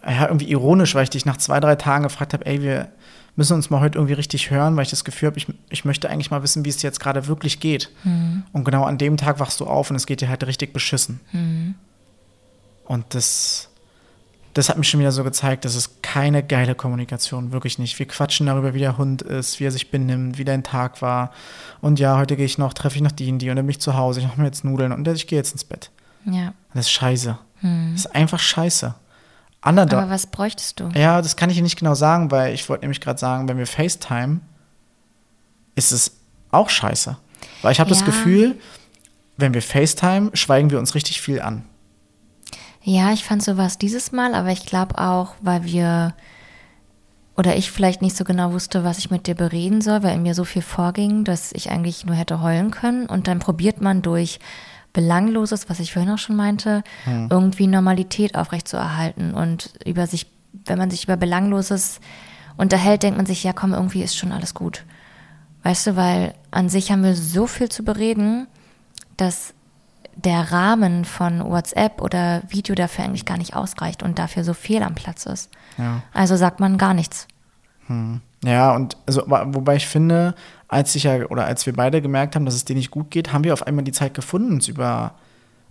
ja, 0.06 0.26
irgendwie 0.26 0.50
ironisch, 0.50 0.94
weil 0.94 1.04
ich 1.04 1.10
dich 1.10 1.24
nach 1.24 1.38
zwei, 1.38 1.60
drei 1.60 1.76
Tagen 1.76 2.04
gefragt 2.04 2.34
habe, 2.34 2.44
ey, 2.46 2.62
wir 2.62 2.88
müssen 3.36 3.54
uns 3.54 3.70
mal 3.70 3.80
heute 3.80 3.98
irgendwie 3.98 4.14
richtig 4.14 4.50
hören, 4.50 4.76
weil 4.76 4.84
ich 4.84 4.90
das 4.90 5.04
Gefühl 5.04 5.28
habe, 5.28 5.38
ich, 5.38 5.46
ich 5.70 5.84
möchte 5.84 6.08
eigentlich 6.08 6.30
mal 6.30 6.42
wissen, 6.42 6.64
wie 6.64 6.68
es 6.68 6.76
dir 6.76 6.88
jetzt 6.88 7.00
gerade 7.00 7.26
wirklich 7.26 7.58
geht. 7.58 7.90
Mhm. 8.04 8.44
Und 8.52 8.64
genau 8.64 8.84
an 8.84 8.98
dem 8.98 9.16
Tag 9.16 9.40
wachst 9.40 9.60
du 9.60 9.66
auf 9.66 9.90
und 9.90 9.96
es 9.96 10.06
geht 10.06 10.20
dir 10.20 10.28
halt 10.28 10.46
richtig 10.46 10.72
beschissen. 10.72 11.20
Mhm. 11.32 11.74
Und 12.84 13.06
das, 13.14 13.70
das 14.52 14.68
hat 14.68 14.76
mir 14.76 14.84
schon 14.84 15.00
wieder 15.00 15.10
so 15.10 15.24
gezeigt, 15.24 15.64
das 15.64 15.74
ist 15.74 16.02
keine 16.02 16.42
geile 16.44 16.74
Kommunikation, 16.74 17.50
wirklich 17.50 17.78
nicht. 17.78 17.98
Wir 17.98 18.06
quatschen 18.06 18.46
darüber, 18.46 18.74
wie 18.74 18.78
der 18.78 18.98
Hund 18.98 19.22
ist, 19.22 19.58
wie 19.58 19.64
er 19.64 19.72
sich 19.72 19.90
benimmt, 19.90 20.38
wie 20.38 20.44
dein 20.44 20.62
Tag 20.62 21.02
war. 21.02 21.32
Und 21.80 21.98
ja, 21.98 22.18
heute 22.18 22.36
gehe 22.36 22.46
ich 22.46 22.58
noch, 22.58 22.72
treffe 22.72 22.96
ich 22.96 23.02
noch 23.02 23.12
die 23.12 23.32
und 23.32 23.38
die 23.40 23.50
und 23.50 23.56
dann 23.56 23.66
bin 23.66 23.70
ich 23.70 23.80
zu 23.80 23.96
Hause, 23.96 24.20
ich 24.20 24.26
mache 24.26 24.40
mir 24.40 24.46
jetzt 24.46 24.64
Nudeln 24.64 24.92
und 24.92 25.08
ich 25.08 25.26
gehe 25.26 25.38
jetzt 25.38 25.52
ins 25.52 25.64
Bett. 25.64 25.90
Ja. 26.24 26.54
Das 26.72 26.86
ist 26.86 26.92
scheiße. 26.92 27.38
Hm. 27.60 27.90
Das 27.92 28.06
ist 28.06 28.14
einfach 28.14 28.38
scheiße. 28.38 28.94
Andere, 29.60 29.96
Aber 29.96 30.10
was 30.10 30.26
bräuchtest 30.26 30.80
du? 30.80 30.88
Ja, 30.94 31.22
das 31.22 31.36
kann 31.36 31.48
ich 31.48 31.56
dir 31.56 31.62
nicht 31.62 31.78
genau 31.78 31.94
sagen, 31.94 32.30
weil 32.30 32.52
ich 32.52 32.68
wollte 32.68 32.82
nämlich 32.82 33.00
gerade 33.00 33.18
sagen, 33.18 33.48
wenn 33.48 33.56
wir 33.56 33.66
FaceTime, 33.66 34.40
ist 35.74 35.90
es 35.90 36.18
auch 36.50 36.68
scheiße. 36.68 37.16
Weil 37.62 37.72
ich 37.72 37.80
habe 37.80 37.90
ja. 37.90 37.96
das 37.96 38.04
Gefühl, 38.04 38.56
wenn 39.36 39.54
wir 39.54 39.62
FaceTime, 39.62 40.30
schweigen 40.34 40.70
wir 40.70 40.78
uns 40.78 40.94
richtig 40.94 41.22
viel 41.22 41.40
an. 41.40 41.64
Ja, 42.82 43.12
ich 43.12 43.24
fand 43.24 43.42
sowas 43.42 43.78
dieses 43.78 44.12
Mal, 44.12 44.34
aber 44.34 44.50
ich 44.50 44.66
glaube 44.66 44.98
auch, 44.98 45.34
weil 45.40 45.64
wir 45.64 46.14
oder 47.36 47.56
ich 47.56 47.70
vielleicht 47.72 48.00
nicht 48.00 48.16
so 48.16 48.24
genau 48.24 48.52
wusste, 48.52 48.84
was 48.84 48.98
ich 48.98 49.10
mit 49.10 49.26
dir 49.26 49.34
bereden 49.34 49.80
soll, 49.80 50.02
weil 50.02 50.14
in 50.14 50.22
mir 50.22 50.34
so 50.34 50.44
viel 50.44 50.62
vorging, 50.62 51.24
dass 51.24 51.52
ich 51.52 51.70
eigentlich 51.70 52.06
nur 52.06 52.14
hätte 52.14 52.40
heulen 52.40 52.70
können. 52.70 53.06
Und 53.06 53.26
dann 53.26 53.40
probiert 53.40 53.80
man 53.80 54.02
durch 54.02 54.38
Belangloses, 54.94 55.68
was 55.68 55.80
ich 55.80 55.92
vorhin 55.92 56.10
auch 56.10 56.18
schon 56.18 56.36
meinte, 56.36 56.82
hm. 57.04 57.28
irgendwie 57.30 57.66
Normalität 57.66 58.36
aufrechtzuerhalten 58.36 59.34
und 59.34 59.74
über 59.84 60.06
sich, 60.06 60.26
wenn 60.64 60.78
man 60.78 60.90
sich 60.90 61.04
über 61.04 61.18
Belangloses 61.18 62.00
unterhält, 62.56 63.02
denkt 63.02 63.18
man 63.18 63.26
sich, 63.26 63.44
ja 63.44 63.52
komm, 63.52 63.74
irgendwie 63.74 64.02
ist 64.02 64.16
schon 64.16 64.32
alles 64.32 64.54
gut. 64.54 64.84
Weißt 65.64 65.88
du, 65.88 65.96
weil 65.96 66.34
an 66.50 66.68
sich 66.68 66.90
haben 66.90 67.02
wir 67.02 67.16
so 67.16 67.46
viel 67.46 67.68
zu 67.68 67.84
bereden, 67.84 68.46
dass 69.16 69.52
der 70.16 70.52
Rahmen 70.52 71.04
von 71.04 71.44
WhatsApp 71.44 72.00
oder 72.00 72.42
Video 72.48 72.74
dafür 72.74 73.04
eigentlich 73.04 73.24
gar 73.24 73.38
nicht 73.38 73.56
ausreicht 73.56 74.02
und 74.02 74.18
dafür 74.18 74.44
so 74.44 74.54
viel 74.54 74.82
am 74.82 74.94
Platz 74.94 75.26
ist. 75.26 75.50
Ja. 75.76 76.02
Also 76.12 76.36
sagt 76.36 76.60
man 76.60 76.78
gar 76.78 76.94
nichts. 76.94 77.26
Hm. 77.88 78.20
Ja, 78.44 78.74
und 78.74 78.96
also, 79.06 79.22
wobei 79.26 79.76
ich 79.76 79.86
finde, 79.86 80.34
als 80.68 80.94
ich 80.94 81.04
ja 81.04 81.26
oder 81.26 81.46
als 81.46 81.64
wir 81.66 81.72
beide 81.72 82.02
gemerkt 82.02 82.34
haben, 82.34 82.44
dass 82.44 82.54
es 82.54 82.64
dir 82.64 82.76
nicht 82.76 82.90
gut 82.90 83.10
geht, 83.10 83.32
haben 83.32 83.44
wir 83.44 83.54
auf 83.54 83.66
einmal 83.66 83.84
die 83.84 83.92
Zeit 83.92 84.12
gefunden, 84.12 84.52
uns 84.52 84.68
über, 84.68 85.14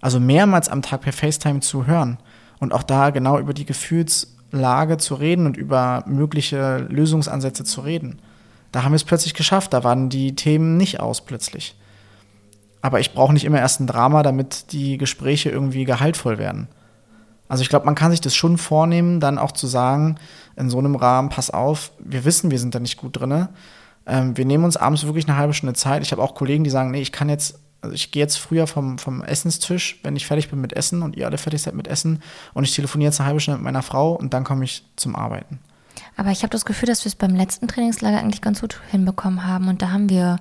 also 0.02 0.20
mehrmals 0.20 0.70
am 0.70 0.82
Tag 0.82 1.02
per 1.02 1.14
FaceTime 1.14 1.60
zu 1.60 1.86
hören 1.86 2.18
und 2.60 2.74
auch 2.74 2.84
da 2.84 3.12
genau 3.12 3.38
über 3.38 3.54
die 3.54 3.66
Gefühlslage 3.66 4.98
zu 4.98 5.16
reden 5.16 5.46
und 5.46 5.56
über 5.56 6.04
mögliche 6.08 6.78
Lösungsansätze 6.90 7.64
zu 7.64 7.82
reden. 7.82 8.20
Da 8.72 8.84
haben 8.84 8.94
wir 8.94 8.98
es 8.98 9.04
plötzlich 9.04 9.36
geschafft, 9.36 9.74
da 9.74 9.84
waren 9.84 10.10
die 10.10 10.36
Themen 10.36 10.78
nicht 10.78 11.00
aus 11.00 11.24
plötzlich. 11.24 11.76
Aber 12.82 13.00
ich 13.00 13.14
brauche 13.14 13.34
nicht 13.34 13.46
immer 13.46 13.60
erst 13.60 13.82
ein 13.82 13.88
Drama, 13.88 14.24
damit 14.24 14.72
die 14.72 14.98
Gespräche 14.98 15.50
irgendwie 15.50 15.86
gehaltvoll 15.86 16.38
werden. 16.40 16.68
Also 17.54 17.62
ich 17.62 17.70
glaube, 17.70 17.86
man 17.86 17.94
kann 17.94 18.10
sich 18.10 18.20
das 18.20 18.36
schon 18.36 18.58
vornehmen, 18.58 19.20
dann 19.20 19.38
auch 19.38 19.52
zu 19.52 19.68
sagen, 19.68 20.16
in 20.56 20.72
so 20.72 20.80
einem 20.80 20.96
Rahmen, 20.96 21.30
pass 21.30 21.52
auf, 21.52 21.92
wir 22.00 22.26
wissen, 22.26 22.50
wir 22.50 22.58
sind 22.58 22.74
da 22.74 22.80
nicht 22.80 22.98
gut 22.98 23.20
drin. 23.20 23.48
Ähm, 24.08 24.36
wir 24.36 24.44
nehmen 24.44 24.64
uns 24.64 24.76
abends 24.76 25.06
wirklich 25.06 25.28
eine 25.28 25.38
halbe 25.38 25.54
Stunde 25.54 25.76
Zeit. 25.76 26.02
Ich 26.02 26.12
habe 26.12 26.24
auch 26.24 26.34
Kollegen, 26.34 26.64
die 26.64 26.72
sagen, 26.72 26.90
nee, 26.90 27.02
ich 27.04 27.12
kann 27.12 27.30
jetzt, 27.30 27.60
also 27.82 27.94
ich 27.94 28.10
gehe 28.10 28.24
jetzt 28.24 28.38
früher 28.38 28.66
vom, 28.66 28.98
vom 28.98 29.24
Essenstisch, 29.24 30.00
wenn 30.02 30.16
ich 30.16 30.26
fertig 30.26 30.50
bin 30.50 30.62
mit 30.62 30.74
Essen 30.74 31.04
und 31.04 31.16
ihr 31.16 31.28
alle 31.28 31.38
fertig 31.38 31.62
seid 31.62 31.76
mit 31.76 31.88
Essen 31.88 32.24
und 32.56 32.64
ich 32.64 32.74
telefoniere 32.74 33.10
jetzt 33.10 33.20
eine 33.20 33.28
halbe 33.28 33.40
Stunde 33.40 33.60
mit 33.60 33.66
meiner 33.66 33.84
Frau 33.84 34.14
und 34.14 34.34
dann 34.34 34.44
komme 34.44 34.66
ich 34.66 34.84
zum 34.96 35.16
Arbeiten. 35.16 35.60
Aber 36.18 36.32
ich 36.32 36.42
habe 36.42 36.50
das 36.50 36.66
Gefühl, 36.66 36.88
dass 36.88 37.06
wir 37.06 37.10
es 37.10 37.16
beim 37.16 37.36
letzten 37.36 37.68
Trainingslager 37.68 38.18
eigentlich 38.18 38.42
ganz 38.42 38.62
gut 38.62 38.82
hinbekommen 38.90 39.46
haben 39.46 39.68
und 39.68 39.84
da 39.84 39.92
haben 39.92 40.10
wir 40.10 40.38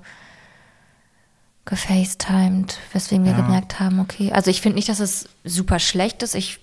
gefacetimed, 1.66 2.78
weswegen 2.94 3.26
wir 3.26 3.32
ja. 3.32 3.40
gemerkt 3.42 3.80
haben, 3.80 4.00
okay, 4.00 4.32
also 4.32 4.50
ich 4.50 4.62
finde 4.62 4.76
nicht, 4.76 4.88
dass 4.88 4.98
es 4.98 5.28
super 5.44 5.78
schlecht 5.78 6.22
ist. 6.22 6.34
Ich 6.34 6.62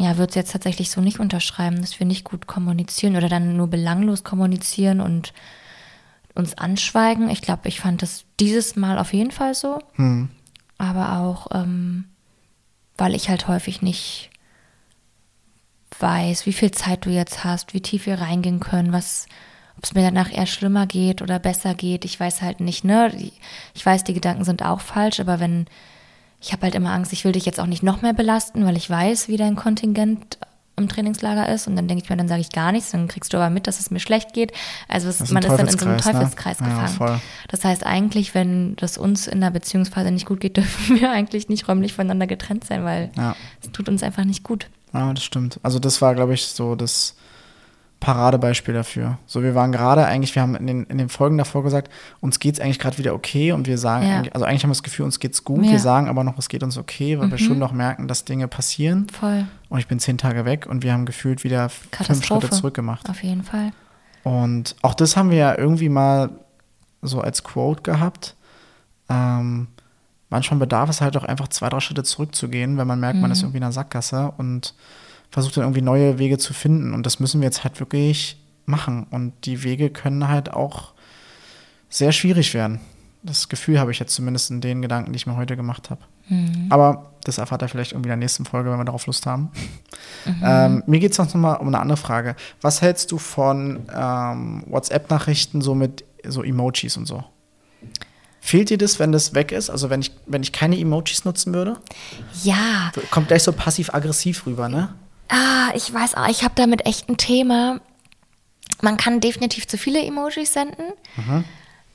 ja, 0.00 0.16
würde 0.16 0.30
es 0.30 0.34
jetzt 0.34 0.52
tatsächlich 0.52 0.90
so 0.90 1.02
nicht 1.02 1.20
unterschreiben, 1.20 1.82
dass 1.82 1.98
wir 2.00 2.06
nicht 2.06 2.24
gut 2.24 2.46
kommunizieren 2.46 3.16
oder 3.16 3.28
dann 3.28 3.58
nur 3.58 3.68
belanglos 3.68 4.24
kommunizieren 4.24 5.02
und 5.02 5.34
uns 6.34 6.56
anschweigen. 6.56 7.28
Ich 7.28 7.42
glaube, 7.42 7.68
ich 7.68 7.80
fand 7.80 8.00
das 8.00 8.24
dieses 8.40 8.76
Mal 8.76 8.98
auf 8.98 9.12
jeden 9.12 9.30
Fall 9.30 9.54
so. 9.54 9.78
Hm. 9.96 10.30
Aber 10.78 11.18
auch, 11.18 11.48
ähm, 11.52 12.06
weil 12.96 13.14
ich 13.14 13.28
halt 13.28 13.46
häufig 13.46 13.82
nicht 13.82 14.30
weiß, 15.98 16.46
wie 16.46 16.54
viel 16.54 16.70
Zeit 16.70 17.04
du 17.04 17.10
jetzt 17.10 17.44
hast, 17.44 17.74
wie 17.74 17.82
tief 17.82 18.06
wir 18.06 18.22
reingehen 18.22 18.60
können, 18.60 18.94
was, 18.94 19.26
ob 19.76 19.84
es 19.84 19.92
mir 19.92 20.00
danach 20.00 20.32
eher 20.32 20.46
schlimmer 20.46 20.86
geht 20.86 21.20
oder 21.20 21.38
besser 21.38 21.74
geht. 21.74 22.06
Ich 22.06 22.18
weiß 22.18 22.40
halt 22.40 22.60
nicht, 22.60 22.84
ne? 22.84 23.12
Ich 23.74 23.84
weiß, 23.84 24.04
die 24.04 24.14
Gedanken 24.14 24.44
sind 24.44 24.62
auch 24.62 24.80
falsch, 24.80 25.20
aber 25.20 25.40
wenn 25.40 25.66
ich 26.40 26.52
habe 26.52 26.62
halt 26.62 26.74
immer 26.74 26.92
Angst, 26.92 27.12
ich 27.12 27.24
will 27.24 27.32
dich 27.32 27.44
jetzt 27.44 27.60
auch 27.60 27.66
nicht 27.66 27.82
noch 27.82 28.02
mehr 28.02 28.14
belasten, 28.14 28.64
weil 28.64 28.76
ich 28.76 28.88
weiß, 28.88 29.28
wie 29.28 29.36
dein 29.36 29.56
Kontingent 29.56 30.38
im 30.76 30.88
Trainingslager 30.88 31.52
ist 31.52 31.66
und 31.66 31.76
dann 31.76 31.86
denke 31.86 32.02
ich 32.02 32.10
mir, 32.10 32.16
dann 32.16 32.28
sage 32.28 32.40
ich 32.40 32.50
gar 32.50 32.72
nichts, 32.72 32.90
dann 32.90 33.06
kriegst 33.06 33.32
du 33.32 33.36
aber 33.36 33.50
mit, 33.50 33.66
dass 33.66 33.78
es 33.80 33.90
mir 33.90 34.00
schlecht 34.00 34.32
geht. 34.32 34.52
Also 34.88 35.08
es, 35.08 35.20
ist 35.20 35.30
man 35.30 35.42
ist 35.42 35.50
dann 35.50 35.68
in 35.68 35.78
so 35.78 35.86
einem 35.86 35.98
Teufelskreis 35.98 36.60
ne? 36.60 36.68
gefangen. 36.68 36.96
Ja, 36.98 37.20
das 37.48 37.64
heißt 37.64 37.84
eigentlich, 37.84 38.34
wenn 38.34 38.76
das 38.76 38.96
uns 38.96 39.26
in 39.26 39.40
der 39.40 39.50
Beziehungsphase 39.50 40.10
nicht 40.10 40.26
gut 40.26 40.40
geht, 40.40 40.56
dürfen 40.56 40.98
wir 40.98 41.10
eigentlich 41.10 41.48
nicht 41.48 41.68
räumlich 41.68 41.92
voneinander 41.92 42.26
getrennt 42.26 42.64
sein, 42.64 42.84
weil 42.84 43.10
ja. 43.16 43.36
es 43.62 43.70
tut 43.72 43.88
uns 43.88 44.02
einfach 44.02 44.24
nicht 44.24 44.42
gut. 44.42 44.68
Ja, 44.92 45.12
das 45.12 45.22
stimmt. 45.22 45.60
Also 45.62 45.78
das 45.78 46.02
war, 46.02 46.14
glaube 46.14 46.34
ich, 46.34 46.46
so 46.46 46.74
das 46.74 47.14
Paradebeispiel 48.00 48.72
dafür. 48.72 49.18
So, 49.26 49.42
wir 49.42 49.54
waren 49.54 49.72
gerade 49.72 50.06
eigentlich, 50.06 50.34
wir 50.34 50.40
haben 50.42 50.54
in 50.54 50.66
den, 50.66 50.84
in 50.84 50.96
den 50.96 51.10
Folgen 51.10 51.36
davor 51.36 51.62
gesagt, 51.62 51.92
uns 52.20 52.40
geht 52.40 52.54
es 52.54 52.60
eigentlich 52.60 52.78
gerade 52.78 52.96
wieder 52.96 53.14
okay 53.14 53.52
und 53.52 53.66
wir 53.66 53.76
sagen, 53.76 54.06
ja. 54.06 54.22
also 54.32 54.46
eigentlich 54.46 54.62
haben 54.62 54.70
wir 54.70 54.74
das 54.74 54.82
Gefühl, 54.82 55.04
uns 55.04 55.20
geht's 55.20 55.44
gut. 55.44 55.64
Ja. 55.64 55.72
Wir 55.72 55.78
sagen 55.78 56.08
aber 56.08 56.24
noch, 56.24 56.38
es 56.38 56.48
geht 56.48 56.62
uns 56.62 56.78
okay, 56.78 57.18
weil 57.18 57.26
mhm. 57.26 57.30
wir 57.32 57.38
schon 57.38 57.58
noch 57.58 57.72
merken, 57.72 58.08
dass 58.08 58.24
Dinge 58.24 58.48
passieren. 58.48 59.06
Voll. 59.10 59.46
Und 59.68 59.78
ich 59.78 59.86
bin 59.86 60.00
zehn 60.00 60.16
Tage 60.16 60.46
weg 60.46 60.66
und 60.66 60.82
wir 60.82 60.94
haben 60.94 61.04
gefühlt 61.04 61.44
wieder 61.44 61.68
fünf 61.68 62.24
Schritte 62.24 62.50
zurück 62.50 62.74
gemacht. 62.74 63.08
Auf 63.10 63.22
jeden 63.22 63.44
Fall. 63.44 63.72
Und 64.24 64.76
auch 64.80 64.94
das 64.94 65.16
haben 65.16 65.30
wir 65.30 65.36
ja 65.36 65.56
irgendwie 65.56 65.90
mal 65.90 66.30
so 67.02 67.20
als 67.20 67.44
Quote 67.44 67.82
gehabt. 67.82 68.34
Ähm, 69.10 69.68
manchmal 70.30 70.60
bedarf 70.60 70.88
es 70.88 71.02
halt 71.02 71.16
auch 71.18 71.24
einfach 71.24 71.48
zwei, 71.48 71.68
drei 71.68 71.80
Schritte 71.80 72.02
zurückzugehen, 72.02 72.78
wenn 72.78 72.86
man 72.86 72.98
merkt, 72.98 73.16
mhm. 73.16 73.22
man 73.22 73.30
ist 73.30 73.42
irgendwie 73.42 73.58
in 73.58 73.64
einer 73.64 73.72
Sackgasse 73.72 74.32
und 74.38 74.74
versucht 75.30 75.56
dann 75.56 75.64
irgendwie 75.64 75.82
neue 75.82 76.18
Wege 76.18 76.38
zu 76.38 76.52
finden. 76.52 76.92
Und 76.94 77.06
das 77.06 77.20
müssen 77.20 77.40
wir 77.40 77.46
jetzt 77.46 77.64
halt 77.64 77.80
wirklich 77.80 78.36
machen. 78.66 79.06
Und 79.10 79.32
die 79.44 79.62
Wege 79.62 79.90
können 79.90 80.28
halt 80.28 80.52
auch 80.52 80.92
sehr 81.88 82.12
schwierig 82.12 82.54
werden. 82.54 82.80
Das 83.22 83.48
Gefühl 83.48 83.78
habe 83.78 83.90
ich 83.90 83.98
jetzt 83.98 84.14
zumindest 84.14 84.50
in 84.50 84.60
den 84.60 84.80
Gedanken, 84.80 85.12
die 85.12 85.16
ich 85.16 85.26
mir 85.26 85.36
heute 85.36 85.56
gemacht 85.56 85.90
habe. 85.90 86.00
Mhm. 86.28 86.66
Aber 86.70 87.12
das 87.24 87.36
erfahrt 87.36 87.62
ihr 87.62 87.68
vielleicht 87.68 87.92
irgendwie 87.92 88.08
in 88.08 88.12
der 88.12 88.16
nächsten 88.16 88.46
Folge, 88.46 88.70
wenn 88.70 88.78
wir 88.78 88.84
darauf 88.84 89.06
Lust 89.06 89.26
haben. 89.26 89.50
Mhm. 90.24 90.42
Ähm, 90.42 90.82
mir 90.86 91.00
geht 91.00 91.12
es 91.12 91.18
noch 91.18 91.32
mal 91.34 91.54
um 91.54 91.68
eine 91.68 91.80
andere 91.80 91.98
Frage. 91.98 92.34
Was 92.62 92.80
hältst 92.80 93.12
du 93.12 93.18
von 93.18 93.80
ähm, 93.94 94.64
WhatsApp-Nachrichten 94.66 95.60
so 95.60 95.74
mit 95.74 96.04
so 96.26 96.42
Emojis 96.42 96.96
und 96.96 97.06
so? 97.06 97.24
Fehlt 98.40 98.70
dir 98.70 98.78
das, 98.78 98.98
wenn 98.98 99.12
das 99.12 99.34
weg 99.34 99.52
ist? 99.52 99.68
Also 99.68 99.90
wenn 99.90 100.00
ich, 100.00 100.12
wenn 100.26 100.42
ich 100.42 100.52
keine 100.52 100.78
Emojis 100.78 101.26
nutzen 101.26 101.52
würde? 101.52 101.76
Ja. 102.42 102.90
Kommt 103.10 103.28
gleich 103.28 103.42
so 103.42 103.52
passiv-aggressiv 103.52 104.46
rüber, 104.46 104.70
ne? 104.70 104.94
Ah, 105.30 105.70
ich 105.74 105.92
weiß 105.92 106.16
auch, 106.16 106.28
ich 106.28 106.42
habe 106.42 106.54
damit 106.56 106.86
echt 106.86 107.08
ein 107.08 107.16
Thema. 107.16 107.80
Man 108.82 108.96
kann 108.96 109.20
definitiv 109.20 109.68
zu 109.68 109.78
viele 109.78 110.02
Emojis 110.04 110.52
senden. 110.52 110.92
Mhm. 111.16 111.44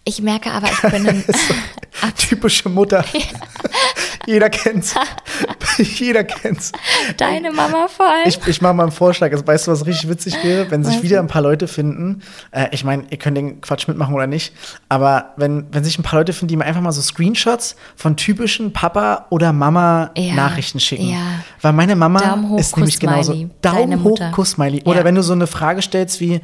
Ich 0.05 0.21
merke 0.21 0.51
aber, 0.51 0.67
ich 0.71 0.81
bin 0.81 1.07
ein 1.07 1.25
typische 2.17 2.69
Mutter. 2.69 3.03
Jeder 4.25 4.49
kennt's. 4.49 4.95
Jeder 5.77 6.23
kennt's. 6.23 6.71
Deine 7.17 7.51
Mama 7.51 7.87
vor 7.87 8.07
allem. 8.07 8.27
Ich, 8.27 8.39
ich 8.47 8.61
mache 8.61 8.73
mal 8.73 8.83
einen 8.83 8.91
Vorschlag. 8.91 9.31
Also, 9.31 9.45
weißt 9.45 9.67
du, 9.67 9.71
was 9.71 9.85
richtig 9.85 10.09
witzig 10.09 10.35
wäre? 10.43 10.69
Wenn 10.71 10.83
sich 10.83 11.03
wieder 11.03 11.19
ein 11.19 11.27
paar 11.27 11.41
Leute 11.41 11.67
finden, 11.67 12.21
äh, 12.51 12.67
ich 12.71 12.83
meine, 12.83 13.03
ihr 13.09 13.17
könnt 13.17 13.37
den 13.37 13.61
Quatsch 13.61 13.87
mitmachen 13.87 14.13
oder 14.13 14.27
nicht, 14.27 14.53
aber 14.89 15.33
wenn, 15.37 15.67
wenn 15.71 15.83
sich 15.83 15.99
ein 15.99 16.03
paar 16.03 16.19
Leute 16.19 16.33
finden, 16.33 16.49
die 16.49 16.57
mir 16.57 16.65
einfach 16.65 16.81
mal 16.81 16.91
so 16.91 17.01
Screenshots 17.01 17.75
von 17.95 18.15
typischen 18.15 18.73
Papa- 18.73 19.27
oder 19.29 19.53
Mama-Nachrichten 19.53 20.77
ja, 20.79 20.83
schicken. 20.83 21.09
Ja. 21.09 21.43
Weil 21.61 21.73
meine 21.73 21.95
Mama 21.95 22.41
hoch, 22.49 22.59
ist 22.59 22.75
nämlich 22.77 22.99
genauso. 22.99 23.49
Daumen 23.61 24.03
hoch, 24.03 24.19
Kuss-Smiley. 24.31 24.83
Oder 24.85 24.99
ja. 24.99 25.03
wenn 25.05 25.15
du 25.15 25.23
so 25.23 25.33
eine 25.33 25.47
Frage 25.47 25.81
stellst 25.81 26.19
wie, 26.19 26.41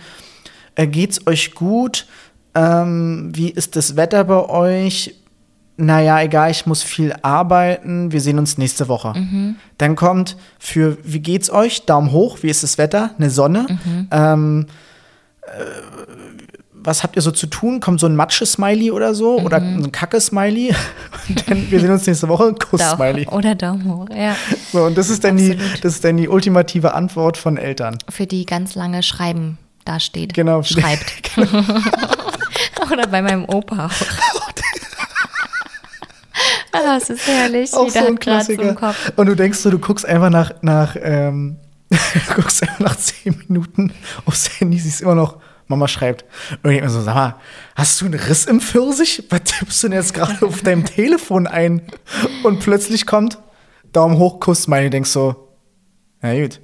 äh, 0.75 0.87
geht's 0.87 1.25
euch 1.27 1.53
gut? 1.53 2.05
Ähm, 2.53 3.31
wie 3.33 3.49
ist 3.49 3.75
das 3.75 3.95
Wetter 3.95 4.23
bei 4.25 4.49
euch? 4.49 5.15
Naja, 5.81 6.21
egal, 6.21 6.51
ich 6.51 6.65
muss 6.65 6.83
viel 6.83 7.13
arbeiten, 7.23 8.11
wir 8.11 8.21
sehen 8.21 8.37
uns 8.37 8.57
nächste 8.57 8.87
Woche. 8.87 9.13
Mhm. 9.15 9.55
Dann 9.77 9.95
kommt 9.95 10.37
für, 10.59 10.97
wie 11.03 11.19
geht's 11.19 11.49
euch? 11.49 11.85
Daumen 11.85 12.11
hoch, 12.11 12.39
wie 12.41 12.49
ist 12.49 12.61
das 12.63 12.77
Wetter? 12.77 13.11
Eine 13.17 13.29
Sonne. 13.29 13.65
Mhm. 13.67 14.07
Ähm, 14.11 14.65
äh, 15.41 15.47
was 16.83 17.03
habt 17.03 17.15
ihr 17.15 17.21
so 17.21 17.31
zu 17.31 17.47
tun? 17.47 17.79
Kommt 17.79 17.99
so 17.99 18.07
ein 18.07 18.15
Matsche-Smiley 18.15 18.91
oder 18.91 19.13
so? 19.13 19.39
Mhm. 19.39 19.45
Oder 19.45 19.57
ein 19.57 19.91
Kacke-Smiley? 19.91 20.73
wir 21.69 21.79
sehen 21.79 21.91
uns 21.91 22.05
nächste 22.05 22.27
Woche. 22.27 22.53
Kuss-Smiley. 22.53 23.27
Oder 23.27 23.55
Daumen 23.55 23.85
hoch, 23.85 24.07
ja. 24.15 24.35
So, 24.71 24.83
und 24.83 24.97
das 24.97 25.09
ist, 25.09 25.23
dann 25.23 25.37
die, 25.37 25.57
das 25.81 25.95
ist 25.95 26.03
dann 26.03 26.17
die 26.17 26.27
ultimative 26.27 26.93
Antwort 26.93 27.37
von 27.37 27.57
Eltern. 27.57 27.97
Für 28.09 28.27
die 28.27 28.45
ganz 28.45 28.75
lange 28.75 29.03
Schreiben 29.03 29.57
dasteht. 29.85 30.33
Genau. 30.33 30.63
Schreibt. 30.63 31.35
genau. 31.35 31.47
oder 32.91 33.07
bei 33.07 33.21
meinem 33.21 33.45
Opa 33.45 33.87
auch. 33.87 34.50
Ah, 36.73 36.97
das 36.97 37.09
ist 37.09 37.27
herrlich. 37.27 37.73
Auch 37.73 37.85
Jeder 37.85 38.01
so 38.01 38.07
ein 38.07 38.19
Klassiker. 38.19 38.95
Und 39.17 39.25
du 39.25 39.35
denkst 39.35 39.59
so, 39.59 39.69
du 39.69 39.79
guckst 39.79 40.05
einfach 40.05 40.29
nach, 40.29 40.53
nach 40.61 40.95
ähm, 41.01 41.57
guckst 42.35 42.63
einfach 42.63 42.79
nach 42.79 42.95
zehn 42.95 43.43
Minuten 43.47 43.93
aufs 44.25 44.59
Handy, 44.59 44.79
siehst 44.79 45.01
immer 45.01 45.15
noch, 45.15 45.37
Mama 45.67 45.87
schreibt. 45.87 46.25
Und 46.63 46.71
ich 46.71 46.81
mir 46.81 46.89
so, 46.89 47.01
sag 47.01 47.15
mal, 47.15 47.35
hast 47.75 47.99
du 47.99 48.05
einen 48.05 48.19
Riss 48.19 48.45
im 48.45 48.61
Pfirsich? 48.61 49.23
Was 49.29 49.43
tippst 49.43 49.83
du 49.83 49.89
denn 49.89 49.97
jetzt 49.97 50.13
gerade 50.13 50.45
auf 50.45 50.61
deinem 50.61 50.85
Telefon 50.85 51.47
ein? 51.47 51.81
Und 52.43 52.59
plötzlich 52.59 53.05
kommt 53.05 53.37
Daumen 53.91 54.17
hoch, 54.17 54.39
Kuss, 54.39 54.67
meine, 54.67 54.89
denkst 54.89 55.09
so, 55.09 55.49
na 56.21 56.39
gut. 56.39 56.61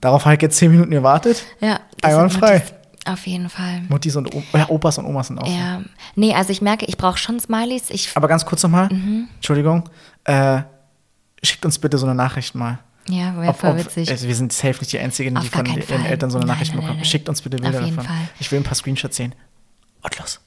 Darauf 0.00 0.24
habe 0.24 0.34
ich 0.34 0.42
jetzt 0.42 0.56
zehn 0.56 0.72
Minuten 0.72 0.90
gewartet. 0.90 1.44
Ja. 1.60 1.80
Einwandfrei. 2.02 2.62
Auf 3.04 3.26
jeden 3.26 3.48
Fall. 3.48 3.82
Muttis 3.88 4.14
und 4.14 4.32
o 4.32 4.42
ja, 4.52 4.68
Opas 4.68 4.98
und 4.98 5.06
Omas 5.06 5.26
sind 5.26 5.38
auch. 5.38 5.48
Ja. 5.48 5.80
So. 5.80 5.84
Nee, 6.14 6.34
also 6.34 6.50
ich 6.50 6.62
merke, 6.62 6.86
ich 6.86 6.96
brauche 6.96 7.18
schon 7.18 7.40
Smileys. 7.40 7.90
Ich 7.90 8.10
Aber 8.14 8.28
ganz 8.28 8.46
kurz 8.46 8.62
nochmal, 8.62 8.88
mhm. 8.92 9.28
Entschuldigung, 9.36 9.88
äh, 10.24 10.62
schickt 11.42 11.64
uns 11.64 11.78
bitte 11.78 11.98
so 11.98 12.06
eine 12.06 12.14
Nachricht 12.14 12.54
mal. 12.54 12.78
Ja, 13.08 13.36
wäre 13.40 13.54
voll 13.54 13.76
witzig. 13.78 14.08
Also 14.10 14.28
wir 14.28 14.34
sind 14.36 14.52
safe 14.52 14.78
nicht 14.78 14.92
die 14.92 14.98
Einzigen, 14.98 15.34
die 15.34 15.48
von 15.48 15.66
ihren 15.66 16.04
Eltern 16.04 16.30
so 16.30 16.38
eine 16.38 16.46
nein, 16.46 16.54
Nachricht 16.54 16.72
nein, 16.72 16.80
bekommen. 16.80 16.98
Nein, 16.98 17.04
Schickt 17.04 17.28
uns 17.28 17.42
bitte 17.42 17.56
Bilder 17.56 17.80
Auf 17.80 17.84
jeden 17.84 17.96
davon. 17.96 18.12
Fall. 18.12 18.28
Ich 18.38 18.52
will 18.52 18.60
ein 18.60 18.64
paar 18.64 18.76
Screenshots 18.76 19.16
sehen. 19.16 19.34
Und 20.02 20.18
los. 20.18 20.40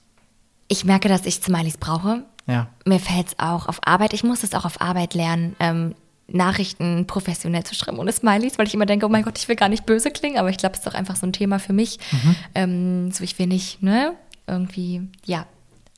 Ich 0.69 0.85
merke, 0.85 1.09
dass 1.09 1.25
ich 1.25 1.35
Smileys 1.35 1.77
brauche. 1.77 2.23
Ja. 2.47 2.67
Mir 2.85 2.99
fällt 2.99 3.27
es 3.27 3.39
auch 3.39 3.67
auf 3.67 3.85
Arbeit. 3.85 4.13
Ich 4.13 4.23
muss 4.23 4.43
es 4.43 4.53
auch 4.53 4.65
auf 4.65 4.79
Arbeit 4.79 5.13
lernen. 5.13 5.55
Ähm, 5.59 5.95
Nachrichten 6.27 7.05
professionell 7.05 7.63
zu 7.63 7.75
schreiben 7.75 7.99
ohne 7.99 8.11
Smileys, 8.11 8.57
weil 8.57 8.67
ich 8.67 8.73
immer 8.73 8.85
denke, 8.85 9.05
oh 9.05 9.09
mein 9.09 9.23
Gott, 9.23 9.37
ich 9.37 9.47
will 9.47 9.55
gar 9.55 9.69
nicht 9.69 9.85
böse 9.85 10.09
klingen, 10.11 10.37
aber 10.37 10.49
ich 10.49 10.57
glaube, 10.57 10.73
es 10.73 10.79
ist 10.79 10.87
doch 10.87 10.95
einfach 10.95 11.15
so 11.15 11.27
ein 11.27 11.33
Thema 11.33 11.59
für 11.59 11.73
mich. 11.73 11.99
Mhm. 12.11 12.35
Ähm, 12.55 13.11
so, 13.11 13.23
ich 13.23 13.37
will 13.37 13.47
nicht, 13.47 13.83
ne, 13.83 14.13
irgendwie, 14.47 15.01
ja, 15.25 15.45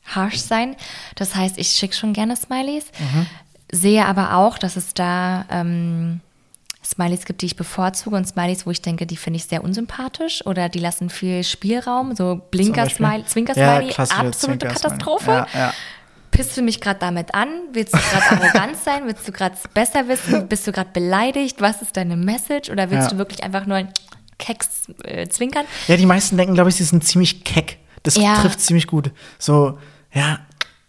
harsh 0.05 0.39
sein. 0.39 0.75
Das 1.15 1.35
heißt, 1.35 1.57
ich 1.57 1.69
schicke 1.69 1.95
schon 1.95 2.13
gerne 2.13 2.35
Smileys, 2.35 2.85
mhm. 2.99 3.25
sehe 3.71 4.05
aber 4.05 4.35
auch, 4.35 4.57
dass 4.57 4.75
es 4.75 4.93
da 4.93 5.45
ähm, 5.49 6.19
Smileys 6.83 7.25
gibt, 7.25 7.41
die 7.41 7.47
ich 7.47 7.55
bevorzuge 7.55 8.15
und 8.15 8.27
Smileys, 8.27 8.65
wo 8.65 8.71
ich 8.71 8.81
denke, 8.81 9.05
die 9.05 9.17
finde 9.17 9.37
ich 9.37 9.45
sehr 9.45 9.63
unsympathisch 9.63 10.45
oder 10.45 10.67
die 10.69 10.79
lassen 10.79 11.09
viel 11.09 11.43
Spielraum, 11.43 12.15
so 12.15 12.41
Blinker-Smiley, 12.51 13.25
Zwinker-Smiley, 13.25 13.91
ja, 13.91 14.03
absolute 14.17 14.67
Katastrophe. 14.67 15.31
Ja, 15.31 15.47
ja 15.53 15.73
pisst 16.31 16.55
du 16.57 16.61
mich 16.61 16.81
gerade 16.81 16.99
damit 16.99 17.33
an? 17.33 17.47
Willst 17.73 17.93
du 17.93 17.97
gerade 17.97 18.41
arrogant 18.41 18.77
sein? 18.83 19.03
Willst 19.05 19.27
du 19.27 19.31
gerade 19.31 19.55
besser 19.73 20.07
wissen? 20.07 20.47
Bist 20.47 20.67
du 20.67 20.71
gerade 20.71 20.89
beleidigt? 20.91 21.61
Was 21.61 21.81
ist 21.81 21.97
deine 21.97 22.15
Message? 22.15 22.69
Oder 22.69 22.89
willst 22.89 23.07
ja. 23.07 23.11
du 23.11 23.17
wirklich 23.17 23.43
einfach 23.43 23.65
nur 23.65 23.77
ein 23.77 23.89
Keks 24.37 24.87
äh, 25.03 25.27
zwinkern? 25.27 25.65
Ja, 25.87 25.97
die 25.97 26.05
meisten 26.05 26.37
denken, 26.37 26.53
glaube 26.53 26.69
ich, 26.69 26.75
sie 26.75 26.83
sind 26.83 27.03
ziemlich 27.03 27.43
keck. 27.43 27.77
Das 28.03 28.15
ja. 28.15 28.35
trifft 28.41 28.61
ziemlich 28.61 28.87
gut. 28.87 29.11
So, 29.39 29.77
ja. 30.13 30.39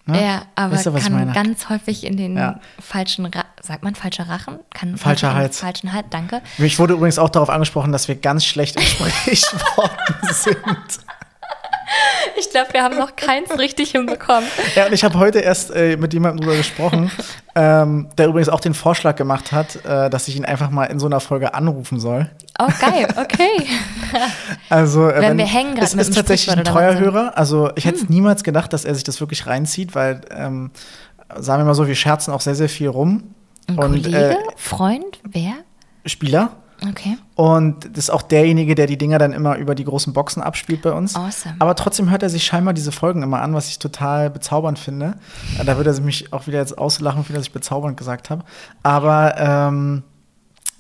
Ne? 0.07 0.23
Ja, 0.23 0.43
aber 0.55 0.75
weißt 0.75 0.87
du, 0.87 0.93
kann 0.93 1.35
ganz 1.35 1.69
häufig 1.69 2.05
in 2.05 2.17
den 2.17 2.37
ja. 2.37 2.61
falschen, 2.81 3.27
Ra 3.27 3.45
sagt 3.61 3.85
man 3.85 3.95
falscher 3.95 4.27
Rachen? 4.27 4.59
Kann 4.71 4.97
falscher 4.97 5.35
Hals. 5.35 5.61
Falschen 5.61 5.93
Hals, 5.93 6.07
danke. 6.09 6.41
Ich 6.57 6.79
wurde 6.79 6.95
übrigens 6.95 7.19
auch 7.19 7.29
darauf 7.29 7.51
angesprochen, 7.51 7.93
dass 7.93 8.09
wir 8.09 8.15
ganz 8.15 8.47
schlecht 8.47 8.77
im 8.77 8.83
Sprichworten 8.83 10.33
sind. 10.33 10.57
Ich 12.39 12.51
glaube, 12.51 12.73
wir 12.73 12.83
haben 12.83 12.97
noch 12.97 13.17
keins 13.17 13.59
richtig 13.59 13.91
hinbekommen. 13.91 14.49
Ja, 14.75 14.87
und 14.87 14.93
ich 14.93 15.05
habe 15.05 15.19
heute 15.19 15.41
erst 15.41 15.71
äh, 15.75 15.97
mit 15.97 16.13
jemandem 16.13 16.41
darüber 16.41 16.57
gesprochen, 16.57 17.11
ähm, 17.55 18.09
der 18.17 18.29
übrigens 18.29 18.49
auch 18.49 18.61
den 18.61 18.75
Vorschlag 18.75 19.17
gemacht 19.17 19.53
hat, 19.53 19.85
äh, 19.85 20.11
dass 20.11 20.29
ich 20.29 20.37
ihn 20.37 20.45
einfach 20.45 20.71
mal 20.71 20.85
in 20.85 20.99
so 20.99 21.07
einer 21.07 21.21
Folge 21.21 21.55
anrufen 21.55 21.99
soll. 21.99 22.31
Oh, 22.59 22.69
geil, 22.81 23.09
okay. 23.17 23.67
also, 24.69 25.09
äh, 25.09 25.17
wenn, 25.17 25.23
wenn 25.23 25.39
wir 25.39 25.47
hängen 25.47 25.75
gerade 25.75 25.97
mit 25.97 26.09
ist 26.09 26.15
tatsächlich 26.15 26.57
ein 26.57 26.65
treuer 26.65 26.95
so. 26.95 27.01
Hörer. 27.01 27.33
Also, 27.37 27.71
ich 27.75 27.85
hätte 27.85 28.01
hm. 28.01 28.07
niemals 28.09 28.45
gedacht, 28.45 28.73
dass 28.73 28.85
er 28.85 28.95
sich 28.95 29.05
das 29.05 29.21
wirklich 29.21 29.47
reinzieht, 29.47 29.95
weil, 29.95 30.21
ähm, 30.31 30.71
sagen 31.37 31.63
wir 31.63 31.67
mal 31.67 31.75
so, 31.75 31.87
wir 31.87 31.95
scherzen 31.95 32.33
auch 32.33 32.41
sehr, 32.41 32.55
sehr 32.55 32.69
viel 32.69 32.89
rum. 32.89 33.35
Ein 33.67 33.79
und, 33.79 33.91
Kollege? 34.03 34.31
Äh, 34.31 34.37
Freund? 34.57 35.21
Wer? 35.25 35.55
Spieler. 36.07 36.53
Okay. 36.87 37.19
Und 37.35 37.85
das 37.85 38.05
ist 38.05 38.11
auch 38.11 38.23
derjenige, 38.23 38.75
der 38.75 38.87
die 38.87 38.97
Dinger 38.97 39.19
dann 39.19 39.33
immer 39.33 39.57
über 39.57 39.75
die 39.75 39.85
großen 39.85 40.13
Boxen 40.13 40.43
abspielt 40.43 40.83
bei 40.83 40.93
uns. 40.93 41.17
Awesome. 41.17 41.57
Aber 41.59 41.75
trotzdem 41.75 42.11
hört 42.11 42.23
er 42.23 42.31
sich 42.31 42.45
scheinbar 42.45 42.75
diese 42.75 42.93
Folgen 42.93 43.23
immer 43.23 43.43
an, 43.43 43.55
was 43.55 43.69
ich 43.69 43.79
total 43.79 44.31
bezaubernd 44.31 44.79
finde. 44.79 45.17
Da 45.65 45.77
würde 45.77 45.91
er 45.91 46.01
mich 46.01 46.33
auch 46.33 46.47
wieder 46.47 46.59
jetzt 46.59 46.79
auslachen, 46.79 47.25
für 47.25 47.33
das 47.33 47.43
ich 47.43 47.53
bezaubernd 47.53 47.97
gesagt 47.97 48.31
habe. 48.31 48.45
Aber 48.83 49.37
ähm, 49.39 50.05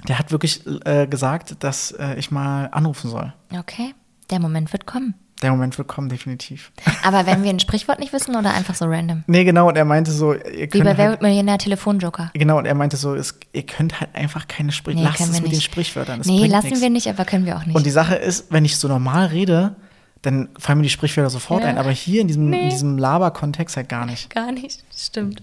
der 0.07 0.19
hat 0.19 0.31
wirklich 0.31 0.65
äh, 0.85 1.07
gesagt, 1.07 1.63
dass 1.65 1.91
äh, 1.93 2.15
ich 2.15 2.31
mal 2.31 2.69
anrufen 2.71 3.11
soll. 3.11 3.33
Okay, 3.59 3.95
der 4.31 4.39
Moment 4.39 4.73
wird 4.73 4.87
kommen. 4.87 5.15
Der 5.42 5.53
Moment 5.53 5.79
wird 5.79 5.87
kommen, 5.87 6.09
definitiv. 6.09 6.72
Aber 7.05 7.27
wenn 7.27 7.44
wir 7.44 7.51
ein 7.51 7.61
Sprichwort 7.61 8.01
nicht 8.01 8.12
wissen 8.12 8.35
oder 8.35 8.53
einfach 8.55 8.74
so 8.74 8.87
random? 8.87 9.22
Nee, 9.29 9.44
genau, 9.44 9.68
und 9.68 9.77
er 9.77 9.85
meinte 9.85 10.11
so, 10.11 10.35
ihr 10.35 10.66
könnt. 10.66 10.74
Wie 10.74 10.83
bei 10.83 10.98
Wer 10.98 11.11
halt, 11.11 11.22
Millionär 11.22 11.59
Telefonjoker. 11.59 12.31
Genau, 12.35 12.59
und 12.59 12.66
er 12.66 12.74
meinte 12.74 12.96
so, 12.96 13.14
es, 13.14 13.38
ihr 13.53 13.62
könnt 13.62 14.01
halt 14.01 14.14
einfach 14.14 14.48
keine 14.48 14.72
Sprichwörter. 14.72 15.11
Nee, 15.11 15.16
Lasst 15.18 15.33
es 15.33 15.40
mit 15.40 15.53
den 15.53 15.61
Sprichwörtern. 15.61 16.18
Das 16.18 16.27
nee, 16.27 16.46
lassen 16.46 16.68
nix. 16.68 16.81
wir 16.81 16.90
nicht, 16.90 17.09
aber 17.09 17.24
können 17.24 17.46
wir 17.46 17.57
auch 17.57 17.64
nicht. 17.64 17.77
Und 17.77 17.87
die 17.87 17.90
Sache 17.90 18.16
ist, 18.16 18.46
wenn 18.51 18.64
ich 18.64 18.77
so 18.79 18.88
normal 18.88 19.27
rede, 19.27 19.77
dann 20.22 20.48
fallen 20.59 20.79
mir 20.79 20.85
die 20.85 20.90
Sprichwörter 20.90 21.31
sofort 21.31 21.62
ja. 21.62 21.68
ein. 21.68 21.79
Aber 21.79 21.90
hier 21.90 22.20
in 22.20 22.27
diesem, 22.27 22.51
nee. 22.51 22.68
diesem 22.70 22.98
Laber-Kontext 22.98 23.77
halt 23.77 23.88
gar 23.88 24.07
nicht. 24.07 24.31
Gar 24.35 24.51
nicht, 24.51 24.83
stimmt. 24.94 25.42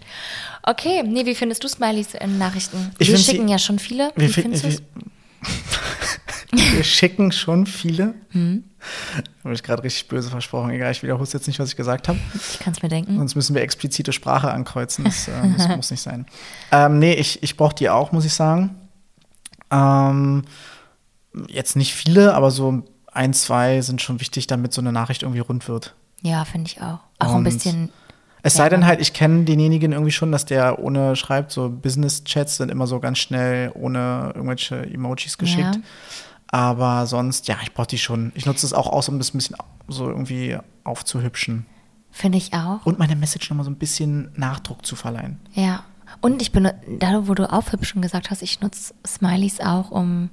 Okay, 0.64 1.04
nee, 1.04 1.26
wie 1.26 1.36
findest 1.36 1.64
du 1.64 1.70
Smileys 1.70 2.14
in 2.16 2.38
Nachrichten? 2.38 2.92
Ich 3.00 3.10
wir 3.10 3.18
schicken 3.18 3.48
sie, 3.48 3.52
ja 3.52 3.60
schon 3.60 3.80
viele. 3.80 4.12
Wie 4.18 4.28
findest 4.28 4.66
du 4.66 4.70
wir 6.52 6.84
schicken 6.84 7.32
schon 7.32 7.66
viele. 7.66 8.16
Hm. 8.30 8.64
Habe 9.44 9.54
ich 9.54 9.64
gerade 9.64 9.84
richtig 9.84 10.08
böse 10.08 10.30
versprochen. 10.30 10.70
Egal, 10.72 10.92
ich 10.92 11.04
wiederhole 11.04 11.28
jetzt 11.32 11.48
nicht, 11.48 11.60
was 11.60 11.70
ich 11.70 11.76
gesagt 11.76 12.08
habe. 12.08 12.20
Ich 12.52 12.60
kann 12.60 12.74
es 12.74 12.82
mir 12.82 12.90
denken. 12.90 13.18
Sonst 13.18 13.36
müssen 13.36 13.56
wir 13.56 13.62
explizite 13.62 14.14
Sprache 14.14 14.52
ankreuzen. 14.52 15.06
Das, 15.06 15.28
äh, 15.28 15.32
das 15.58 15.68
muss 15.76 15.92
nicht 15.92 16.02
sein. 16.02 16.26
Ähm, 16.72 17.00
nee, 17.00 17.14
ich, 17.14 17.42
ich 17.44 17.58
brauche 17.58 17.76
die 17.76 17.90
auch, 17.90 18.12
muss 18.12 18.26
ich 18.26 18.34
sagen. 18.34 18.76
Ähm, 19.72 20.44
jetzt 21.48 21.76
nicht 21.76 21.94
viele, 21.94 22.34
aber 22.34 22.52
so 22.52 22.84
ein, 23.12 23.34
zwei 23.34 23.82
sind 23.82 24.02
schon 24.02 24.20
wichtig, 24.20 24.48
damit 24.48 24.74
so 24.74 24.82
eine 24.82 24.92
Nachricht 24.92 25.24
irgendwie 25.24 25.40
rund 25.40 25.68
wird. 25.68 25.96
Ja, 26.22 26.46
finde 26.46 26.68
ich 26.68 26.82
auch. 26.82 27.00
Auch 27.20 27.30
Und 27.30 27.38
ein 27.38 27.44
bisschen 27.44 27.90
es 28.46 28.54
sei 28.54 28.70
denn 28.70 28.86
halt, 28.86 29.02
ich 29.02 29.14
kenne 29.14 29.44
denjenigen 29.44 29.92
irgendwie 29.92 30.12
schon, 30.12 30.32
dass 30.32 30.46
der 30.46 30.78
ohne 30.78 31.16
schreibt, 31.16 31.52
so 31.52 31.68
Business-Chats 31.68 32.58
sind 32.58 32.70
immer 32.70 32.86
so 32.86 33.00
ganz 33.00 33.18
schnell 33.18 33.72
ohne 33.74 34.34
irgendwelche 34.36 34.84
Emojis 34.86 35.40
geschickt. 35.40 35.76
Ja. 35.76 35.82
Aber 36.48 37.08
sonst, 37.08 37.48
ja, 37.48 37.58
ich 37.64 37.74
brauche 37.74 37.88
die 37.88 37.98
schon. 37.98 38.32
Ich 38.36 38.46
nutze 38.46 38.68
es 38.68 38.72
auch 38.72 38.86
aus, 38.86 39.10
um 39.10 39.18
das 39.18 39.34
ein 39.34 39.40
bisschen 39.40 39.56
so 39.88 40.08
irgendwie 40.08 40.60
aufzuhübschen. 40.84 41.66
Finde 42.12 42.38
ich 42.38 42.54
auch. 42.54 42.86
Und 42.86 43.00
meine 43.00 43.16
Message 43.16 43.50
nochmal 43.50 43.66
so 43.66 43.72
ein 43.72 43.78
bisschen 43.78 44.30
Nachdruck 44.36 44.86
zu 44.86 44.96
verleihen. 44.96 45.40
Ja. 45.54 45.84
Und 46.22 46.40
ich 46.44 46.52
bin, 46.52 46.70
da 47.00 47.28
wo 47.28 47.34
du 47.34 47.52
aufhübschen 47.52 48.04
gesagt 48.04 48.30
hast, 48.30 48.44
ich 48.44 48.62
nutze 48.62 48.94
Smileys 49.08 49.60
auch, 49.60 49.90
um 49.90 50.30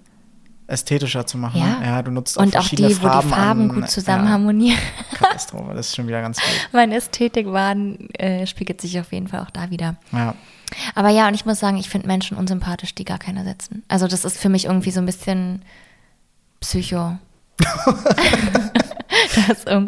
ästhetischer 0.73 1.27
zu 1.27 1.39
machen. 1.39 1.61
Ja, 1.61 1.81
ja 1.85 2.03
du 2.03 2.11
nutzt 2.11 2.39
auch 2.39 2.43
Und 2.43 2.57
auch 2.57 2.69
die, 2.69 2.95
Farben 2.95 3.03
wo 3.03 3.21
die 3.21 3.29
Farben 3.29 3.63
an, 3.63 3.69
gut 3.69 3.91
zusammen 3.91 4.25
ja, 4.25 4.31
harmonieren. 4.31 4.79
Katastrophe, 5.19 5.75
das 5.75 5.89
ist 5.89 5.97
schon 5.97 6.09
wieder 6.09 6.23
ganz 6.23 6.39
gut. 6.39 6.49
Mein 6.73 6.93
Ästhetikwahn 6.93 8.09
äh, 8.15 8.47
spiegelt 8.47 8.81
sich 8.81 8.99
auf 8.99 9.13
jeden 9.13 9.29
Fall 9.29 9.41
auch 9.41 9.51
da 9.51 9.71
wieder. 9.71 9.97
Ja. 10.13 10.35
Aber 10.95 11.11
ja, 11.11 11.29
und 11.29 11.35
ich 11.35 11.45
muss 11.45 11.61
sagen, 11.61 11.77
ich 11.77 11.91
finde 11.91 12.07
Menschen 12.07 12.37
unsympathisch, 12.37 12.95
die 12.95 13.05
gar 13.05 13.19
keiner 13.19 13.45
setzen. 13.45 13.83
Also 13.89 14.09
das 14.09 14.25
ist 14.25 14.39
für 14.39 14.49
mich 14.49 14.65
irgendwie 14.65 14.91
so 14.91 15.01
ein 15.01 15.07
bisschen 15.07 15.63
Psycho. 16.61 17.19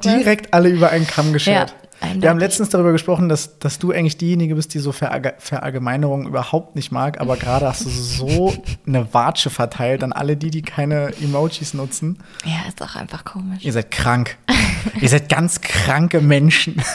Direkt 0.05 0.53
alle 0.53 0.69
über 0.69 0.91
einen 0.91 1.07
Kamm 1.07 1.33
geschert. 1.33 1.71
Ja. 1.71 1.84
Eindeutig. 2.01 2.23
Wir 2.23 2.31
haben 2.31 2.39
letztens 2.39 2.69
darüber 2.69 2.93
gesprochen, 2.93 3.29
dass, 3.29 3.59
dass 3.59 3.79
du 3.79 3.93
eigentlich 3.93 4.17
diejenige 4.17 4.55
bist, 4.55 4.75
die 4.75 4.79
so 4.79 4.93
Verallge 4.93 5.35
Verallgemeinerungen 5.39 6.27
überhaupt 6.27 6.77
nicht 6.77 6.93
mag, 6.93 7.21
aber 7.21 7.37
gerade 7.37 7.67
hast 7.67 7.85
du 7.85 7.91
so 7.91 8.55
eine 8.87 9.13
Watsche 9.15 9.51
verteilt 9.51 10.03
an 10.03 10.13
alle 10.13 10.37
die, 10.37 10.51
die 10.51 10.63
keine 10.63 11.13
Emojis 11.21 11.75
nutzen. 11.75 12.19
Ja, 12.45 12.69
ist 12.69 12.83
auch 12.83 12.97
einfach 12.97 13.25
komisch. 13.25 13.65
Ihr 13.65 13.73
seid 13.73 13.91
krank. 13.91 14.37
Ihr 15.01 15.09
seid 15.09 15.29
ganz 15.29 15.61
kranke 15.61 16.21
Menschen. 16.21 16.83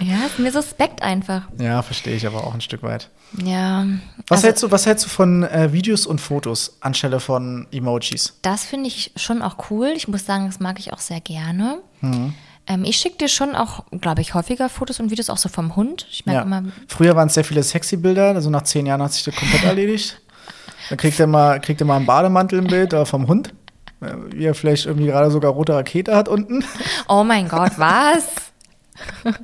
ja, 0.00 0.26
ist 0.26 0.38
mir 0.38 0.52
suspekt 0.52 1.02
einfach. 1.02 1.42
Ja, 1.58 1.82
verstehe 1.82 2.16
ich 2.16 2.26
aber 2.26 2.46
auch 2.46 2.54
ein 2.54 2.60
Stück 2.60 2.82
weit. 2.82 3.10
Ja. 3.44 3.86
Was, 4.28 4.38
also, 4.38 4.46
hältst, 4.46 4.62
du, 4.62 4.70
was 4.70 4.86
hältst 4.86 5.04
du 5.04 5.08
von 5.08 5.44
äh, 5.44 5.72
Videos 5.72 6.06
und 6.06 6.20
Fotos 6.20 6.76
anstelle 6.80 7.20
von 7.20 7.66
Emojis? 7.72 8.38
Das 8.42 8.64
finde 8.64 8.88
ich 8.88 9.12
schon 9.16 9.42
auch 9.42 9.70
cool. 9.70 9.92
Ich 9.96 10.08
muss 10.08 10.24
sagen, 10.24 10.46
das 10.46 10.60
mag 10.60 10.78
ich 10.78 10.92
auch 10.92 11.00
sehr 11.00 11.20
gerne. 11.20 11.80
Mhm. 12.00 12.34
Ähm, 12.66 12.84
ich 12.84 12.96
schicke 12.96 13.18
dir 13.18 13.28
schon 13.28 13.54
auch, 13.54 13.84
glaube 14.00 14.20
ich, 14.20 14.34
häufiger 14.34 14.68
Fotos 14.68 15.00
und 15.00 15.10
Videos 15.10 15.30
auch 15.30 15.38
so 15.38 15.48
vom 15.48 15.76
Hund. 15.76 16.06
Ich 16.10 16.26
merke 16.26 16.48
ja. 16.48 16.58
immer. 16.58 16.70
Früher 16.88 17.16
waren 17.16 17.28
es 17.28 17.34
sehr 17.34 17.44
viele 17.44 17.62
sexy 17.62 17.96
Bilder, 17.96 18.34
also 18.34 18.50
nach 18.50 18.62
zehn 18.62 18.86
Jahren 18.86 19.02
hat 19.02 19.12
sich 19.12 19.24
das 19.24 19.34
komplett 19.34 19.64
erledigt. 19.64 20.20
Dann 20.88 20.98
kriegt 20.98 21.18
er 21.18 21.26
mal, 21.26 21.60
kriegt 21.60 21.80
er 21.80 21.86
mal 21.86 21.96
einen 21.96 22.06
Bademantel 22.06 22.58
im 22.58 22.66
Bild 22.66 22.94
vom 23.06 23.28
Hund. 23.28 23.52
Äh, 24.00 24.12
wie 24.30 24.44
er 24.44 24.54
vielleicht 24.54 24.86
irgendwie 24.86 25.06
gerade 25.06 25.30
sogar 25.30 25.52
rote 25.52 25.74
Rakete 25.74 26.14
hat 26.14 26.28
unten. 26.28 26.64
Oh 27.08 27.24
mein 27.24 27.48
Gott, 27.48 27.72
was? 27.76 28.26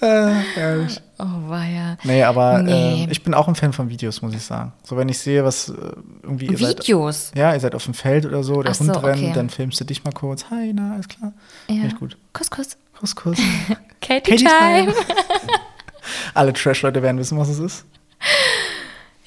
äh, 0.00 0.42
ehrlich. 0.56 1.00
Oh, 1.18 1.48
war 1.48 1.64
ja. 1.64 1.96
Nee, 2.04 2.22
aber 2.22 2.62
nee. 2.62 3.04
Äh, 3.04 3.10
ich 3.10 3.22
bin 3.22 3.32
auch 3.32 3.48
ein 3.48 3.54
Fan 3.54 3.72
von 3.72 3.88
Videos, 3.88 4.20
muss 4.20 4.34
ich 4.34 4.42
sagen. 4.42 4.72
So, 4.82 4.96
wenn 4.96 5.08
ich 5.08 5.18
sehe, 5.18 5.44
was 5.44 5.70
äh, 5.70 5.72
irgendwie. 6.22 6.50
Videos? 6.58 7.28
Seid, 7.28 7.38
ja, 7.38 7.54
ihr 7.54 7.60
seid 7.60 7.74
auf 7.74 7.84
dem 7.84 7.94
Feld 7.94 8.26
oder 8.26 8.42
so, 8.42 8.62
der 8.62 8.72
Ach 8.72 8.80
Hund 8.80 8.94
so, 8.94 9.00
rennt, 9.00 9.22
okay. 9.22 9.32
dann 9.34 9.48
filmst 9.48 9.80
du 9.80 9.84
dich 9.84 10.04
mal 10.04 10.12
kurz. 10.12 10.46
Hi, 10.50 10.72
na, 10.74 10.92
alles 10.92 11.08
klar. 11.08 11.32
Ja. 11.68 11.84
Echt 11.84 11.98
gut. 11.98 12.18
Kuss, 12.34 12.50
Kuss. 12.50 12.76
Kuss, 12.98 13.16
Kuss. 13.16 13.38
Katie, 14.00 14.30
Katie 14.30 14.44
Time. 14.44 14.92
Time. 14.92 14.94
Alle 16.34 16.52
Trash-Leute 16.52 17.02
werden 17.02 17.18
wissen, 17.18 17.38
was 17.38 17.48
es 17.48 17.58
ist. 17.58 17.86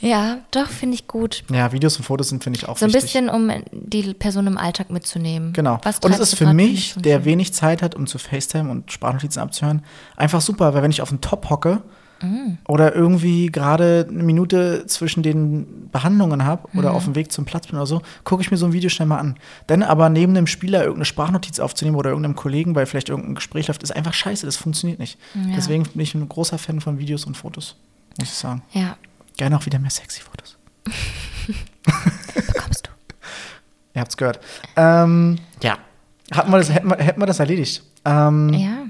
Ja, 0.02 0.40
doch, 0.52 0.68
finde 0.68 0.96
ich 0.96 1.08
gut. 1.08 1.44
Ja, 1.52 1.72
Videos 1.72 1.98
und 1.98 2.04
Fotos 2.04 2.30
sind, 2.30 2.44
finde 2.44 2.58
ich, 2.58 2.68
auch 2.68 2.78
So 2.78 2.86
ein 2.86 2.94
wichtig. 2.94 3.14
bisschen, 3.14 3.30
um 3.30 3.52
die 3.72 4.14
Person 4.14 4.48
im 4.48 4.58
Alltag 4.58 4.90
mitzunehmen. 4.92 5.52
Genau. 5.54 5.80
und 6.04 6.14
es 6.14 6.20
ist 6.20 6.36
für 6.36 6.54
mich, 6.54 6.96
der 6.98 7.26
wenig 7.26 7.54
Zeit 7.54 7.82
hat, 7.82 7.96
um 7.96 8.08
zu 8.08 8.18
FaceTime 8.18 8.70
und 8.70 8.92
Sprachnotizen 8.92 9.42
abzuhören, 9.42 9.84
einfach 10.16 10.42
super, 10.42 10.74
weil 10.74 10.84
wenn 10.84 10.92
ich 10.92 11.02
auf 11.02 11.10
dem 11.10 11.20
Top 11.20 11.50
hocke 11.50 11.82
mm. 12.22 12.60
oder 12.68 12.96
irgendwie 12.96 13.48
gerade 13.48 14.08
eine 14.10 14.24
Minute 14.24 14.86
zwischen 14.88 15.22
den 15.22 15.90
Behandlungen 15.92 16.46
habe 16.46 16.70
oder 16.78 16.94
mm. 16.94 16.96
auf 16.96 17.04
dem 17.04 17.16
Weg 17.16 17.34
zum 17.34 17.44
Platz 17.44 17.68
bin 17.68 17.76
oder 17.76 17.86
so, 17.86 18.02
gucke 18.24 18.42
ich 18.42 18.52
mir 18.52 18.58
so 18.58 18.68
ein 18.68 18.74
Video 18.74 18.90
schnell 18.90 19.08
mal 19.08 19.18
an. 19.18 19.36
Dann 19.68 19.84
aber 19.84 20.08
neben 20.08 20.34
dem 20.34 20.48
Spieler 20.48 20.80
irgendeine 20.80 21.06
Sprachnotiz 21.06 21.60
aufzunehmen 21.60 21.98
oder 21.98 22.12
irgendeinem 22.12 22.36
Kollegen, 22.38 22.74
weil 22.74 22.86
vielleicht 22.86 23.10
irgendein 23.10 23.36
Gespräch 23.36 23.68
läuft, 23.68 23.84
ist 23.84 23.94
einfach 23.94 24.14
scheiße, 24.14 24.46
das 24.46 24.56
funktioniert 24.56 25.00
nicht. 25.00 25.20
Ja. 25.34 25.56
Deswegen 25.58 25.84
bin 25.84 26.02
ich 26.02 26.16
ein 26.16 26.30
großer 26.30 26.58
Fan 26.58 26.80
von 26.80 27.00
Videos 27.00 27.26
und 27.26 27.36
Fotos, 27.36 27.76
muss 28.18 28.30
ich 28.30 28.36
sagen. 28.36 28.62
Ja, 28.72 28.96
Gerne 29.40 29.56
auch 29.56 29.66
wieder 29.66 29.80
mehr 29.80 29.90
sexy 29.90 30.20
Fotos. 30.20 30.58
Bekommst 32.36 32.88
du. 32.88 32.92
Ihr 33.94 34.02
habt's 34.02 34.18
gehört. 34.18 34.42
Ähm, 34.76 35.40
ja. 35.64 35.78
Hatten 36.34 36.52
wir 36.52 36.58
das, 36.58 36.74
hätten, 36.74 36.90
wir, 36.90 36.98
hätten 36.98 37.22
wir 37.22 37.26
das 37.26 37.40
erledigt. 37.40 37.82
Ähm, 38.04 38.50
ja. 38.50 38.88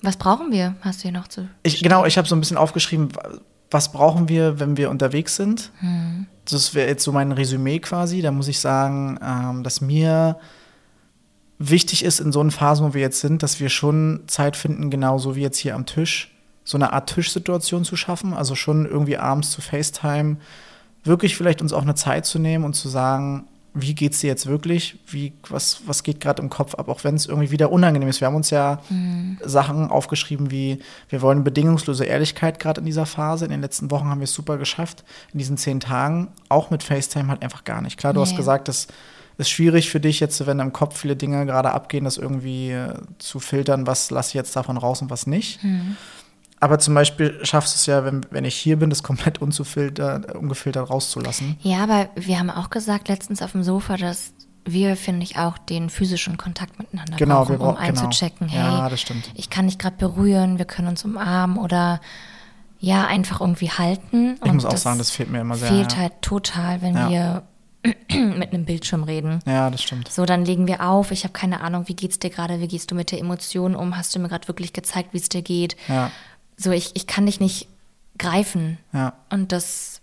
Was 0.00 0.16
brauchen 0.16 0.52
wir? 0.52 0.76
Hast 0.80 1.00
du 1.00 1.08
hier 1.08 1.10
noch 1.10 1.26
zu. 1.26 1.48
Ich, 1.64 1.82
genau, 1.82 2.04
ich 2.04 2.16
habe 2.16 2.28
so 2.28 2.36
ein 2.36 2.40
bisschen 2.40 2.56
aufgeschrieben, 2.56 3.08
was 3.68 3.90
brauchen 3.90 4.28
wir, 4.28 4.60
wenn 4.60 4.76
wir 4.76 4.90
unterwegs 4.90 5.34
sind. 5.34 5.72
Hm. 5.80 6.28
Das 6.44 6.72
wäre 6.72 6.86
jetzt 6.86 7.02
so 7.02 7.10
mein 7.10 7.32
Resümee 7.32 7.80
quasi. 7.80 8.22
Da 8.22 8.30
muss 8.30 8.46
ich 8.46 8.60
sagen, 8.60 9.18
ähm, 9.20 9.64
dass 9.64 9.80
mir 9.80 10.38
wichtig 11.58 12.04
ist 12.04 12.20
in 12.20 12.30
so 12.30 12.38
einen 12.38 12.52
Phasen, 12.52 12.86
wo 12.86 12.94
wir 12.94 13.00
jetzt 13.00 13.18
sind, 13.18 13.42
dass 13.42 13.58
wir 13.58 13.70
schon 13.70 14.22
Zeit 14.28 14.54
finden, 14.54 14.88
genauso 14.88 15.34
wie 15.34 15.42
jetzt 15.42 15.58
hier 15.58 15.74
am 15.74 15.84
Tisch, 15.84 16.32
so 16.64 16.78
eine 16.78 16.92
Art 16.92 17.12
Tischsituation 17.12 17.84
zu 17.84 17.96
schaffen, 17.96 18.34
also 18.34 18.54
schon 18.54 18.86
irgendwie 18.86 19.16
abends 19.16 19.50
zu 19.50 19.60
FaceTime, 19.60 20.36
wirklich 21.04 21.36
vielleicht 21.36 21.62
uns 21.62 21.72
auch 21.72 21.82
eine 21.82 21.94
Zeit 21.94 22.26
zu 22.26 22.38
nehmen 22.38 22.64
und 22.64 22.74
zu 22.74 22.88
sagen, 22.88 23.46
wie 23.74 23.94
geht's 23.94 24.20
dir 24.20 24.26
jetzt 24.26 24.46
wirklich? 24.46 24.98
Wie, 25.06 25.32
was, 25.48 25.82
was 25.86 26.02
geht 26.02 26.20
gerade 26.20 26.42
im 26.42 26.50
Kopf 26.50 26.74
ab, 26.74 26.88
auch 26.88 27.04
wenn 27.04 27.14
es 27.14 27.26
irgendwie 27.26 27.50
wieder 27.50 27.72
unangenehm 27.72 28.08
ist. 28.08 28.20
Wir 28.20 28.26
haben 28.26 28.34
uns 28.34 28.50
ja 28.50 28.82
mhm. 28.90 29.38
Sachen 29.42 29.90
aufgeschrieben 29.90 30.50
wie, 30.50 30.80
wir 31.08 31.22
wollen 31.22 31.42
bedingungslose 31.42 32.04
Ehrlichkeit 32.04 32.58
gerade 32.58 32.80
in 32.80 32.86
dieser 32.86 33.06
Phase. 33.06 33.46
In 33.46 33.50
den 33.50 33.62
letzten 33.62 33.90
Wochen 33.90 34.08
haben 34.08 34.20
wir 34.20 34.24
es 34.24 34.34
super 34.34 34.58
geschafft. 34.58 35.04
In 35.32 35.38
diesen 35.38 35.56
zehn 35.56 35.80
Tagen, 35.80 36.28
auch 36.50 36.70
mit 36.70 36.82
FaceTime 36.82 37.28
halt 37.28 37.42
einfach 37.42 37.64
gar 37.64 37.80
nicht. 37.80 37.98
Klar, 37.98 38.12
du 38.12 38.20
nee. 38.20 38.26
hast 38.26 38.36
gesagt, 38.36 38.68
das 38.68 38.88
ist 39.38 39.48
schwierig 39.48 39.90
für 39.90 40.00
dich 40.00 40.20
jetzt, 40.20 40.46
wenn 40.46 40.60
im 40.60 40.74
Kopf 40.74 40.98
viele 40.98 41.16
Dinge 41.16 41.46
gerade 41.46 41.72
abgehen, 41.72 42.04
das 42.04 42.18
irgendwie 42.18 42.72
äh, 42.72 42.94
zu 43.18 43.40
filtern, 43.40 43.86
was 43.86 44.10
lasse 44.10 44.28
ich 44.28 44.34
jetzt 44.34 44.54
davon 44.54 44.76
raus 44.76 45.00
und 45.00 45.08
was 45.08 45.26
nicht. 45.26 45.64
Mhm. 45.64 45.96
Aber 46.62 46.78
zum 46.78 46.94
Beispiel 46.94 47.40
schaffst 47.42 47.74
du 47.74 47.76
es 47.76 47.86
ja, 47.86 48.04
wenn, 48.04 48.24
wenn 48.30 48.44
ich 48.44 48.54
hier 48.54 48.78
bin, 48.78 48.88
das 48.88 49.02
komplett 49.02 49.42
unzufiltert, 49.42 50.32
ungefiltert 50.36 50.88
rauszulassen. 50.90 51.56
Ja, 51.60 51.82
aber 51.82 52.08
wir 52.14 52.38
haben 52.38 52.50
auch 52.50 52.70
gesagt 52.70 53.08
letztens 53.08 53.42
auf 53.42 53.50
dem 53.50 53.64
Sofa, 53.64 53.96
dass 53.96 54.32
wir, 54.64 54.96
finde 54.96 55.24
ich, 55.24 55.38
auch 55.38 55.58
den 55.58 55.90
physischen 55.90 56.36
Kontakt 56.36 56.78
miteinander 56.78 57.16
genau, 57.16 57.40
brauchen, 57.40 57.58
brauch, 57.58 57.70
um 57.70 57.76
einzuchecken, 57.78 58.46
genau. 58.46 58.62
hey, 58.62 58.78
ja, 58.78 58.88
das 58.88 59.00
stimmt. 59.00 59.32
ich 59.34 59.50
kann 59.50 59.66
dich 59.66 59.76
gerade 59.76 59.96
berühren, 59.96 60.58
wir 60.58 60.64
können 60.64 60.86
uns 60.86 61.04
umarmen 61.04 61.58
oder 61.58 62.00
ja, 62.78 63.06
einfach 63.06 63.40
irgendwie 63.40 63.70
halten. 63.70 64.38
Ich 64.44 64.52
muss 64.52 64.64
auch 64.64 64.76
sagen, 64.76 64.98
das 64.98 65.10
fehlt 65.10 65.32
mir 65.32 65.40
immer 65.40 65.56
sehr. 65.56 65.68
Fehlt 65.68 65.94
ja. 65.94 65.98
halt 65.98 66.22
total, 66.22 66.80
wenn 66.80 66.94
ja. 66.94 67.10
wir 67.10 67.42
mit 68.36 68.52
einem 68.52 68.66
Bildschirm 68.66 69.02
reden. 69.02 69.40
Ja, 69.46 69.68
das 69.68 69.82
stimmt. 69.82 70.12
So, 70.12 70.26
dann 70.26 70.44
legen 70.44 70.68
wir 70.68 70.88
auf. 70.88 71.10
Ich 71.10 71.24
habe 71.24 71.32
keine 71.32 71.60
Ahnung, 71.60 71.88
wie 71.88 71.96
geht's 71.96 72.20
dir 72.20 72.30
gerade? 72.30 72.60
Wie 72.60 72.68
gehst 72.68 72.92
du 72.92 72.94
mit 72.94 73.10
der 73.10 73.18
Emotion 73.18 73.74
um? 73.74 73.96
Hast 73.96 74.14
du 74.14 74.20
mir 74.20 74.28
gerade 74.28 74.46
wirklich 74.46 74.72
gezeigt, 74.72 75.08
wie 75.12 75.18
es 75.18 75.28
dir 75.28 75.42
geht? 75.42 75.76
Ja 75.88 76.12
so 76.56 76.70
ich, 76.70 76.92
ich 76.94 77.06
kann 77.06 77.26
dich 77.26 77.40
nicht 77.40 77.68
greifen. 78.18 78.78
Ja. 78.92 79.14
Und 79.30 79.52
das 79.52 80.02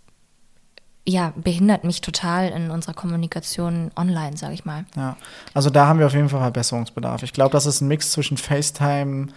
ja, 1.06 1.32
behindert 1.36 1.84
mich 1.84 2.00
total 2.00 2.50
in 2.50 2.70
unserer 2.70 2.94
Kommunikation 2.94 3.90
online, 3.96 4.36
sage 4.36 4.54
ich 4.54 4.64
mal. 4.64 4.84
Ja, 4.96 5.16
also 5.54 5.70
da 5.70 5.86
haben 5.86 5.98
wir 5.98 6.06
auf 6.06 6.12
jeden 6.12 6.28
Fall 6.28 6.40
Verbesserungsbedarf. 6.40 7.22
Ich 7.22 7.32
glaube, 7.32 7.52
das 7.52 7.66
ist 7.66 7.80
ein 7.80 7.88
Mix 7.88 8.12
zwischen 8.12 8.36
FaceTime, 8.36 9.28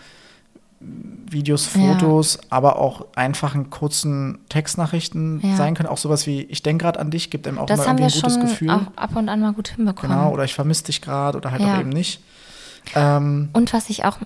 Videos, 0.80 1.66
Fotos, 1.66 2.36
ja. 2.36 2.42
aber 2.50 2.78
auch 2.78 3.06
einfachen 3.16 3.70
kurzen 3.70 4.40
Textnachrichten 4.50 5.40
ja. 5.42 5.56
sein 5.56 5.76
können. 5.76 5.88
Auch 5.88 5.98
sowas 5.98 6.28
wie, 6.28 6.42
ich 6.44 6.62
denke 6.62 6.84
gerade 6.84 7.00
an 7.00 7.10
dich, 7.10 7.30
gibt 7.30 7.48
einem 7.48 7.58
auch 7.58 7.66
das 7.66 7.80
irgendwie 7.80 8.04
ein 8.04 8.12
gutes 8.12 8.40
Gefühl. 8.40 8.68
Das 8.68 8.76
haben 8.76 8.86
wir 8.86 8.92
schon 8.92 8.98
ab 8.98 9.16
und 9.16 9.30
an 9.30 9.40
mal 9.40 9.54
gut 9.54 9.70
hinbekommen. 9.70 10.16
Genau, 10.16 10.32
oder 10.32 10.44
ich 10.44 10.54
vermisse 10.54 10.86
dich 10.86 11.02
gerade 11.02 11.38
oder 11.38 11.52
halt 11.52 11.62
ja. 11.62 11.76
auch 11.76 11.80
eben 11.80 11.90
nicht. 11.90 12.22
Ähm, 12.96 13.50
und 13.54 13.72
was 13.72 13.90
ich 13.90 14.04
auch 14.04 14.18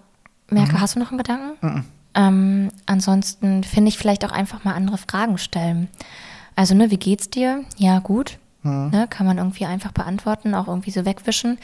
merke, 0.50 0.74
mhm. 0.74 0.82
hast 0.82 0.96
du 0.96 1.00
noch 1.00 1.12
einen 1.12 1.20
Gedanken? 1.20 1.66
Mhm. 1.66 1.86
Ähm, 2.18 2.72
ansonsten 2.88 3.64
finde 3.64 3.90
ich 3.90 3.98
vielleicht 3.98 4.26
auch 4.26 4.32
einfach 4.32 4.64
mal 4.64 4.74
andere 4.74 4.98
Fragen 4.98 5.38
stellen. 5.38 5.88
Also, 6.56 6.74
ne, 6.74 6.90
wie 6.90 6.98
geht's 6.98 7.30
dir? 7.30 7.64
Ja, 7.78 8.00
gut. 8.00 8.40
Mhm. 8.64 8.90
Ne, 8.90 9.08
kann 9.08 9.28
man 9.28 9.38
irgendwie 9.38 9.66
einfach 9.66 9.92
beantworten, 9.92 10.56
auch 10.56 10.68
irgendwie 10.68 10.90
so 10.90 11.06
wegwischen. 11.06 11.60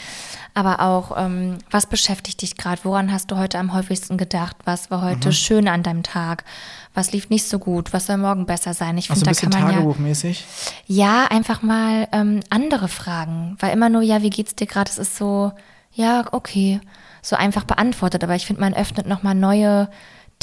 Aber 0.54 0.80
auch, 0.80 1.18
ähm, 1.18 1.58
was 1.72 1.88
beschäftigt 1.88 2.44
dich 2.44 2.56
gerade? 2.56 2.82
Woran 2.84 3.12
hast 3.12 3.32
du 3.32 3.38
heute 3.38 3.58
am 3.58 3.74
häufigsten 3.74 4.18
gedacht? 4.18 4.56
Was 4.66 4.92
war 4.92 5.02
heute 5.02 5.30
mhm. 5.30 5.34
schön 5.34 5.68
an 5.68 5.82
deinem 5.82 6.04
Tag? 6.04 6.46
Was 6.94 7.12
lief 7.12 7.32
nicht 7.32 7.48
so 7.48 7.58
gut? 7.58 7.92
Was 7.92 8.06
soll 8.06 8.18
morgen 8.18 8.46
besser 8.46 8.76
sein? 8.76 8.96
Ich 9.00 9.08
finde, 9.08 9.26
da 9.26 9.34
kann 9.34 9.50
man 9.50 9.74
Tagebuchmäßig? 9.74 10.46
Ja, 10.86 11.04
ja, 11.04 11.26
einfach 11.32 11.64
mal 11.64 12.08
ähm, 12.12 12.42
andere 12.52 12.88
Fragen. 12.88 13.58
Weil 13.60 13.74
immer 13.74 13.90
nur, 13.90 14.04
ja, 14.04 14.22
wie 14.22 14.30
geht's 14.30 14.56
dir 14.56 14.68
gerade? 14.68 14.92
Es 14.92 15.00
ist 15.00 15.18
so, 15.18 15.52
ja, 15.94 16.26
okay, 16.32 16.80
so 17.24 17.36
einfach 17.36 17.64
beantwortet. 17.64 18.24
Aber 18.24 18.36
ich 18.36 18.46
finde, 18.46 18.62
man 18.62 18.76
öffnet 18.76 19.08
nochmal 19.08 19.34
neue 19.34 19.90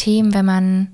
Themen, 0.00 0.32
wenn 0.32 0.46
man 0.46 0.88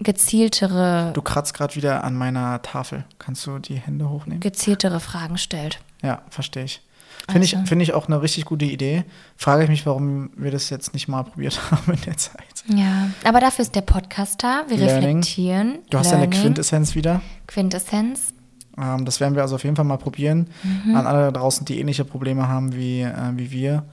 gezieltere. 0.00 1.12
Du 1.14 1.22
kratzt 1.22 1.54
gerade 1.54 1.76
wieder 1.76 2.02
an 2.02 2.16
meiner 2.16 2.60
Tafel. 2.62 3.04
Kannst 3.18 3.46
du 3.46 3.60
die 3.60 3.76
Hände 3.76 4.10
hochnehmen? 4.10 4.40
Gezieltere 4.40 4.98
Fragen 4.98 5.38
stellt. 5.38 5.78
Ja, 6.02 6.22
verstehe 6.28 6.64
ich. 6.64 6.82
Finde 7.28 7.42
also. 7.42 7.56
ich, 7.58 7.68
find 7.68 7.82
ich 7.82 7.92
auch 7.94 8.08
eine 8.08 8.20
richtig 8.20 8.44
gute 8.46 8.64
Idee. 8.64 9.04
Frage 9.36 9.62
ich 9.62 9.70
mich, 9.70 9.86
warum 9.86 10.30
wir 10.36 10.50
das 10.50 10.70
jetzt 10.70 10.92
nicht 10.92 11.06
mal 11.06 11.22
probiert 11.22 11.60
haben 11.70 11.92
in 11.92 12.00
der 12.00 12.16
Zeit. 12.16 12.64
Ja, 12.66 13.10
aber 13.22 13.38
dafür 13.38 13.62
ist 13.62 13.76
der 13.76 13.82
Podcast 13.82 14.42
da. 14.42 14.64
Wir 14.66 14.76
Learning. 14.78 15.18
reflektieren. 15.18 15.78
Du 15.90 15.98
hast 15.98 16.10
Learning. 16.10 16.32
eine 16.32 16.42
Quintessenz 16.42 16.96
wieder. 16.96 17.20
Quintessenz. 17.46 18.34
Ähm, 18.76 19.04
das 19.04 19.20
werden 19.20 19.36
wir 19.36 19.42
also 19.42 19.54
auf 19.54 19.62
jeden 19.62 19.76
Fall 19.76 19.84
mal 19.84 19.98
probieren. 19.98 20.48
Mhm. 20.64 20.96
An 20.96 21.06
alle 21.06 21.26
da 21.26 21.30
draußen, 21.30 21.64
die 21.64 21.78
ähnliche 21.78 22.04
Probleme 22.04 22.48
haben 22.48 22.74
wie, 22.74 23.02
äh, 23.02 23.14
wie 23.36 23.52
wir. 23.52 23.84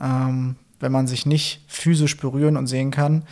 Ähm, 0.00 0.56
wenn 0.82 0.92
man 0.92 1.06
sich 1.06 1.24
nicht 1.24 1.64
physisch 1.68 2.16
berühren 2.16 2.56
und 2.56 2.66
sehen 2.66 2.90
kann. 2.90 3.22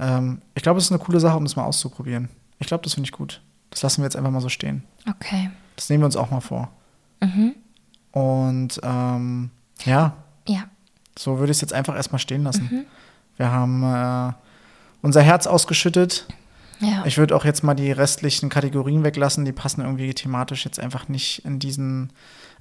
Ähm, 0.00 0.40
ich 0.54 0.62
glaube, 0.62 0.78
es 0.78 0.86
ist 0.86 0.92
eine 0.92 0.98
coole 0.98 1.20
Sache, 1.20 1.36
um 1.36 1.44
das 1.44 1.54
mal 1.56 1.64
auszuprobieren. 1.64 2.30
Ich 2.58 2.66
glaube, 2.66 2.82
das 2.82 2.94
finde 2.94 3.06
ich 3.06 3.12
gut. 3.12 3.42
Das 3.70 3.82
lassen 3.82 4.02
wir 4.02 4.06
jetzt 4.06 4.16
einfach 4.16 4.30
mal 4.30 4.40
so 4.40 4.48
stehen. 4.48 4.82
Okay. 5.08 5.50
Das 5.76 5.88
nehmen 5.88 6.02
wir 6.02 6.06
uns 6.06 6.16
auch 6.16 6.30
mal 6.30 6.40
vor. 6.40 6.70
Mhm. 7.20 7.54
Und 8.12 8.80
ähm, 8.82 9.50
ja. 9.84 10.14
Ja. 10.48 10.64
So 11.16 11.38
würde 11.38 11.52
ich 11.52 11.58
es 11.58 11.60
jetzt 11.60 11.72
einfach 11.72 11.94
erstmal 11.94 12.18
stehen 12.18 12.42
lassen. 12.42 12.68
Mhm. 12.70 12.84
Wir 13.36 13.50
haben 13.50 13.82
äh, 13.84 14.32
unser 15.02 15.22
Herz 15.22 15.46
ausgeschüttet. 15.46 16.26
Ja. 16.80 17.04
Ich 17.04 17.18
würde 17.18 17.36
auch 17.36 17.44
jetzt 17.44 17.62
mal 17.62 17.74
die 17.74 17.92
restlichen 17.92 18.48
Kategorien 18.48 19.04
weglassen. 19.04 19.44
Die 19.44 19.52
passen 19.52 19.82
irgendwie 19.82 20.12
thematisch 20.14 20.64
jetzt 20.64 20.80
einfach 20.80 21.08
nicht 21.08 21.44
in 21.44 21.58
diesen, 21.58 22.10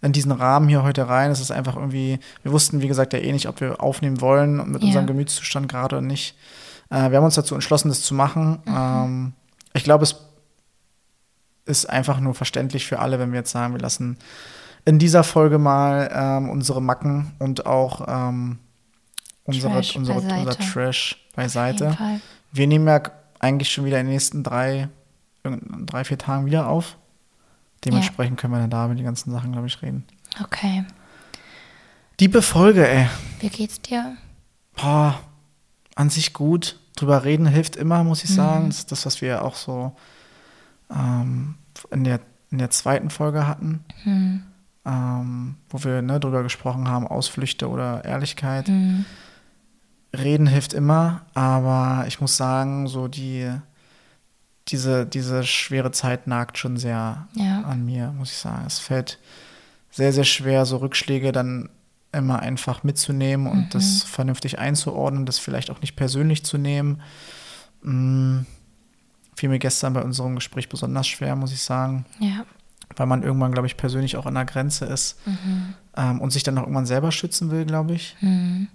in 0.02 0.12
diesen 0.12 0.32
Rahmen 0.32 0.68
hier 0.68 0.84
heute 0.84 1.08
rein. 1.08 1.32
Es 1.32 1.40
ist 1.40 1.52
einfach 1.52 1.78
irgendwie, 1.78 2.20
wir 2.44 2.52
wussten, 2.52 2.82
wie 2.82 2.88
gesagt, 2.88 3.14
ja 3.14 3.20
eh 3.20 3.32
nicht, 3.32 3.48
ob 3.48 3.62
wir 3.62 3.82
aufnehmen 3.82 4.20
wollen 4.20 4.60
und 4.60 4.72
mit 4.72 4.82
ja. 4.82 4.88
unserem 4.88 5.08
Gemütszustand 5.08 5.70
gerade 5.70 5.98
oder 5.98 6.06
nicht. 6.06 6.36
Äh, 6.90 7.12
wir 7.12 7.18
haben 7.18 7.26
uns 7.26 7.36
dazu 7.36 7.56
entschlossen, 7.56 7.90
das 7.90 8.02
zu 8.02 8.14
machen. 8.14 8.60
Mhm. 8.66 8.76
Ähm, 8.76 9.34
ich 9.74 9.84
glaube, 9.84 10.04
es 10.04 10.16
ist 11.66 11.90
einfach 11.90 12.20
nur 12.20 12.34
verständlich 12.34 12.86
für 12.86 13.00
alle, 13.00 13.20
wenn 13.20 13.32
wir 13.32 13.40
jetzt 13.40 13.52
sagen, 13.52 13.74
wir 13.74 13.80
lassen 13.80 14.18
in 14.86 14.98
dieser 14.98 15.24
Folge 15.24 15.60
mal 15.60 16.10
ähm, 16.12 16.50
unsere 16.50 16.82
Macken 16.82 17.34
und 17.38 17.66
auch 17.66 18.06
ähm, 18.08 18.60
unsere, 19.44 19.74
Trash 19.74 19.96
unsere, 19.96 20.20
unser 20.20 20.58
Trash 20.58 21.28
beiseite. 21.36 21.96
Wir 22.52 22.68
nehmen 22.68 22.88
ja 22.88 23.02
eigentlich 23.40 23.72
schon 23.72 23.86
wieder 23.86 24.00
in 24.00 24.08
den 24.08 24.14
nächsten 24.14 24.44
drei, 24.44 24.90
drei 25.44 26.04
vier 26.04 26.18
Tagen 26.18 26.46
wieder 26.46 26.68
auf. 26.68 26.98
Dementsprechend 27.86 28.40
ja. 28.40 28.42
können 28.42 28.54
wir 28.54 28.60
dann 28.60 28.70
da 28.70 28.88
mit 28.88 28.98
den 28.98 29.06
ganzen 29.06 29.32
Sachen, 29.32 29.52
glaube 29.52 29.68
ich, 29.68 29.82
reden. 29.82 30.06
Okay. 30.42 30.84
Diebe 32.20 32.42
Folge, 32.42 32.88
ey. 32.88 33.08
Wie 33.40 33.50
geht's 33.50 33.82
dir? 33.82 34.18
Boah, 34.76 35.20
an 36.00 36.10
sich 36.10 36.32
gut. 36.32 36.80
Drüber 36.96 37.26
reden 37.26 37.46
hilft 37.46 37.76
immer, 37.76 38.06
muss 38.06 38.24
ich 38.24 38.34
sagen. 38.34 38.66
Mhm. 38.66 38.70
Das 38.70 38.78
ist 38.80 38.92
das, 38.92 39.06
was 39.06 39.22
wir 39.22 39.44
auch 39.44 39.56
so 39.56 39.92
ähm, 40.90 41.56
in, 41.92 42.06
der, 42.06 42.22
in 42.52 42.58
der 42.58 42.70
zweiten 42.70 43.10
Folge 43.10 43.46
hatten. 43.46 43.84
Mhm. 44.06 44.44
Ähm, 44.86 45.56
wo 45.70 45.84
wir 45.84 46.02
ne, 46.02 46.22
drüber 46.22 46.42
gesprochen 46.42 46.88
haben, 46.88 47.06
Ausflüchte 47.06 47.68
oder 47.68 48.06
Ehrlichkeit. 48.06 48.70
Mhm. 48.70 49.04
Reden 50.18 50.48
hilft 50.48 50.74
immer, 50.74 51.26
aber 51.34 52.06
ich 52.08 52.22
muss 52.22 52.38
sagen, 52.38 52.88
so 52.88 53.10
die, 53.10 53.52
diese, 54.70 55.06
diese 55.06 55.44
schwere 55.44 55.92
Zeit 55.92 56.28
nagt 56.28 56.58
schon 56.58 56.78
sehr 56.78 57.28
ja. 57.34 57.62
an 57.64 57.86
mir, 57.86 58.14
muss 58.14 58.32
ich 58.32 58.38
sagen. 58.38 58.64
Es 58.66 58.80
fällt 58.80 59.20
sehr, 59.92 60.14
sehr 60.14 60.24
schwer, 60.24 60.66
so 60.66 60.78
Rückschläge 60.78 61.34
dann 61.34 61.70
immer 62.12 62.40
einfach 62.40 62.84
mitzunehmen 62.84 63.48
und 63.48 63.66
mhm. 63.66 63.70
das 63.72 64.04
vernünftig 64.04 64.60
einzuordnen, 64.60 65.26
das 65.26 65.40
vielleicht 65.40 65.70
auch 65.70 65.82
nicht 65.82 65.96
persönlich 65.96 66.44
zu 66.44 66.58
nehmen. 66.58 67.02
Mhm. 67.84 68.46
Fiel 69.36 69.50
mir 69.50 69.60
gestern 69.60 69.94
bei 69.94 70.02
unserem 70.02 70.36
Gespräch 70.36 70.70
besonders 70.70 71.08
schwer, 71.08 71.36
muss 71.36 71.54
ich 71.54 71.62
sagen. 71.62 72.06
Ja. 72.20 72.46
Weil 72.96 73.06
man 73.06 73.24
irgendwann, 73.24 73.52
glaube 73.52 73.68
ich, 73.68 73.78
persönlich 73.78 74.18
auch 74.18 74.26
an 74.26 74.34
der 74.34 74.46
Grenze 74.46 74.86
ist 74.86 75.18
mhm. 75.26 75.76
ähm, 75.96 76.22
und 76.22 76.32
sich 76.32 76.44
dann 76.44 76.58
auch 76.58 76.64
irgendwann 76.64 76.88
selber 76.88 77.12
schützen 77.12 77.52
will, 77.52 77.66
glaube 77.66 77.94
ich. 77.94 78.18
Mhm. 78.22 78.68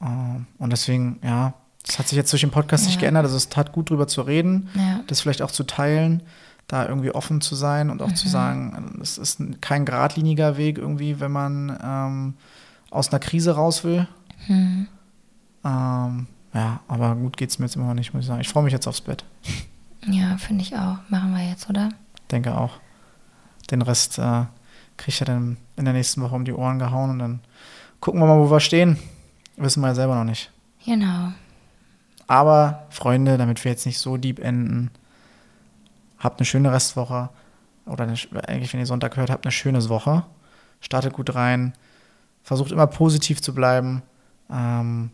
Ähm, 0.00 0.46
und 0.58 0.70
deswegen, 0.70 1.18
ja, 1.22 1.54
das 1.84 1.98
hat 1.98 2.08
sich 2.08 2.16
jetzt 2.16 2.32
durch 2.32 2.42
den 2.42 2.50
Podcast 2.50 2.84
ja. 2.84 2.90
nicht 2.90 3.00
geändert. 3.00 3.24
Also 3.24 3.36
es 3.36 3.48
tat 3.48 3.72
gut, 3.72 3.90
drüber 3.90 4.06
zu 4.06 4.22
reden, 4.22 4.68
ja. 4.74 5.00
das 5.08 5.20
vielleicht 5.20 5.42
auch 5.42 5.50
zu 5.50 5.64
teilen, 5.64 6.22
da 6.68 6.86
irgendwie 6.86 7.10
offen 7.10 7.40
zu 7.40 7.56
sein 7.56 7.90
und 7.90 8.02
auch 8.02 8.10
mhm. 8.10 8.16
zu 8.16 8.28
sagen, 8.28 8.98
es 9.02 9.18
ist 9.18 9.40
kein 9.60 9.84
geradliniger 9.84 10.56
Weg 10.56 10.78
irgendwie, 10.78 11.18
wenn 11.18 11.32
man 11.32 11.78
ähm, 11.82 12.34
aus 12.90 13.10
einer 13.10 13.20
Krise 13.20 13.54
raus 13.54 13.84
will. 13.84 14.06
Mhm. 14.46 14.88
Ähm, 15.64 16.26
ja, 16.54 16.80
aber 16.88 17.14
gut 17.14 17.36
geht 17.36 17.50
es 17.50 17.58
mir 17.58 17.66
jetzt 17.66 17.76
immer 17.76 17.86
noch 17.86 17.94
nicht, 17.94 18.14
muss 18.14 18.22
ich 18.22 18.28
sagen. 18.28 18.40
Ich 18.40 18.48
freue 18.48 18.64
mich 18.64 18.72
jetzt 18.72 18.86
aufs 18.86 19.00
Bett. 19.00 19.24
Ja, 20.06 20.36
finde 20.38 20.62
ich 20.62 20.76
auch. 20.76 20.98
Machen 21.08 21.32
wir 21.34 21.48
jetzt, 21.48 21.68
oder? 21.68 21.90
Denke 22.30 22.56
auch. 22.56 22.80
Den 23.70 23.82
Rest 23.82 24.18
äh, 24.18 24.44
kriege 24.96 25.08
ich 25.08 25.20
ja 25.20 25.26
dann 25.26 25.58
in 25.76 25.84
der 25.84 25.94
nächsten 25.94 26.22
Woche 26.22 26.34
um 26.34 26.44
die 26.44 26.52
Ohren 26.52 26.78
gehauen 26.78 27.10
und 27.10 27.18
dann 27.18 27.40
gucken 28.00 28.20
wir 28.20 28.26
mal, 28.26 28.38
wo 28.38 28.50
wir 28.50 28.60
stehen. 28.60 28.98
Wissen 29.56 29.80
wir 29.80 29.88
ja 29.88 29.94
selber 29.94 30.14
noch 30.14 30.24
nicht. 30.24 30.50
Genau. 30.84 31.32
Aber, 32.26 32.86
Freunde, 32.90 33.38
damit 33.38 33.64
wir 33.64 33.72
jetzt 33.72 33.86
nicht 33.86 33.98
so 33.98 34.16
deep 34.16 34.38
enden, 34.38 34.90
habt 36.18 36.38
eine 36.38 36.46
schöne 36.46 36.72
Restwoche. 36.72 37.30
Oder 37.86 38.04
eine, 38.04 38.16
eigentlich, 38.46 38.72
wenn 38.72 38.80
ihr 38.80 38.86
Sonntag 38.86 39.16
hört, 39.16 39.30
habt 39.30 39.46
eine 39.46 39.52
schöne 39.52 39.86
Woche. 39.88 40.24
Startet 40.80 41.12
gut 41.12 41.34
rein. 41.34 41.72
Versucht 42.48 42.72
immer 42.72 42.86
positiv 42.86 43.42
zu 43.42 43.54
bleiben. 43.54 44.02
Ähm, 44.50 45.10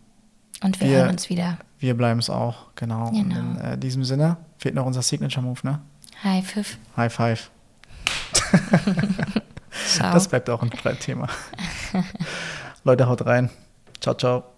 und 0.62 0.80
wir, 0.80 0.88
wir, 0.88 0.98
hören 0.98 1.10
uns 1.10 1.28
wieder. 1.28 1.58
Wir 1.80 1.96
bleiben 1.96 2.20
es 2.20 2.30
auch, 2.30 2.66
genau. 2.76 3.10
genau. 3.10 3.40
In 3.40 3.60
äh, 3.60 3.76
diesem 3.76 4.04
Sinne 4.04 4.36
fehlt 4.56 4.76
noch 4.76 4.86
unser 4.86 5.02
Signature-Move, 5.02 5.58
ne? 5.64 5.80
High 6.22 6.46
Five. 6.48 6.78
High 6.96 7.12
Five. 7.12 7.50
das 9.98 10.28
bleibt 10.28 10.48
auch 10.48 10.62
ein 10.62 10.70
Thema. 11.00 11.26
Leute, 12.84 13.08
haut 13.08 13.26
rein. 13.26 13.50
Ciao, 14.00 14.14
ciao. 14.14 14.53